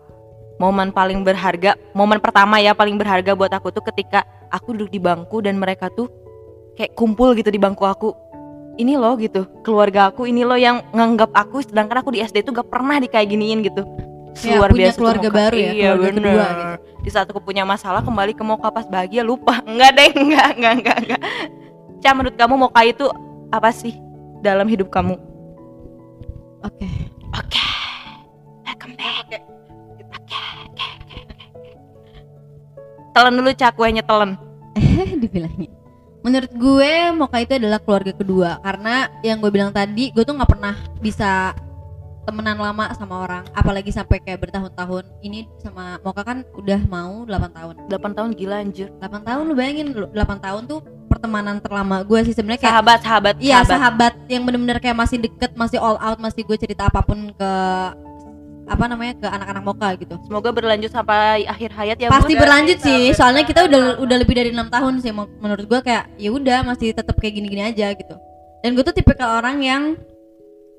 Momen 0.56 0.92
paling 0.92 1.24
berharga, 1.24 1.72
momen 1.96 2.20
pertama 2.20 2.60
ya 2.60 2.76
paling 2.76 3.00
berharga 3.00 3.32
buat 3.32 3.48
aku 3.48 3.72
tuh 3.72 3.80
ketika 3.80 4.22
aku 4.52 4.76
duduk 4.76 4.92
di 4.92 5.00
bangku 5.00 5.40
dan 5.40 5.56
mereka 5.56 5.88
tuh 5.88 6.12
kayak 6.76 6.92
kumpul 6.92 7.32
gitu 7.32 7.48
di 7.48 7.56
bangku 7.56 7.88
aku. 7.88 8.12
Ini 8.76 9.00
loh 9.00 9.16
gitu, 9.16 9.48
keluarga 9.64 10.12
aku 10.12 10.28
ini 10.28 10.44
loh 10.44 10.56
yang 10.56 10.84
nganggap 10.92 11.32
aku 11.32 11.64
sedangkan 11.64 12.00
aku 12.00 12.12
di 12.12 12.20
SD 12.20 12.44
tuh 12.44 12.52
gak 12.52 12.68
pernah 12.68 12.96
di 12.96 13.08
kayak 13.08 13.28
giniin 13.28 13.64
gitu. 13.64 13.84
Ya, 14.40 14.62
punya 14.62 14.90
tuh 14.94 14.98
keluarga 15.02 15.28
Moka. 15.28 15.38
baru 15.42 15.56
ya, 15.58 15.70
iya, 15.74 15.90
keluarga 15.92 16.06
bener. 16.06 16.22
kedua 16.22 16.46
gitu. 16.46 16.74
Di 17.00 17.10
saat 17.10 17.26
aku 17.28 17.40
punya 17.42 17.64
masalah 17.66 18.00
kembali 18.00 18.32
ke 18.32 18.42
Moka 18.46 18.68
pas 18.70 18.86
bahagia 18.86 19.22
lupa. 19.26 19.58
Enggak 19.70 19.90
deh, 19.98 20.10
enggak, 20.14 20.48
enggak, 20.56 20.74
enggak, 20.80 20.98
enggak. 21.04 21.22
Ca, 22.00 22.10
menurut 22.16 22.36
kamu 22.38 22.54
Moka 22.56 22.80
itu 22.86 23.04
apa 23.50 23.70
sih 23.74 23.94
dalam 24.40 24.70
hidup 24.70 24.88
kamu? 24.88 25.18
oke 26.60 26.88
Oke. 27.36 27.66
Welcome 28.64 28.94
back. 28.96 29.26
Oke, 29.26 29.38
oke, 30.14 30.40
oke, 30.66 30.86
oke. 31.26 31.70
Telan 33.12 33.34
dulu 33.34 33.50
cak 33.52 33.74
kuenya 33.74 34.04
telan. 34.06 34.38
dibilangnya 35.22 35.80
menurut 36.20 36.52
gue 36.52 36.92
Moka 37.16 37.38
itu 37.40 37.56
adalah 37.56 37.80
keluarga 37.80 38.12
kedua 38.12 38.60
karena 38.60 39.08
yang 39.24 39.40
gue 39.40 39.50
bilang 39.52 39.72
tadi 39.72 40.12
gue 40.12 40.22
tuh 40.24 40.36
nggak 40.36 40.50
pernah 40.52 40.76
bisa 41.00 41.56
temenan 42.26 42.60
lama 42.60 42.92
sama 42.94 43.24
orang 43.24 43.44
apalagi 43.54 43.88
sampai 43.90 44.20
kayak 44.20 44.44
bertahun-tahun 44.44 45.04
ini 45.22 45.48
sama 45.58 45.96
Moka 46.04 46.20
kan 46.22 46.44
udah 46.52 46.80
mau 46.86 47.24
8 47.24 47.56
tahun 47.56 47.74
8 47.88 48.16
tahun 48.16 48.30
gila 48.36 48.56
anjir. 48.60 48.88
8 49.00 49.24
tahun 49.24 49.42
lu 49.48 49.54
bayangin 49.56 49.86
lu 49.94 50.06
8 50.12 50.38
tahun 50.42 50.62
tuh 50.68 50.80
per- 50.84 51.20
pertemanan 51.20 51.60
terlama 51.60 52.00
gue 52.00 52.20
sih 52.24 52.32
sebenarnya 52.32 52.64
kayak 52.64 52.72
sahabat 52.80 52.98
sahabat 53.04 53.34
Iya 53.44 53.58
sahabat 53.60 54.12
yang 54.32 54.48
bener-bener 54.48 54.80
kayak 54.80 54.96
masih 54.96 55.20
deket, 55.20 55.52
masih 55.52 55.76
all 55.76 56.00
out, 56.00 56.16
masih 56.16 56.48
gue 56.48 56.56
cerita 56.56 56.88
apa 56.88 57.04
pun 57.04 57.28
ke 57.36 57.50
apa 58.70 58.84
namanya 58.86 59.18
ke 59.18 59.26
anak-anak 59.26 59.64
moka 59.66 59.88
gitu. 59.98 60.14
semoga 60.24 60.48
berlanjut 60.54 60.88
sampai 60.94 61.42
akhir 61.44 61.74
hayat 61.74 61.98
ya 61.98 62.08
Pasti 62.08 62.38
Bun. 62.38 62.40
berlanjut 62.40 62.78
sih, 62.78 63.10
soalnya 63.12 63.42
kita 63.44 63.66
udah 63.66 63.98
udah 64.00 64.16
lebih 64.16 64.32
dari 64.32 64.48
enam 64.54 64.70
tahun 64.70 65.02
sih 65.02 65.10
menurut 65.12 65.66
gue 65.66 65.80
kayak 65.82 66.06
ya 66.16 66.30
udah 66.30 66.62
masih 66.64 66.94
tetap 66.94 67.18
kayak 67.18 67.34
gini-gini 67.36 67.66
aja 67.68 67.90
gitu. 67.92 68.14
Dan 68.62 68.78
gue 68.78 68.84
tuh 68.86 68.94
tipikal 68.94 69.42
orang 69.42 69.58
yang 69.60 69.82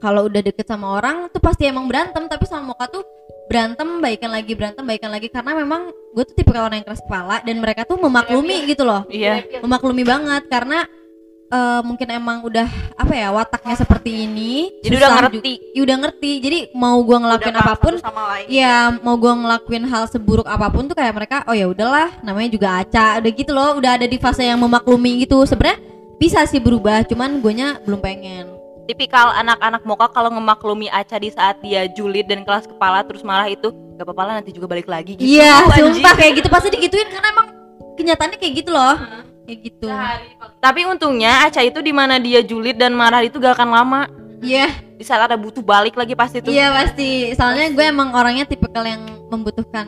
kalau 0.01 0.25
udah 0.25 0.41
deket 0.41 0.65
sama 0.65 0.97
orang 0.97 1.29
tuh 1.29 1.37
pasti 1.37 1.69
emang 1.69 1.85
berantem, 1.85 2.25
tapi 2.25 2.49
sama 2.49 2.73
moka 2.73 2.89
tuh 2.89 3.05
berantem 3.45 4.01
baikan 4.01 4.33
lagi 4.33 4.57
berantem 4.57 4.81
baikan 4.81 5.13
lagi. 5.13 5.29
Karena 5.29 5.53
memang 5.53 5.93
gue 6.17 6.23
tuh 6.25 6.33
tipikal 6.33 6.65
orang 6.65 6.81
yang 6.81 6.87
keras 6.89 7.05
kepala 7.05 7.37
dan 7.45 7.55
mereka 7.61 7.85
tuh 7.85 8.01
memaklumi 8.01 8.65
gitu 8.65 8.81
loh. 8.81 9.05
Iya. 9.07 9.45
Memaklumi 9.61 10.01
banget. 10.01 10.49
Karena 10.49 10.89
eh, 11.53 11.81
mungkin 11.85 12.07
emang 12.09 12.41
udah 12.41 12.65
apa 12.97 13.13
ya 13.13 13.29
wataknya 13.29 13.75
seperti 13.77 14.25
ini. 14.25 14.73
Jadi 14.81 14.95
udah 14.97 15.09
ngerti. 15.21 15.53
ya 15.77 15.81
udah 15.85 15.97
ngerti. 16.01 16.31
Jadi 16.41 16.59
mau 16.73 16.97
gua 17.05 17.17
ngelakuin 17.21 17.53
Udah 17.53 17.65
apa 17.69 17.75
pun 17.77 17.93
satu 17.99 18.05
sama 18.09 18.21
lain. 18.33 18.45
ya 18.49 18.75
mau 19.05 19.15
gua 19.21 19.33
ngelakuin 19.37 19.85
hal 19.85 20.03
seburuk 20.09 20.49
apa 20.49 20.65
pun 20.73 20.89
tuh 20.89 20.97
kayak 20.97 21.13
mereka 21.13 21.37
oh 21.45 21.53
ya 21.53 21.69
udahlah 21.69 22.09
namanya 22.25 22.49
juga 22.49 22.81
aca. 22.81 23.21
Udah 23.21 23.31
gitu 23.37 23.51
loh 23.53 23.77
udah 23.77 24.01
ada 24.01 24.09
di 24.09 24.17
fase 24.17 24.49
yang 24.49 24.57
memaklumi 24.57 25.29
gitu. 25.29 25.45
Sebenarnya 25.45 25.77
bisa 26.17 26.41
sih 26.49 26.57
berubah 26.57 27.05
cuman 27.05 27.37
guanya 27.41 27.77
belum 27.85 28.01
pengen 28.01 28.60
tipikal 28.85 29.29
anak-anak 29.31 29.81
moka 29.83 30.07
kalau 30.09 30.29
ngemaklumi 30.31 30.87
Aca 30.87 31.17
di 31.17 31.29
saat 31.29 31.61
dia 31.61 31.85
julid 31.91 32.25
dan 32.25 32.41
kelas 32.41 32.65
kepala 32.65 33.05
terus 33.05 33.21
marah 33.21 33.47
itu 33.47 33.69
gak 33.95 34.05
apa-apa 34.05 34.23
lah 34.25 34.33
nanti 34.41 34.51
juga 34.51 34.67
balik 34.67 34.89
lagi 34.89 35.13
gitu. 35.15 35.27
Iya 35.27 35.69
anjing. 35.69 36.01
sumpah 36.01 36.13
kayak 36.17 36.33
gitu. 36.41 36.47
Pasti 36.49 36.67
digituin 36.73 37.09
karena 37.09 37.27
emang 37.29 37.47
kenyataannya 37.95 38.37
kayak 38.41 38.53
gitu 38.65 38.69
loh. 38.73 38.95
Kayak 39.45 39.59
gitu. 39.67 39.85
Tapi 40.57 40.79
untungnya 40.89 41.45
Aca 41.45 41.61
itu 41.61 41.79
di 41.79 41.93
mana 41.93 42.17
dia 42.17 42.41
julid 42.41 42.77
dan 42.77 42.93
marah 42.97 43.21
itu 43.21 43.37
gak 43.37 43.57
akan 43.57 43.69
lama. 43.69 44.01
Iya. 44.41 44.69
Di 44.97 45.05
saat 45.05 45.29
ada 45.29 45.37
butuh 45.37 45.61
balik 45.61 45.93
lagi 45.97 46.17
pasti 46.17 46.41
tuh. 46.41 46.49
Iya 46.49 46.73
pasti, 46.73 47.33
soalnya 47.37 47.69
gue 47.73 47.85
emang 47.85 48.09
orangnya 48.13 48.45
tipikal 48.45 48.81
yang 48.85 49.01
membutuhkan 49.29 49.85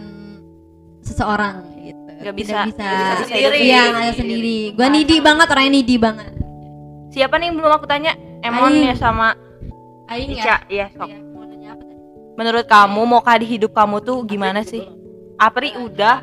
seseorang 1.02 1.66
gitu. 1.82 2.02
Gak 2.24 2.34
bisa- 2.38 2.66
Tidak 2.66 2.78
bisa, 2.78 2.86
gak 2.86 3.02
bisa 3.02 3.26
sendiri. 3.28 3.58
Iya, 3.60 3.82
nggak 3.90 4.04
bisa 4.06 4.16
sendiri. 4.22 4.58
Gue 4.78 4.88
needy 4.90 5.18
banget, 5.20 5.48
orangnya 5.50 5.72
needy 5.74 5.96
banget. 5.98 6.30
siapa 7.14 7.38
nih 7.38 7.54
yang 7.54 7.62
belum 7.62 7.78
aku 7.78 7.86
tanya 7.86 8.18
Emon 8.44 8.70
Aing. 8.70 8.92
ya 8.92 8.96
sama 9.00 9.28
Aing 10.12 10.36
Ica 10.36 10.68
iya 10.68 10.92
sok. 10.92 11.08
Iya, 11.08 11.18
mau 11.24 11.44
nanya 11.48 11.70
apa 11.74 11.84
tadi? 11.84 11.96
menurut 12.36 12.66
kamu 12.68 13.02
moka 13.08 13.34
di 13.40 13.46
hidup 13.48 13.72
kamu 13.72 13.98
tuh 14.04 14.18
gimana 14.28 14.62
sih? 14.62 14.84
Apri 15.40 15.74
udah. 15.76 16.22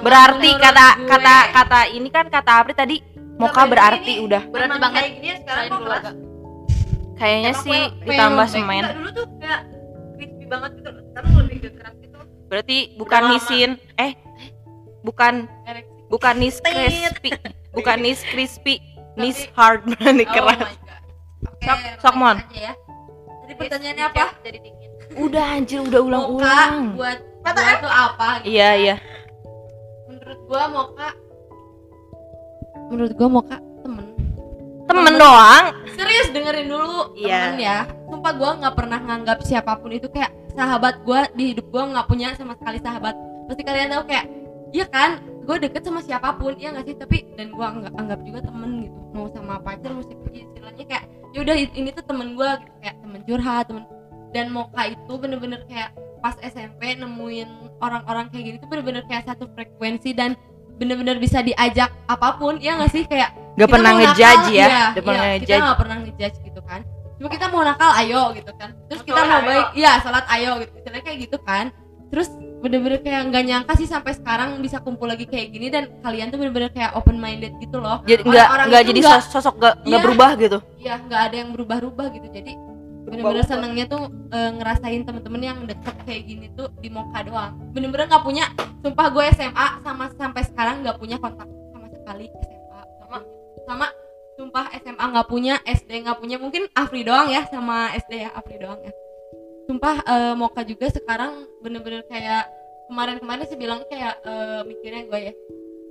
berarti 0.00 0.50
kata 0.56 0.86
kata 1.04 1.36
kata 1.52 1.80
ini 1.92 2.08
kan 2.08 2.26
kata 2.30 2.52
Apri 2.62 2.72
tadi 2.72 2.96
moka 3.36 3.66
berarti 3.66 4.22
udah? 4.22 4.42
Berarti 4.48 4.78
Emang 4.78 4.80
banget. 4.80 5.04
ya 5.20 5.36
kayaknya 7.18 7.52
Emang 7.52 7.64
sih 7.66 7.80
ditambah 8.06 8.46
pengen 8.46 8.54
semen 8.54 8.84
dulu 8.94 9.10
tuh 9.10 9.26
kayak 9.42 9.60
crispy 10.16 10.44
banget 10.46 10.70
gitu. 10.78 10.90
Sekarang 11.10 11.32
lebih 11.42 11.58
ke 11.58 11.70
keras 11.74 11.94
gitu. 11.98 12.18
berarti 12.48 12.78
bukan 12.94 13.22
nisin 13.28 13.70
eh 13.98 14.12
bukan 15.02 15.34
bukan 16.08 16.34
nis 16.40 16.56
crispy 16.62 17.30
bukan 17.74 17.96
nis 18.00 18.20
crispy 18.24 18.80
nis 19.18 19.38
hard 19.52 19.80
berarti 19.84 20.24
Oh 20.24 20.32
keras 20.34 20.58
my 20.58 20.74
God. 20.76 21.02
Oke, 21.44 21.64
Sok- 21.64 21.98
sok, 22.00 22.14
Mon. 22.14 22.36
aja 22.36 22.58
ya. 22.62 22.72
Tadi 23.38 23.54
pertanyaannya 23.54 24.04
apa? 24.06 24.24
Jadi 24.40 24.58
dingin. 24.60 24.90
udah 25.18 25.44
anjir 25.50 25.80
udah 25.80 25.98
Moka 25.98 26.08
ulang-ulang 26.08 26.72
buat 26.94 27.18
gua 27.40 27.50
tuh 27.80 27.90
apa? 27.90 28.28
gitu 28.38 28.48
iya 28.50 28.68
kan. 28.68 28.78
iya 28.78 28.96
Menurut 30.06 30.40
gua 30.44 30.62
Moka 30.68 31.08
Menurut 32.88 33.12
gua 33.14 33.28
Moka 33.30 33.56
temen 33.78 34.04
temen 34.84 35.14
doang 35.16 35.64
serius 35.92 36.28
dengerin 36.28 36.64
dulu 36.66 37.12
Iya. 37.14 37.28
temen 37.44 37.56
ya 37.58 37.78
sumpah 38.04 38.32
gue 38.32 38.50
nggak 38.58 38.74
pernah 38.74 38.98
nganggap 38.98 39.38
siapa 39.42 39.76
pun 39.76 39.92
itu 39.92 40.08
kayak 40.08 40.32
sahabat 40.52 41.00
gue 41.02 41.20
di 41.34 41.44
hidup 41.52 41.68
gue 41.68 41.82
nggak 41.88 42.06
punya 42.06 42.32
sama 42.34 42.56
sekali 42.56 42.80
sahabat 42.80 43.12
pasti 43.44 43.62
kalian 43.62 43.92
tahu 43.92 44.08
kayak 44.08 44.24
iya 44.72 44.86
kan 44.86 45.20
gue 45.48 45.56
deket 45.64 45.80
sama 45.80 46.04
siapa 46.04 46.36
pun 46.36 46.52
ya 46.60 46.76
nggak 46.76 46.84
sih? 46.84 46.96
Tapi 47.00 47.24
dan 47.40 47.56
gue 47.56 47.64
anggap 47.64 47.96
anggap 47.96 48.20
juga 48.20 48.44
temen 48.44 48.84
gitu. 48.84 48.98
Mau 49.16 49.26
sama 49.32 49.56
pacar 49.64 49.96
mau 49.96 50.04
siapa 50.04 50.28
ya, 50.28 50.44
istilahnya 50.44 50.84
kayak 50.84 51.04
ya 51.32 51.38
udah 51.40 51.56
ini 51.56 51.88
tuh 51.96 52.04
temen 52.04 52.36
gue 52.36 52.50
gitu. 52.60 52.72
Kayak 52.84 52.96
temen 53.00 53.20
curhat 53.24 53.64
temen 53.72 53.84
dan 54.36 54.46
Moka 54.52 54.82
itu 54.84 55.12
bener-bener 55.16 55.64
kayak 55.64 55.96
pas 56.20 56.36
SMP 56.44 57.00
nemuin 57.00 57.48
orang-orang 57.80 58.28
kayak 58.28 58.44
gini 58.44 58.56
tuh 58.60 58.68
bener-bener 58.68 59.00
kayak 59.08 59.24
satu 59.24 59.48
frekuensi 59.56 60.12
dan 60.12 60.36
bener-bener 60.76 61.16
bisa 61.16 61.40
diajak 61.40 61.96
apa 62.12 62.36
pun 62.36 62.60
ya 62.60 62.76
nggak 62.76 62.92
sih? 62.92 63.08
Kayak 63.08 63.32
gak 63.56 63.64
kita 63.64 63.72
pernah 63.72 63.92
ngejudge 63.96 64.48
ya 64.52 64.66
iya, 64.68 64.84
gak 64.92 65.04
pernah 65.08 65.24
iya, 65.24 65.36
kita 65.40 65.56
nggak 65.64 65.80
pernah 65.80 65.96
ngejudge 66.04 66.38
gitu 66.44 66.60
kan. 66.60 66.80
Cuma 67.16 67.28
kita 67.32 67.46
mau 67.48 67.64
nakal 67.64 67.90
ayo 68.04 68.22
gitu 68.36 68.52
kan. 68.52 68.76
Terus 68.92 69.00
kita 69.00 69.20
mau 69.24 69.40
ayo. 69.40 69.48
baik 69.48 69.66
iya 69.80 69.92
sholat 70.04 70.28
ayo 70.28 70.60
gitu. 70.60 70.72
Istilahnya 70.76 71.04
kayak 71.08 71.18
gitu 71.24 71.38
kan 71.40 71.72
terus 72.08 72.28
bener-bener 72.58 72.98
kayak 72.98 73.30
nggak 73.30 73.44
nyangka 73.44 73.72
sih 73.78 73.86
sampai 73.86 74.12
sekarang 74.12 74.58
bisa 74.58 74.82
kumpul 74.82 75.06
lagi 75.06 75.24
kayak 75.24 75.54
gini 75.54 75.70
dan 75.70 75.94
kalian 76.02 76.28
tuh 76.28 76.42
bener-bener 76.42 76.68
kayak 76.68 76.90
open 76.92 77.14
minded 77.16 77.54
gitu 77.58 77.78
loh. 77.78 78.02
Jadi 78.02 78.26
nggak 78.26 78.48
nggak 78.66 78.82
jadi 78.84 79.00
sos- 79.00 79.30
sosok 79.30 79.54
nggak 79.56 79.74
nggak 79.84 79.94
Iya. 79.94 80.04
berubah 80.04 80.30
gitu? 80.34 80.58
Ya 80.76 80.94
nggak 80.98 81.20
ada 81.22 81.36
yang 81.36 81.50
berubah-ubah 81.54 82.06
gitu. 82.12 82.28
Jadi 82.28 82.52
bener-bener 83.08 83.40
senengnya 83.42 83.84
tuh 83.86 84.02
eh, 84.28 84.50
ngerasain 84.52 85.00
temen-temen 85.00 85.40
yang 85.40 85.58
deket 85.64 85.96
kayak 86.02 86.22
gini 86.24 86.46
tuh 86.52 86.68
di 86.76 86.90
Moka 86.90 87.22
doang. 87.22 87.56
Bener-bener 87.70 88.04
nggak 88.06 88.20
punya 88.20 88.44
sumpah 88.80 89.06
gue 89.08 89.24
SMA 89.32 89.66
sama 89.80 90.04
sampai 90.12 90.42
sekarang 90.42 90.82
nggak 90.82 90.98
punya 90.98 91.16
kontak 91.16 91.46
sama 91.70 91.86
sekali 91.88 92.26
SMA 92.26 92.80
sama 92.98 93.18
sama 93.64 93.86
sumpah 94.34 94.64
SMA 94.76 95.04
nggak 95.08 95.26
punya 95.26 95.54
SD 95.62 95.90
nggak 96.02 96.18
punya. 96.18 96.36
Mungkin 96.36 96.66
Afri 96.72 97.00
doang 97.00 97.30
ya 97.30 97.46
sama 97.46 97.94
SD 97.94 98.18
ya 98.18 98.34
Afri 98.34 98.58
doang 98.58 98.82
ya 98.82 98.90
sumpah 99.68 99.96
eh, 100.00 100.34
Moka 100.34 100.64
juga 100.64 100.88
sekarang 100.88 101.44
bener-bener 101.60 102.00
kayak 102.02 102.48
kemarin-kemarin 102.88 103.44
sih 103.44 103.54
bilang 103.54 103.84
kayak 103.84 104.16
eh, 104.18 104.60
mikirnya 104.64 105.04
gue 105.04 105.18
ya 105.20 105.32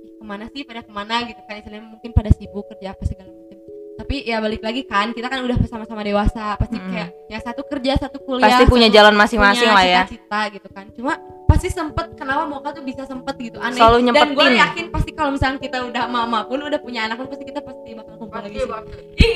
"Ih, 0.02 0.10
ke 0.12 0.24
mana 0.24 0.44
sih? 0.50 0.66
Pada 0.66 0.82
ke 0.82 0.90
mana? 0.90 1.22
gitu 1.22 1.38
kan 1.40 1.54
istilahnya 1.56 1.86
mungkin 1.86 2.10
pada 2.10 2.30
sibuk 2.30 2.66
kerja 2.66 2.90
apa 2.90 3.06
segala 3.06 3.30
macam. 3.30 3.56
Tapi 3.98 4.14
ya 4.24 4.38
balik 4.38 4.62
lagi 4.62 4.82
kan 4.82 5.10
kita 5.10 5.26
kan 5.26 5.42
udah 5.42 5.56
sama-sama 5.64 6.02
dewasa 6.02 6.54
pasti 6.54 6.74
Mm. 6.74 6.86
kayak 6.88 7.08
yang 7.28 7.38
satu 7.40 7.62
kerja 7.62 7.92
satu 7.98 8.18
kuliah 8.20 8.46
pasti 8.50 8.64
punya 8.66 8.86
satu 8.86 8.96
jalan 8.96 9.14
masing-masing 9.14 9.70
lah 9.70 9.84
ya. 9.84 10.02
cita-cita 10.02 10.40
gitu 10.50 10.68
kan. 10.68 10.84
Cuma 10.92 11.12
pasti 11.46 11.68
sempet 11.68 12.06
kenapa 12.14 12.46
Moka 12.46 12.70
tuh 12.72 12.82
bisa 12.82 13.02
sempet 13.04 13.34
gitu 13.38 13.58
aneh. 13.58 13.78
Selalu 13.78 14.10
dan 14.10 14.34
gue 14.34 14.42
nyempetin. 14.42 14.58
yakin 14.58 14.84
pasti 14.90 15.10
kalau 15.12 15.30
misalnya 15.30 15.58
kita 15.58 15.78
udah 15.84 16.04
mama 16.06 16.42
pun 16.44 16.58
udah 16.58 16.78
punya 16.78 17.06
anak 17.06 17.14
pun 17.16 17.26
pasti 17.26 17.44
kita 17.44 17.60
pasti 17.60 17.94
bakal 17.94 18.14
kumpul 18.16 18.38
lagi 18.40 18.58
sih. 18.58 18.70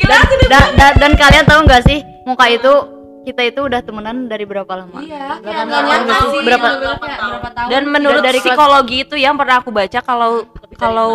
dan, 0.02 0.26
da- 0.46 0.72
da- 0.72 0.96
dan 0.98 1.12
kalian 1.14 1.44
tahu 1.44 1.60
nggak 1.62 1.82
sih 1.84 1.98
muka 2.22 2.46
itu 2.48 2.74
kita 3.22 3.42
itu 3.44 3.60
udah 3.62 3.80
temenan 3.80 4.26
dari 4.26 4.42
berapa 4.42 4.66
lama? 4.68 4.98
Iya 4.98 5.38
Delapan 5.38 5.46
nggak 5.62 5.68
tahun? 5.68 5.86
nyangka 5.86 6.14
sih. 6.14 6.40
Berapa- 6.42 6.70
berapa 6.74 7.48
tahun? 7.50 7.68
dan 7.68 7.82
menurut 7.86 8.20
Dari 8.20 8.38
psikologi 8.38 8.96
itu 9.00 9.14
yang 9.16 9.34
pernah 9.34 9.56
aku 9.56 9.70
baca 9.70 9.98
kalau 10.00 10.30
kalau 10.74 11.12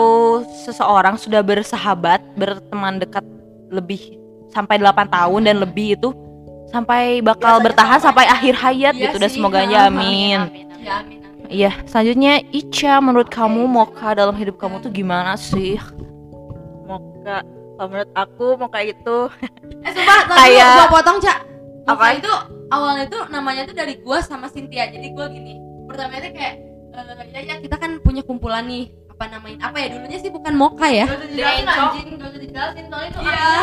seseorang 0.62 1.16
sudah 1.16 1.41
bersahabat 1.41 2.24
berteman 2.34 2.97
dekat 2.97 3.26
lebih 3.68 4.16
sampai 4.49 4.78
8 4.78 4.88
tahun 5.08 5.41
dan 5.43 5.55
lebih 5.58 5.93
itu 5.93 6.10
sampai 6.68 7.20
bakal 7.20 7.60
bertahan 7.60 7.97
sampai 7.97 8.24
akhir 8.26 8.55
hayat 8.55 8.93
Iya 8.93 9.03
gitu 9.03 9.18
dan 9.18 9.30
semoga 9.30 9.60
aja 9.62 9.88
amin. 9.88 10.39
ya 10.80 10.99
amin 10.99 11.20
amin. 11.20 11.47
Iya 11.49 11.72
selanjutnya 11.84 12.34
Ica 12.49 12.99
menurut 12.99 13.28
kamu 13.28 13.64
Moka 13.66 14.12
dalam 14.14 14.34
hidup 14.34 14.55
kamu 14.55 14.80
tuh 14.80 14.89
gimana 14.89 15.36
sih? 15.36 15.76
Moka 16.84 17.43
kalau 17.74 17.88
menurut 17.89 18.12
aku 18.14 18.45
Moka 18.58 18.80
itu 18.82 19.18
eh 19.82 19.91
sumpah 19.91 20.20
Kayak- 20.39 20.76
gua 20.78 20.88
potong 20.93 21.20
cak 21.20 21.39
Apa? 21.88 22.20
Itu 22.20 22.32
awalnya 22.68 23.06
tuh 23.08 23.22
namanya 23.28 23.64
tuh 23.64 23.74
dari 23.74 23.96
gua 24.00 24.20
sama 24.20 24.48
Cynthia. 24.48 24.92
Jadi 24.92 25.16
gua 25.16 25.32
gini 25.32 25.56
pertama 25.88 26.20
itu 26.20 26.36
kayak 26.36 26.56
eh, 26.94 27.26
ya 27.32 27.40
ya 27.48 27.56
kita 27.58 27.76
kan 27.80 28.04
punya 28.04 28.22
kumpulan 28.22 28.68
nih 28.68 28.92
apa 29.08 29.24
namain 29.32 29.58
apa 29.58 29.78
ya 29.80 29.88
dulunya 29.90 30.20
sih 30.20 30.30
bukan 30.30 30.54
Moka 30.54 30.86
ya? 30.86 31.08
Dijelasin, 31.08 31.66
anjing 31.66 32.08
gak 32.20 32.28
usah 32.28 32.42
dijelasin 32.44 32.86
soalnya 32.86 33.10
itu 33.10 33.20
iya. 33.24 33.54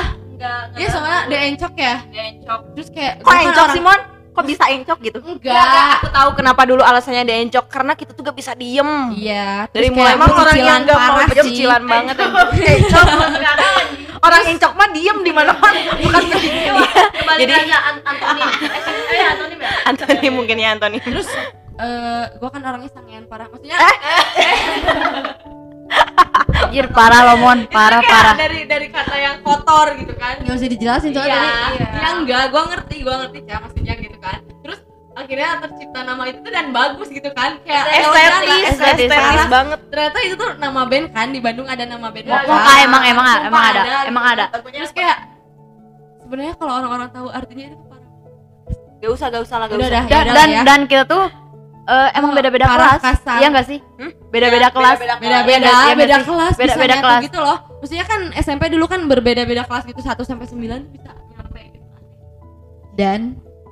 iya 0.75 0.89
soalnya 0.91 1.21
dia 1.31 1.41
encok 1.47 1.75
ya. 1.79 1.95
Encok 2.03 2.61
terus 2.75 2.89
kayak 2.91 3.15
kok 3.21 3.29
kan 3.29 3.39
encok 3.45 3.65
orang- 3.65 3.77
Simon 3.77 4.01
kok 4.35 4.45
bisa 4.45 4.67
encok 4.67 4.99
gitu? 4.99 5.19
Enggak. 5.23 6.03
Aku 6.03 6.09
tahu 6.11 6.31
kenapa 6.35 6.67
dulu 6.67 6.83
alasannya 6.83 7.23
dia 7.23 7.39
encok 7.39 7.71
karena 7.71 7.95
kita 7.95 8.11
tuh 8.11 8.27
gak 8.27 8.35
bisa 8.35 8.53
diem. 8.59 9.15
Iya 9.15 9.71
dari 9.71 9.95
mulai 9.95 10.19
emang 10.19 10.35
orang 10.35 10.59
yang 10.59 10.83
gak 10.83 10.99
mau 10.99 11.23
parah 11.23 11.27
sih. 11.31 11.39
kecilan 11.39 11.83
banget 11.87 12.17
encok. 12.83 13.07
Orang 14.25 14.43
encok 14.51 14.73
mah 14.75 14.89
diem 14.91 15.19
di 15.23 15.33
mana 15.33 15.53
mana 15.55 15.81
bukan 16.03 16.23
jadi 17.39 17.53
Antoni 18.03 18.43
eh 19.15 19.25
Antoni 19.31 19.55
ya 19.59 19.71
Anthony 19.87 20.29
mungkin 20.35 20.57
ya 20.59 20.69
Anthony 20.75 20.99
terus 20.99 21.31
eh 21.79 22.25
gua 22.43 22.51
kan 22.51 22.63
orangnya 22.67 22.91
sangean 22.91 23.31
parah. 23.31 23.47
Maksudnya 23.51 23.79
anjir 26.75 26.87
parah 26.91 27.21
lo 27.23 27.35
mon 27.39 27.59
parah 27.71 28.01
kayak 28.03 28.11
parah 28.11 28.35
dari 28.35 28.61
dari 28.67 28.87
kata 28.91 29.17
yang 29.17 29.37
kotor 29.47 29.95
gitu 29.95 30.15
kan 30.19 30.35
nggak 30.43 30.55
usah 30.59 30.71
dijelasin 30.71 31.11
iya, 31.11 31.17
soalnya 31.17 31.39
tadi 31.39 31.77
iya. 31.79 31.89
ya 31.95 32.09
enggak 32.19 32.43
gua 32.51 32.63
ngerti 32.73 32.97
gua 33.07 33.15
ngerti 33.25 33.39
ya 33.47 33.57
maksudnya 33.63 33.95
gitu 34.01 34.19
kan 34.19 34.39
terus 34.43 34.79
akhirnya 35.15 35.49
tercipta 35.63 36.01
nama 36.03 36.23
itu 36.27 36.39
tuh 36.43 36.53
dan 36.53 36.67
bagus 36.75 37.09
gitu 37.15 37.31
kan 37.31 37.51
kayak 37.63 37.85
estetis 37.95 38.63
estetis 38.75 39.09
estetis 39.15 39.47
banget 39.47 39.79
ternyata 39.87 40.19
itu 40.27 40.35
tuh 40.35 40.51
nama 40.59 40.81
band 40.83 41.07
kan 41.15 41.27
di 41.31 41.39
Bandung 41.39 41.67
ada 41.71 41.85
nama 41.87 42.11
band. 42.11 42.27
Moka. 42.27 42.51
Moka, 42.51 42.73
emang- 42.83 43.05
emang- 43.07 43.27
Sumpah 43.31 43.47
emang 43.47 43.65
ada, 43.71 43.83
emang 44.11 44.25
ada. 44.27 44.45
terus 44.51 44.91
kayak 44.91 45.17
sebenarnya 46.27 46.55
kalau 46.59 46.73
orang-orang 46.83 47.09
tahu 47.15 47.29
artinya 47.31 47.65
itu 47.71 47.77
parah 47.87 48.11
gak 48.99 49.11
usah 49.13 49.27
gak 49.31 49.43
usah 49.47 49.57
lah 49.63 49.67
gak 49.71 49.79
usah 49.79 50.03
udah. 50.03 50.23
dan 50.35 50.49
ya. 50.51 50.63
dan 50.67 50.81
kita 50.91 51.05
tuh 51.07 51.44
eh, 51.85 52.09
emang 52.13 52.31
Oh, 52.31 52.37
beda-beda 52.37 52.67
kelas? 52.67 53.01
kasar. 53.01 53.39
iya 53.39 53.49
nggak 53.49 53.67
sih? 53.67 53.79
Hmm? 53.97 54.13
beda-beda 54.29 54.67
Iya, 54.67 54.71
kelas. 54.71 54.97
beda-beda 54.97 55.17
beda-beda 55.21 55.55
Iya, 55.61 55.79
iya, 55.85 55.95
beda 55.95 56.09
iya. 56.11 56.25
kelas 56.25 56.55
Beda-beda 56.55 56.95
kelas. 56.97 57.21
gitu 57.23 57.39
loh. 57.39 57.59
Maksudnya 57.79 58.05
kan 58.05 58.21
SMP 58.35 58.63
dulu 58.67 58.85
kan 58.85 59.01
berbeda-beda 59.05 59.63
kelas 59.63 59.85
gitu 59.85 60.01
1 60.01 60.21
sampai 60.21 60.47
9 60.47 60.59
bisa 60.91 61.13
nyampe 61.31 61.61
gitu. 61.71 61.87
dan? 62.95 63.21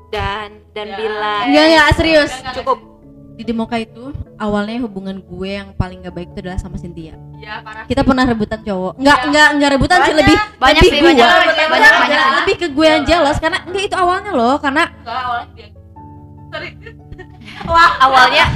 Dan 0.08 0.48
dan 0.70 0.86
Ya. 0.86 0.96
bila. 0.96 1.34
Enggak 1.46 1.64
enggak 1.66 1.88
serius 1.94 2.32
cukup. 2.54 2.78
Di 3.32 3.42
Demoka 3.42 3.74
itu 3.74 4.12
awalnya 4.36 4.76
hubungan 4.78 5.18
gue 5.18 5.50
yang 5.50 5.72
paling 5.72 6.04
gak 6.04 6.12
baik 6.12 6.28
itu 6.30 6.44
adalah 6.44 6.60
sama 6.60 6.76
Cynthia. 6.76 7.16
Iya, 7.34 7.64
parah. 7.64 7.88
Kita 7.88 8.04
pernah 8.04 8.22
rebutan 8.22 8.60
cowok. 8.60 9.00
Nggak 9.00 9.18
nggak 9.26 9.48
nggak 9.56 9.70
rebutan 9.72 9.98
sih 10.04 10.14
lebih 10.14 10.36
banyak 10.60 10.78
lebih 10.78 10.90
sih 10.90 10.98
gue 11.00 11.08
banyak. 11.08 11.24
Enggak, 11.24 11.40
banyak 11.40 11.66
banyak 11.66 11.92
banyak. 11.96 12.24
lebih 12.38 12.54
ke 12.54 12.66
gue 12.68 12.86
yang 12.86 13.02
jealous 13.02 13.38
karena 13.40 13.58
enggak 13.64 13.82
itu 13.82 13.96
awalnya 13.96 14.30
loh 14.30 14.56
karena 14.60 14.82
wah 17.64 17.92
awalnya 18.00 18.46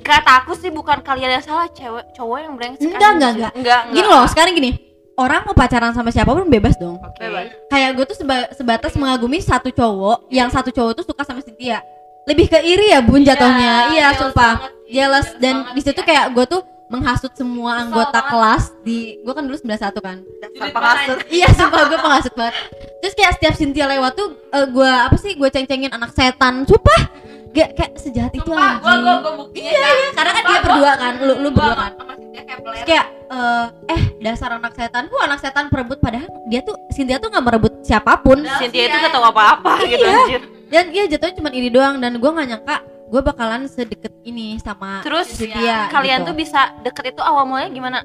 kata 0.00 0.30
aku 0.40 0.52
sih 0.54 0.68
bukan 0.68 1.00
kalian 1.00 1.36
yang 1.36 1.44
salah 1.44 1.68
cewek 1.68 2.12
cowok 2.12 2.38
yang 2.38 2.52
brengsek 2.54 2.88
Enggak, 2.88 3.10
enggak, 3.12 3.30
enggak. 3.30 3.52
enggak 3.54 3.80
gini 3.90 4.06
loh 4.06 4.24
sekarang 4.24 4.52
gini. 4.54 4.72
Orang 5.14 5.42
mau 5.42 5.52
pacaran 5.52 5.90
sama 5.90 6.08
siapa 6.08 6.30
pun 6.30 6.46
bebas 6.46 6.78
dong. 6.78 6.94
Bebas. 7.18 7.50
Kayak 7.66 7.90
gue 7.92 8.04
tuh 8.06 8.16
seba- 8.16 8.54
sebatas 8.54 8.94
mengagumi 8.94 9.42
satu 9.42 9.66
cowok 9.68 10.30
yang 10.30 10.46
satu 10.46 10.70
cowok 10.70 10.94
tuh 10.94 11.04
suka 11.04 11.26
sama 11.26 11.42
Cynthia. 11.42 11.82
Lebih 12.22 12.46
ke 12.46 12.58
iri 12.62 12.94
ya 12.94 13.02
bun 13.02 13.20
jatuhnya. 13.20 13.90
Iya 13.90 14.14
sumpah. 14.14 14.70
jealous. 14.86 15.34
Dan 15.36 15.74
di 15.74 15.82
situ 15.82 15.98
kayak 15.98 16.30
gue 16.30 16.46
tuh 16.46 16.62
menghasut 16.86 17.34
semua 17.34 17.82
anggota 17.82 18.22
kelas 18.22 18.70
di 18.80 19.18
gue 19.18 19.32
kan 19.34 19.42
dulu 19.42 19.58
91 19.58 19.98
kan. 19.98 20.16
Dasar 20.22 20.70
pengasut 20.70 21.18
iya 21.28 21.48
sumpah 21.50 21.82
gue 21.84 21.98
penghasut 21.98 22.32
banget. 22.32 22.54
Terus 23.02 23.12
kayak 23.12 23.32
setiap 23.34 23.54
Cynthia 23.58 23.90
lewat 23.90 24.14
tuh 24.14 24.28
eh, 24.48 24.66
gue 24.70 24.86
apa 25.02 25.16
sih 25.18 25.34
gue 25.34 25.48
ceng-cengin 25.50 25.90
anak 25.90 26.14
setan. 26.14 26.62
Sumpah 26.62 27.00
Gak, 27.48 27.68
kayak 27.72 27.92
sejahat 27.96 28.32
itu 28.32 28.44
Sumpah, 28.44 28.60
anjing 28.76 28.82
gua 28.82 28.94
gua 28.98 29.14
gua 29.18 29.32
buktinya 29.38 29.70
Iya, 29.70 29.88
iya, 29.88 30.08
karena 30.12 30.30
kan 30.30 30.42
dia 30.44 30.60
berdua 30.60 30.92
kan, 30.94 31.12
lu 31.18 31.34
lu 31.38 31.48
berdua 31.50 31.74
kan. 31.74 31.92
kayak 32.30 32.46
kayak 32.84 33.06
eh, 33.28 33.66
eh 33.88 34.02
dasar 34.20 34.50
anak 34.54 34.72
setan, 34.72 35.04
gua 35.06 35.22
anak 35.24 35.38
setan 35.38 35.64
perebut 35.66 35.98
padahal 35.98 36.28
dia 36.46 36.60
tuh 36.60 36.76
Cynthia 36.88 37.16
tuh 37.16 37.28
nggak 37.28 37.44
merebut 37.44 37.72
siapa 37.82 38.18
pun. 38.18 38.44
Cynthia 38.58 38.84
itu 38.86 38.96
gak 38.98 39.10
tahu 39.10 39.24
apa-apa 39.26 39.72
gitu 39.82 40.00
Iya. 40.00 40.18
anjir 40.18 40.42
Dan 40.68 40.84
dia 40.90 41.04
jatuhnya 41.06 41.34
cuma 41.34 41.48
iri 41.50 41.68
doang 41.68 41.96
dan 41.96 42.12
gua 42.14 42.30
nggak 42.32 42.48
nyangka 42.48 42.76
gue 43.08 43.22
bakalan 43.22 43.64
sedeket 43.64 44.12
ini 44.22 44.60
sama 44.60 45.00
terus 45.00 45.32
Cynthia. 45.32 45.88
kalian 45.88 46.20
gitu. 46.20 46.28
tuh 46.28 46.34
bisa 46.36 46.60
deket 46.78 47.16
itu 47.16 47.22
awal 47.22 47.42
mulanya 47.42 47.72
gimana 47.72 47.98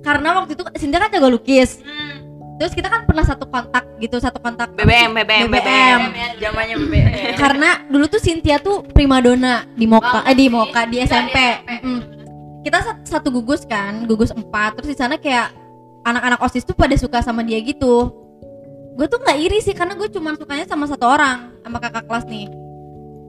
karena 0.00 0.32
waktu 0.34 0.56
itu 0.56 0.64
Cynthia 0.74 0.96
kan 0.98 1.10
jago 1.10 1.28
lukis. 1.28 1.84
Terus 2.60 2.76
kita 2.76 2.92
kan 2.92 3.08
pernah 3.08 3.24
satu 3.24 3.48
kontak 3.48 3.88
gitu, 3.96 4.20
satu 4.20 4.36
kontak 4.36 4.76
BBM 4.76 5.16
BBM 5.16 5.48
BBM. 5.48 6.00
zamannya 6.36 6.74
BBM 6.76 7.32
karena 7.32 7.80
dulu 7.88 8.04
tuh 8.04 8.20
Cynthia 8.20 8.60
tuh 8.60 8.84
primadona 8.84 9.64
di 9.72 9.88
Moka 9.88 10.20
eh 10.28 10.36
di 10.36 10.52
Moka 10.52 10.84
di 10.84 11.00
SMP. 11.00 11.36
Mm. 11.80 12.00
Kita 12.60 12.84
sat- 12.84 13.08
satu 13.08 13.32
gugus 13.32 13.64
kan, 13.64 14.04
gugus 14.04 14.28
empat. 14.28 14.76
Terus 14.76 14.92
di 14.92 14.96
sana 15.00 15.16
kayak 15.16 15.56
anak-anak 16.04 16.36
osis 16.44 16.68
tuh 16.68 16.76
pada 16.76 16.92
suka 17.00 17.24
sama 17.24 17.40
dia 17.40 17.56
gitu. 17.64 18.12
Gue 18.92 19.08
tuh 19.08 19.16
nggak 19.16 19.38
iri 19.40 19.64
sih 19.64 19.72
karena 19.72 19.96
gue 19.96 20.12
cuma 20.12 20.36
sukanya 20.36 20.68
sama 20.68 20.84
satu 20.84 21.08
orang, 21.08 21.56
sama 21.64 21.80
kakak 21.80 22.04
kelas 22.04 22.28
nih. 22.28 22.44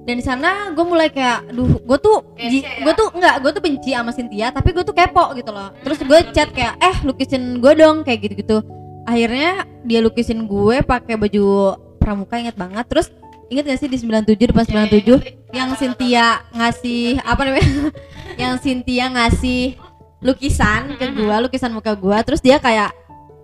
Dan 0.03 0.19
di 0.19 0.25
sana 0.25 0.75
gue 0.75 0.84
mulai 0.84 1.07
kayak, 1.07 1.55
duh, 1.55 1.79
gue 1.79 1.97
tuh, 2.01 2.36
gue 2.84 2.91
tuh 2.91 3.07
nggak, 3.13 3.36
gue 3.39 3.51
tuh 3.53 3.63
benci 3.63 3.95
sama 3.95 4.11
Cynthia, 4.11 4.51
tapi 4.51 4.75
gue 4.75 4.84
tuh 4.84 4.91
kepo 4.91 5.32
gitu 5.32 5.55
loh. 5.55 5.71
Terus 5.88 6.03
gue 6.03 6.19
chat 6.36 6.51
kayak, 6.51 6.75
eh 6.84 6.95
lukisin 7.07 7.63
gue 7.63 7.71
dong 7.71 8.03
kayak 8.03 8.27
gitu-gitu. 8.27 8.59
Akhirnya 9.06 9.66
dia 9.86 9.99
lukisin 9.99 10.45
gue 10.45 10.82
pakai 10.86 11.18
baju 11.18 11.78
pramuka 11.97 12.38
inget 12.38 12.58
banget. 12.58 12.86
Terus 12.89 13.08
inget 13.52 13.68
gak 13.68 13.80
sih 13.84 13.89
di 13.91 13.97
97 13.99 14.52
depan 14.52 14.64
97 14.64 15.52
yang 15.52 15.76
Cynthia 15.76 16.39
ngasih 16.56 17.20
apa 17.22 17.41
namanya? 17.43 17.68
yang 18.41 18.56
Cynthia 18.62 19.12
ngasih 19.12 19.76
lukisan 20.22 20.95
ke 20.95 21.06
gua, 21.18 21.41
lukisan 21.43 21.74
muka 21.74 21.97
gua. 21.97 22.22
Terus 22.24 22.39
dia 22.39 22.62
kayak 22.62 22.93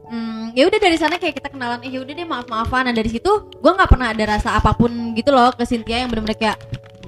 Hmm, 0.07 0.55
ya 0.55 0.63
udah 0.71 0.79
dari 0.79 0.95
sana 0.95 1.19
kayak 1.19 1.35
kita 1.35 1.51
kenalan 1.51 1.83
eh 1.83 1.91
ya 1.91 1.99
udah 1.99 2.13
deh 2.15 2.23
maaf 2.23 2.47
maafan 2.47 2.87
nah 2.87 2.95
dari 2.95 3.11
situ 3.11 3.27
gua 3.59 3.75
nggak 3.75 3.91
pernah 3.91 4.15
ada 4.15 4.23
rasa 4.39 4.55
apa 4.55 4.71
pun 4.71 4.87
gitu 5.11 5.35
loh 5.35 5.51
ke 5.51 5.67
Cynthia 5.67 5.99
yang 5.99 6.07
bener-bener 6.07 6.39
kayak 6.39 6.55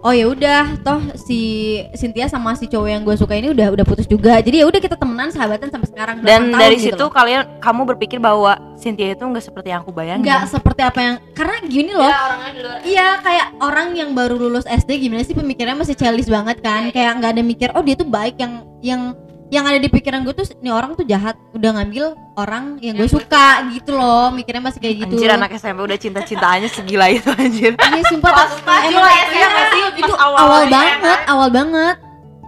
oh 0.03 0.13
ya 0.13 0.25
udah 0.29 0.63
toh 0.81 1.01
si 1.15 1.39
Cynthia 1.95 2.27
sama 2.31 2.55
si 2.55 2.65
cowok 2.67 2.89
yang 2.89 3.01
gue 3.03 3.15
suka 3.15 3.35
ini 3.35 3.51
udah 3.51 3.73
udah 3.73 3.85
putus 3.85 4.07
juga. 4.07 4.39
Jadi 4.39 4.63
ya 4.63 4.65
udah 4.67 4.79
kita 4.79 4.95
temenan 4.95 5.29
sahabatan 5.31 5.69
sampai 5.69 5.87
sekarang 5.87 6.15
dan 6.23 6.49
8 6.49 6.55
tahun 6.55 6.61
dari 6.61 6.75
gitu 6.79 6.85
situ 6.91 7.03
loh. 7.05 7.11
kalian 7.11 7.41
kamu 7.59 7.81
berpikir 7.95 8.17
bahwa 8.19 8.53
Cynthia 8.79 9.13
itu 9.13 9.23
nggak 9.23 9.45
seperti 9.45 9.67
yang 9.71 9.81
aku 9.83 9.91
bayangin. 9.91 10.25
Nggak 10.25 10.43
seperti 10.49 10.81
apa 10.83 10.99
yang 10.99 11.15
karena 11.35 11.55
gini 11.67 11.91
loh. 11.93 12.09
Orangnya 12.09 12.51
di 12.55 12.61
luar 12.63 12.77
Iya 12.83 13.07
kayak 13.21 13.47
orang 13.59 13.87
yang 13.95 14.09
baru 14.15 14.35
lulus 14.39 14.65
SD 14.65 14.99
gimana 14.99 15.21
sih 15.23 15.35
pemikirannya 15.35 15.83
masih 15.83 15.95
childish 15.95 16.31
banget 16.31 16.59
kan? 16.63 16.89
Kayak 16.89 17.19
nggak 17.19 17.31
ada 17.37 17.43
mikir 17.43 17.69
oh 17.75 17.83
dia 17.83 17.95
tuh 17.99 18.07
baik 18.07 18.39
yang 18.39 18.53
yang 18.79 19.01
yang 19.49 19.65
ada 19.65 19.81
di 19.81 19.89
pikiran 19.89 20.21
gue 20.21 20.33
tuh 20.33 20.45
nih 20.61 20.69
orang 20.69 20.93
tuh 20.93 21.03
jahat. 21.03 21.33
Udah 21.51 21.73
ngambil 21.73 22.13
orang 22.37 22.77
yang 22.79 22.93
gue 22.95 23.09
suka 23.09 23.65
gitu 23.73 23.97
loh. 23.97 24.29
Mikirnya 24.29 24.61
masih 24.61 24.79
kayak 24.79 24.95
gitu. 25.05 25.13
Anjir 25.17 25.31
anak 25.33 25.49
SMP 25.57 25.81
udah 25.81 25.97
cinta-cintaannya 25.97 26.69
segila 26.69 27.09
itu 27.09 27.29
anjir. 27.33 27.73
Iya 27.73 28.03
sumpah. 28.07 28.31
Emang 28.85 29.01
lah 29.01 29.13
ya, 29.13 29.23
iya, 29.33 29.47
nggak 29.49 29.67
sih? 29.73 29.83
itu 30.05 30.13
Pas 30.13 30.21
awal 30.21 30.37
awal 30.37 30.61
ya, 30.65 30.71
banget 30.71 31.19
awal 31.25 31.49
banget. 31.49 31.97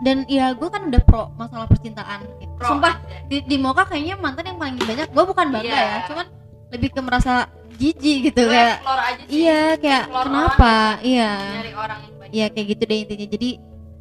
Dan 0.01 0.17
ya 0.25 0.53
gue 0.53 0.69
kan 0.69 0.81
udah 0.89 1.01
pro 1.01 1.29
masalah 1.35 1.65
percintaan. 1.65 2.25
Sumpah 2.61 3.01
di, 3.25 3.41
di 3.45 3.57
Moka 3.57 3.89
kayaknya 3.89 4.21
mantan 4.21 4.45
yang 4.53 4.57
paling 4.61 4.77
banyak. 4.77 5.09
Gue 5.09 5.23
bukan 5.25 5.45
bangga 5.49 5.65
Iya. 5.65 5.81
ya 5.81 5.97
cuman 6.05 6.25
lebih 6.71 6.89
ke 6.93 7.01
merasa 7.01 7.33
jijik 7.75 8.31
gitu 8.31 8.45
kayak 8.45 8.77
explore 8.79 9.01
aja 9.01 9.21
sih 9.25 9.33
iya 9.41 9.61
kayak 9.75 10.01
Explore 10.07 10.25
kenapa? 10.29 10.75
iya. 11.01 11.31
nyari 11.59 11.71
orang 11.73 11.99
yang 11.99 12.13
baik 12.15 12.29
Iya 12.31 12.45
kayak 12.47 12.67
gitu 12.71 12.83
deh 12.85 12.97
intinya. 13.01 13.27
Jadi 13.27 13.49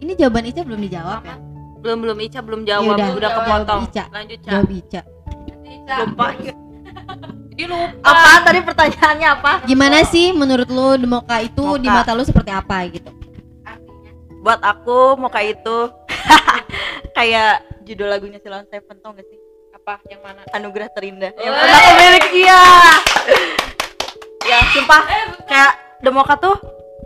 ini 0.01 0.13
jawaban 0.15 0.45
Ica 0.47 0.61
belum 0.63 0.81
dijawab 0.85 1.21
ya. 1.25 1.37
Belum 1.81 1.99
belum 2.05 2.19
Ica 2.21 2.41
belum 2.45 2.63
jawab. 2.69 2.97
Yaudah, 2.97 3.09
udah. 3.17 3.31
Kepotong. 3.41 3.81
Ica. 3.89 4.05
lanjut 4.13 4.39
Ca 4.45 4.51
Jawab 4.53 4.71
Ica. 4.71 5.01
lupa. 5.91 6.27
Jadi 7.51 7.65
lupa. 7.67 8.09
Apa? 8.09 8.31
Tadi 8.47 8.61
pertanyaannya 8.63 9.29
apa? 9.29 9.53
Gimana 9.65 9.99
sih 10.07 10.33
menurut 10.37 10.69
lu 10.69 10.97
Demoka 11.01 11.37
itu 11.41 11.65
Moka. 11.65 11.83
di 11.83 11.89
mata 11.89 12.13
lu 12.13 12.23
seperti 12.25 12.53
apa 12.53 12.77
gitu? 12.93 13.11
buat 14.41 14.61
aku 14.65 15.21
muka 15.21 15.41
itu. 15.45 15.79
Kayak 17.17 17.61
judul 17.85 18.09
lagunya 18.09 18.41
Silon 18.41 18.65
Seven 18.73 18.97
tau 19.05 19.13
gak 19.13 19.29
sih? 19.29 19.37
Apa? 19.77 20.01
Yang 20.09 20.21
mana? 20.25 20.41
Anugerah 20.57 20.89
terindah. 20.97 21.33
Yang 21.37 21.53
pernah 21.61 21.77
aku 21.77 21.93
miliki 22.01 22.41
iya. 22.49 22.63
Ya 24.49 24.59
sumpah. 24.73 25.03
Kayak 25.45 25.73
Demoka 26.01 26.35
tuh 26.41 26.57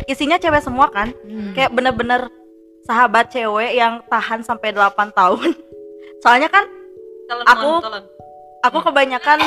isinya 0.07 0.39
cewek 0.39 0.63
semua 0.63 0.87
kan? 0.95 1.11
Kayak 1.59 1.75
bener-bener 1.75 2.31
sahabat 2.85 3.33
cewek 3.33 3.73
yang 3.77 4.05
tahan 4.07 4.45
sampai 4.45 4.71
8 4.73 5.13
tahun. 5.13 5.51
Soalnya 6.23 6.49
kan 6.53 6.65
aku 7.49 7.71
aku 8.65 8.79
kebanyakan 8.85 9.41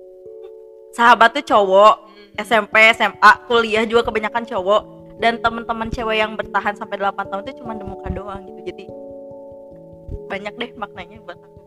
sahabat 0.96 1.34
tuh 1.40 1.44
cowok. 1.44 2.14
SMP 2.34 2.90
SMA 2.98 3.32
kuliah 3.46 3.86
juga 3.86 4.10
kebanyakan 4.10 4.44
cowok. 4.44 4.82
Dan 5.22 5.38
teman-teman 5.38 5.86
cewek 5.94 6.18
yang 6.18 6.34
bertahan 6.34 6.74
sampai 6.74 6.98
8 6.98 7.14
tahun 7.30 7.42
itu 7.46 7.62
cuma 7.62 7.78
Demoka 7.78 8.10
doang 8.10 8.42
gitu. 8.44 8.60
Jadi 8.74 8.84
banyak 10.26 10.54
deh 10.58 10.70
maknanya 10.74 11.22
buat 11.22 11.38
aku. 11.38 11.60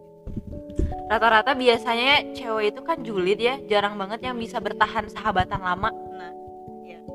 Rata-rata 1.08 1.56
biasanya 1.56 2.36
cewek 2.36 2.76
itu 2.76 2.82
kan 2.84 3.00
julid 3.00 3.40
ya 3.40 3.56
jarang 3.72 3.96
banget 3.96 4.28
yang 4.28 4.36
bisa 4.36 4.60
bertahan 4.60 5.08
sahabatan 5.08 5.64
lama. 5.64 5.90
Nah 5.90 6.37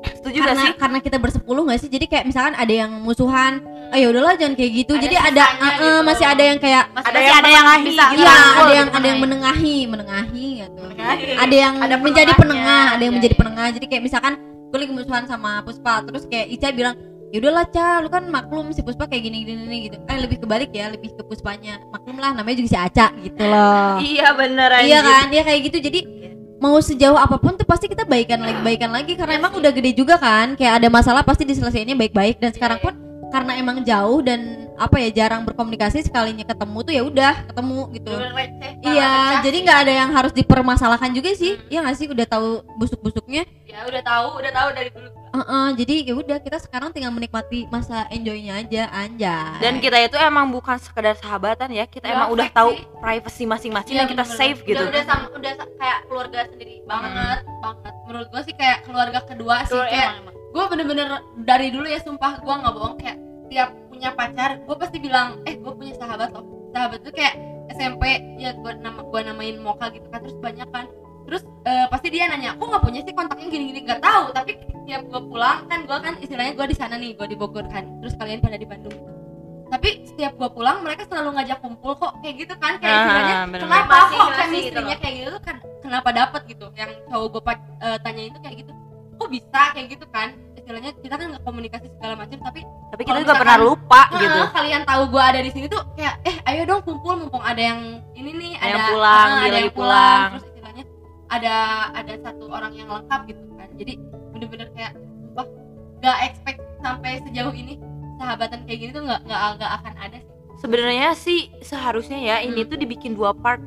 iya 0.03 0.11
setuju 0.19 0.37
gak 0.37 0.45
Karena 0.45 0.63
sih 0.63 0.73
karena 0.75 0.99
kita 0.99 1.17
bersepuluh 1.17 1.63
nggak 1.63 1.79
sih? 1.79 1.89
Jadi 1.89 2.05
kayak 2.11 2.25
misalkan 2.27 2.53
ada 2.59 2.73
yang 2.73 2.91
musuhan, 2.99 3.63
oh 3.63 3.97
ya 3.97 4.07
udahlah 4.11 4.35
jangan 4.35 4.53
kayak 4.59 4.71
gitu. 4.83 4.93
Ada 4.99 5.03
Jadi 5.07 5.15
ada 5.15 5.43
eh, 5.43 5.55
eh, 5.55 5.71
gitu. 5.71 5.87
masih 6.03 6.25
ada 6.27 6.43
yang 6.43 6.57
kayak 6.59 6.83
masih 6.91 7.09
ada, 7.09 7.19
yang 7.19 7.39
menengahi 7.39 7.83
bisa 7.87 8.03
gitu. 8.11 8.21
Iya, 8.21 8.35
ada 8.35 8.73
yang 8.73 8.89
ada 8.91 9.07
yang 9.07 9.19
menengahi, 9.23 9.75
menengahi 9.87 10.47
gitu. 10.59 10.81
Menengahi. 10.83 11.23
Ada 11.39 11.55
yang 11.55 11.73
Ada 11.79 11.95
menjadi 11.97 12.31
penengah, 12.35 12.83
ada 12.91 13.01
yang 13.01 13.13
Iya, 13.13 13.17
menjadi 13.17 13.35
iya. 13.35 13.41
penengah. 13.41 13.67
Jadi 13.79 13.85
kayak 13.87 14.03
misalkan 14.03 14.33
gue 14.73 14.77
lagi 14.81 14.93
musuhan 14.93 15.23
sama 15.29 15.61
Puspa, 15.63 16.01
terus 16.03 16.25
kayak 16.25 16.49
Ica 16.49 16.67
bilang, 16.73 16.95
"Ya 17.29 17.37
udahlah, 17.37 17.65
Ca, 17.69 18.01
lu 18.01 18.09
kan 18.09 18.25
maklum 18.25 18.73
si 18.73 18.81
Puspa 18.81 19.05
kayak 19.05 19.21
gini 19.29 19.45
gini, 19.45 19.61
gini 19.69 19.77
gitu." 19.87 19.97
Eh 20.09 20.17
lebih 20.17 20.41
kebalik 20.41 20.73
ya, 20.73 20.89
lebih 20.89 21.13
ke 21.13 21.21
Puspanya. 21.21 21.77
Maklum 21.93 22.17
lah 22.17 22.33
namanya 22.33 22.57
juga 22.57 22.69
si 22.73 22.77
Aca 22.77 23.13
gitu 23.21 23.43
loh. 23.45 24.01
iya 24.11 24.33
bener 24.33 24.69
iya 24.81 24.99
kan? 25.05 25.29
Dia 25.29 25.45
kayak 25.45 25.59
gitu. 25.69 25.77
Jadi 25.77 25.99
mau 26.63 26.79
sejauh 26.79 27.19
apa 27.19 27.35
pun 27.35 27.59
tuh 27.59 27.67
pasti 27.67 27.91
kita 27.91 28.07
baikan 28.07 28.39
lagi 28.39 28.59
baikan 28.63 28.95
lagi. 28.95 29.19
Karena 29.19 29.35
emang 29.35 29.59
udah 29.59 29.71
gede 29.75 29.91
juga 29.91 30.15
kan. 30.15 30.55
Kayak 30.55 30.79
ada 30.79 30.87
masalah 30.87 31.21
pasti 31.27 31.43
diselesaikannya 31.43 31.99
baik-baik. 31.99 32.39
Dan 32.39 32.55
sekarang 32.55 32.79
pun 32.79 32.95
karena 33.35 33.59
emang 33.59 33.83
jauh 33.83 34.23
dan 34.23 34.62
apa 34.77 34.97
ya 34.99 35.09
jarang 35.23 35.45
berkomunikasi 35.45 36.05
sekalinya 36.05 36.43
ketemu 36.43 36.77
tuh 36.81 36.93
ya 36.93 37.03
udah 37.05 37.33
ketemu 37.49 37.79
gitu. 37.93 38.13
Receh, 38.13 38.71
iya 38.83 39.39
jadi 39.45 39.57
nggak 39.63 39.79
ada 39.85 39.93
yang 39.93 40.09
harus 40.11 40.33
dipermasalahkan 40.33 41.13
juga 41.13 41.31
sih. 41.37 41.57
Iya 41.69 41.85
nggak 41.85 41.97
sih 41.97 42.07
udah 42.09 42.25
tahu 42.25 42.65
busuk-busuknya. 42.77 43.45
Ya 43.69 43.85
udah 43.85 44.01
tahu 44.01 44.27
udah 44.41 44.51
tahu 44.53 44.69
dari 44.73 44.89
dulu. 44.89 45.09
Heeh, 45.33 45.67
jadi 45.81 45.95
ya 46.05 46.13
udah 46.13 46.37
kita 46.45 46.57
sekarang 46.61 46.93
tinggal 46.93 47.09
menikmati 47.09 47.65
masa 47.73 48.05
enjoynya 48.13 48.61
aja 48.61 48.85
anjay. 48.93 49.57
Dan 49.57 49.81
kita 49.81 49.97
itu 50.05 50.13
emang 50.21 50.45
bukan 50.53 50.77
sekedar 50.77 51.17
sahabatan 51.17 51.73
ya, 51.73 51.89
kita 51.89 52.05
Udah 52.05 52.13
emang 52.13 52.27
udah 52.37 52.47
tahu 52.53 52.69
sih. 52.77 52.85
privacy 53.01 53.43
masing-masing 53.49 53.97
dan 53.97 54.05
kita 54.05 54.21
bener-bener. 54.29 54.37
save 54.53 54.59
gitu. 54.61 54.77
udah 54.77 54.93
udah 54.93 55.03
sama 55.09 55.25
udah 55.33 55.51
kayak 55.81 55.99
keluarga 56.05 56.39
sendiri 56.53 56.75
banget 56.85 57.39
banget. 57.65 57.93
Menurut 58.05 58.27
gua 58.29 58.41
sih 58.45 58.53
kayak 58.53 58.77
keluarga 58.85 59.19
kedua 59.25 59.55
sih 59.65 59.73
kayak 59.73 59.89
emang, 59.89 60.21
emang. 60.21 60.35
gue 60.53 60.63
bener-bener 60.69 61.07
dari 61.41 61.67
dulu 61.73 61.87
ya 61.89 61.99
sumpah 62.05 62.37
gue 62.37 62.53
nggak 62.53 62.73
bohong 62.77 62.95
kayak 63.01 63.17
tiap 63.49 63.69
punya 64.03 64.19
pacar 64.19 64.59
gue 64.59 64.75
pasti 64.75 64.99
bilang 64.99 65.39
eh 65.47 65.55
gue 65.55 65.71
punya 65.71 65.95
sahabat 65.95 66.35
loh 66.35 66.43
sahabat 66.75 66.99
tuh 67.07 67.15
kayak 67.15 67.39
SMP 67.71 68.03
ya 68.35 68.51
gue 68.51 68.71
nama 68.75 68.99
gue 68.99 69.19
namain 69.23 69.55
Moka 69.55 69.87
gitu 69.89 70.03
kan 70.11 70.19
terus 70.19 70.35
banyak 70.43 70.67
kan. 70.67 70.91
Terus 71.23 71.47
eh, 71.63 71.87
pasti 71.87 72.11
dia 72.11 72.27
nanya 72.27 72.51
aku 72.51 72.67
nggak 72.67 72.83
punya 72.83 72.99
sih 72.99 73.15
kontaknya 73.15 73.47
gini-gini 73.47 73.87
nggak 73.87 74.03
tahu 74.03 74.35
tapi 74.35 74.59
tiap 74.83 75.07
gue 75.07 75.21
pulang 75.23 75.63
kan 75.71 75.87
gue 75.87 75.97
kan 75.97 76.19
istilahnya 76.19 76.51
gue 76.51 76.67
di 76.67 76.75
sana 76.75 76.99
nih 76.99 77.15
gue 77.15 77.27
di 77.31 77.37
Bogor 77.39 77.63
kan 77.71 77.87
terus 78.03 78.11
kalian 78.19 78.43
pada 78.43 78.59
di 78.59 78.67
Bandung. 78.67 78.91
Tapi 79.71 79.89
setiap 80.03 80.35
gue 80.35 80.49
pulang 80.51 80.83
mereka 80.83 81.07
selalu 81.07 81.39
ngajak 81.39 81.63
kumpul 81.63 81.95
kok 81.95 82.19
kayak 82.19 82.35
gitu 82.43 82.53
kan 82.59 82.75
kayak 82.83 82.91
Ah, 82.91 82.99
istilahnya 82.99 83.35
kenapa 83.55 83.87
Masih- 83.87 84.03
kok 84.11 84.27
masih 84.27 84.35
chemistry-nya 84.35 84.83
gitu 84.91 84.99
kayak 84.99 85.15
gitu 85.15 85.39
kan 85.39 85.55
kenapa 85.79 86.09
dapet 86.11 86.41
gitu? 86.51 86.65
Yang 86.75 86.91
cowok 87.07 87.27
gue 87.31 87.41
tanya 88.03 88.23
itu 88.27 88.37
kayak 88.43 88.55
gitu. 88.67 88.71
Kok 89.15 89.29
bisa? 89.31 89.61
Kayak 89.71 89.87
gitu 89.95 90.05
kan 90.11 90.35
istilahnya 90.63 90.91
kita 90.95 91.13
kan 91.13 91.27
nggak 91.29 91.43
komunikasi 91.43 91.87
segala 91.91 92.13
macam 92.15 92.37
tapi 92.39 92.61
Tapi 92.63 93.01
kita 93.03 93.19
juga 93.19 93.35
pernah 93.35 93.57
lupa 93.59 94.01
"Ah, 94.05 94.15
gitu. 94.15 94.39
kalian 94.49 94.81
tahu 94.83 95.03
gue 95.09 95.23
ada 95.25 95.39
di 95.41 95.51
sini 95.51 95.65
tuh 95.67 95.81
kayak 95.93 96.15
eh 96.23 96.35
ayo 96.45 96.61
dong 96.63 96.81
kumpul 96.81 97.19
mumpung 97.19 97.43
ada 97.43 97.59
yang 97.59 97.81
ini 98.13 98.31
nih 98.31 98.51
Ada 98.55 98.63
ada 98.63 98.71
yang 98.71 98.87
pulang, 98.87 99.27
ah, 99.27 99.43
ada 99.43 99.57
yang 99.59 99.73
pulang. 99.73 100.21
terus 100.31 100.45
istilahnya 100.47 100.83
ada 101.27 101.55
ada 101.91 102.13
satu 102.21 102.45
orang 102.47 102.71
yang 102.71 102.87
lengkap 102.87 103.19
gitu 103.27 103.41
kan 103.53 103.69
jadi 103.75 103.93
bener-bener 104.31 104.67
kayak 104.71 104.91
wah 105.33 105.47
nggak 105.99 106.17
expect 106.23 106.59
sampai 106.79 107.11
sejauh 107.21 107.51
ini 107.51 107.73
sahabatan 108.15 108.59
kayak 108.63 108.79
gini 108.79 108.91
tuh 108.91 109.03
nggak 109.03 109.19
nggak 109.21 109.39
nggak 109.57 109.71
akan 109.77 109.93
ada 109.99 110.17
sih 110.17 110.31
Sebenarnya 110.53 111.11
sih 111.13 111.51
seharusnya 111.59 112.15
ya 112.15 112.35
ini 112.39 112.63
tuh 112.63 112.79
dibikin 112.79 113.11
dua 113.11 113.35
part. 113.35 113.59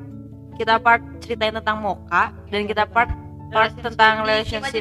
Kita 0.56 0.80
part 0.80 1.04
ceritain 1.20 1.52
tentang 1.52 1.76
Moka 1.76 2.32
dan 2.48 2.64
kita 2.64 2.88
part 2.88 3.12
part 3.52 3.68
tentang 3.76 4.24
relationship. 4.24 4.80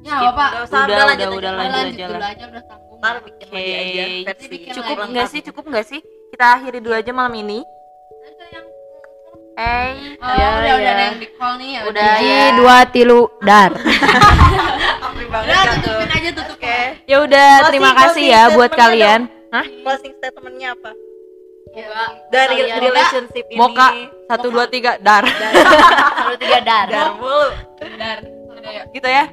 Ya 0.00 0.14
apa 0.24 0.44
Udah, 0.64 0.84
udah, 0.84 0.84
udah, 0.84 1.04
udah, 1.08 1.28
udah 1.30 1.52
lanjut 1.52 1.74
lanjut 1.74 1.94
aja 1.94 2.04
dulu 2.04 2.18
lah. 2.18 2.28
aja 2.28 2.44
udah 2.46 2.62
tanggung 2.64 2.86
Ntar 2.98 3.16
bikin 3.22 3.46
Oke. 3.46 3.54
lagi 3.54 3.72
aja 3.78 4.04
versi 4.26 4.56
Cukup 4.72 4.96
nggak 5.06 5.26
sih? 5.28 5.40
Cukup 5.40 5.64
nggak 5.66 5.86
sih? 5.86 6.00
Kita 6.28 6.44
akhiri 6.52 6.78
dulu 6.78 6.94
aja 6.94 7.12
malam 7.12 7.34
ini. 7.36 7.58
Eh, 9.54 9.90
Oh, 10.18 10.34
Ya, 10.34 10.46
udah 10.52 10.72
udah 10.72 10.78
ya. 10.78 10.90
ada 10.92 11.02
yang 11.04 11.18
di 11.18 11.28
call 11.32 11.54
nih 11.58 11.70
ya 11.72 11.80
Udah, 11.84 12.12
ya. 12.16 12.42
dua 12.54 12.76
tilu 12.88 13.26
dar 13.40 13.74
Apri 15.00 15.26
banget 15.26 15.46
udah 15.46 15.58
kan 15.60 15.76
tutupin 15.76 16.10
aja 16.12 16.30
tutup 16.32 16.56
Oke. 16.56 16.78
ya 17.04 17.16
udah 17.20 17.48
terima 17.66 17.90
kasih 17.92 18.24
ya 18.24 18.42
buat 18.50 18.70
kalian. 18.72 19.20
Hah? 19.48 19.64
Closing 19.82 20.14
statementnya 20.14 20.74
apa? 20.74 20.90
ya, 21.70 21.86
Dari 22.28 22.56
Kalian- 22.60 22.78
relationship 22.80 23.44
ini. 23.48 23.56
Moka 23.56 23.88
satu 24.26 24.46
dua 24.48 24.66
tiga 24.66 24.94
dar. 24.96 25.26
satu 25.26 26.34
tiga 26.36 26.58
dar 26.60 26.86
Dar 26.86 27.08
mulu. 27.14 27.50
dar 27.96 28.18
udah 28.48 28.70
gitu 28.88 29.08
ya. 29.08 29.24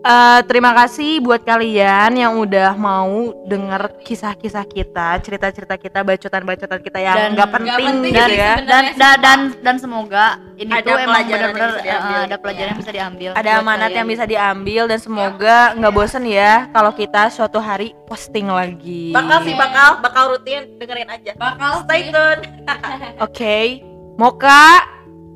Eh, 0.00 0.40
terima 0.46 0.70
kasih 0.72 1.18
buat 1.18 1.42
kalian 1.42 2.14
yang 2.14 2.38
udah 2.38 2.70
mau 2.74 3.10
denger 3.44 3.98
kisah-kisah 4.00 4.62
kita, 4.64 5.18
cerita-cerita 5.18 5.74
kita, 5.74 6.00
bacotan-bacotan 6.00 6.80
kita 6.80 6.98
yang 6.98 7.16
Dan- 7.18 7.32
nggak 7.34 7.50
penting, 7.50 7.74
penting 7.76 8.12
gitu 8.14 8.30
sih 8.30 8.38
ya. 8.38 8.54
dan 8.62 8.84
da- 8.94 9.18
dan 9.18 9.38
dan 9.58 9.76
semoga 9.76 10.26
ini 10.54 10.70
Ada 10.70 10.86
tuh 10.86 10.96
emang 10.96 11.22
benar-benar 11.26 11.70
eh, 11.76 11.98
ada 12.24 12.36
pelajaran 12.38 12.68
yang 12.68 12.78
bisa 12.78 12.92
diambil 12.94 13.30
Ada 13.34 13.50
amanat 13.58 13.82
kalian. 13.84 13.98
yang 13.98 14.08
bisa 14.08 14.24
diambil 14.24 14.82
dan 14.86 14.98
semoga 14.98 15.58
nggak 15.74 15.92
bosen 15.92 16.24
ya 16.24 16.70
kalau 16.70 16.92
kita 16.94 17.22
suatu 17.28 17.58
hari 17.58 17.90
posting 18.06 18.46
lagi. 18.46 19.10
Bakal 19.10 19.38
sih 19.42 19.54
bakal 19.56 19.98
bakal 19.98 20.24
rutin 20.30 20.78
dengerin 20.78 21.10
aja. 21.10 21.32
bakal 21.34 21.82
Stay 21.84 22.08
tune. 22.08 22.40
Oke, 23.26 23.82
Moka 24.14 24.78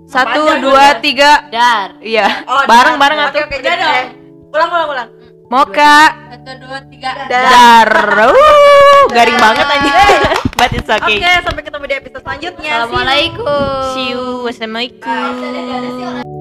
satu 0.07 0.55
dua 0.61 0.97
tiga, 0.99 1.51
dar 1.51 1.99
iya. 1.99 2.47
Oh, 2.47 2.63
Bareng-bareng 2.63 3.19
Oke 3.23 3.29
atuh. 3.33 3.43
oke 3.43 3.57
Udah 3.59 3.67
jadi 3.67 3.83
dong. 3.83 3.91
eh, 3.93 4.07
Ulang 4.53 4.69
ulang 4.69 4.89
ulang. 4.93 5.09
Moka 5.49 5.97
satu 6.33 6.53
dua 6.65 6.81
tiga 6.89 7.13
dar, 7.29 7.89
uh, 8.25 9.05
garing 9.13 9.37
banget 9.37 9.69
aja. 9.69 9.93
But 10.61 10.73
it's 10.77 10.89
Oke, 10.89 11.21
okay. 11.21 11.41
sampai 11.45 11.65
ketemu 11.65 11.85
di 11.89 11.95
episode 11.97 12.23
selanjutnya. 12.25 12.73
See 12.73 12.77
you. 12.77 12.85
assalamualaikum 12.85 13.85
See 13.97 14.07
you. 14.13 14.45
Wassalamualaikum. 14.45 16.41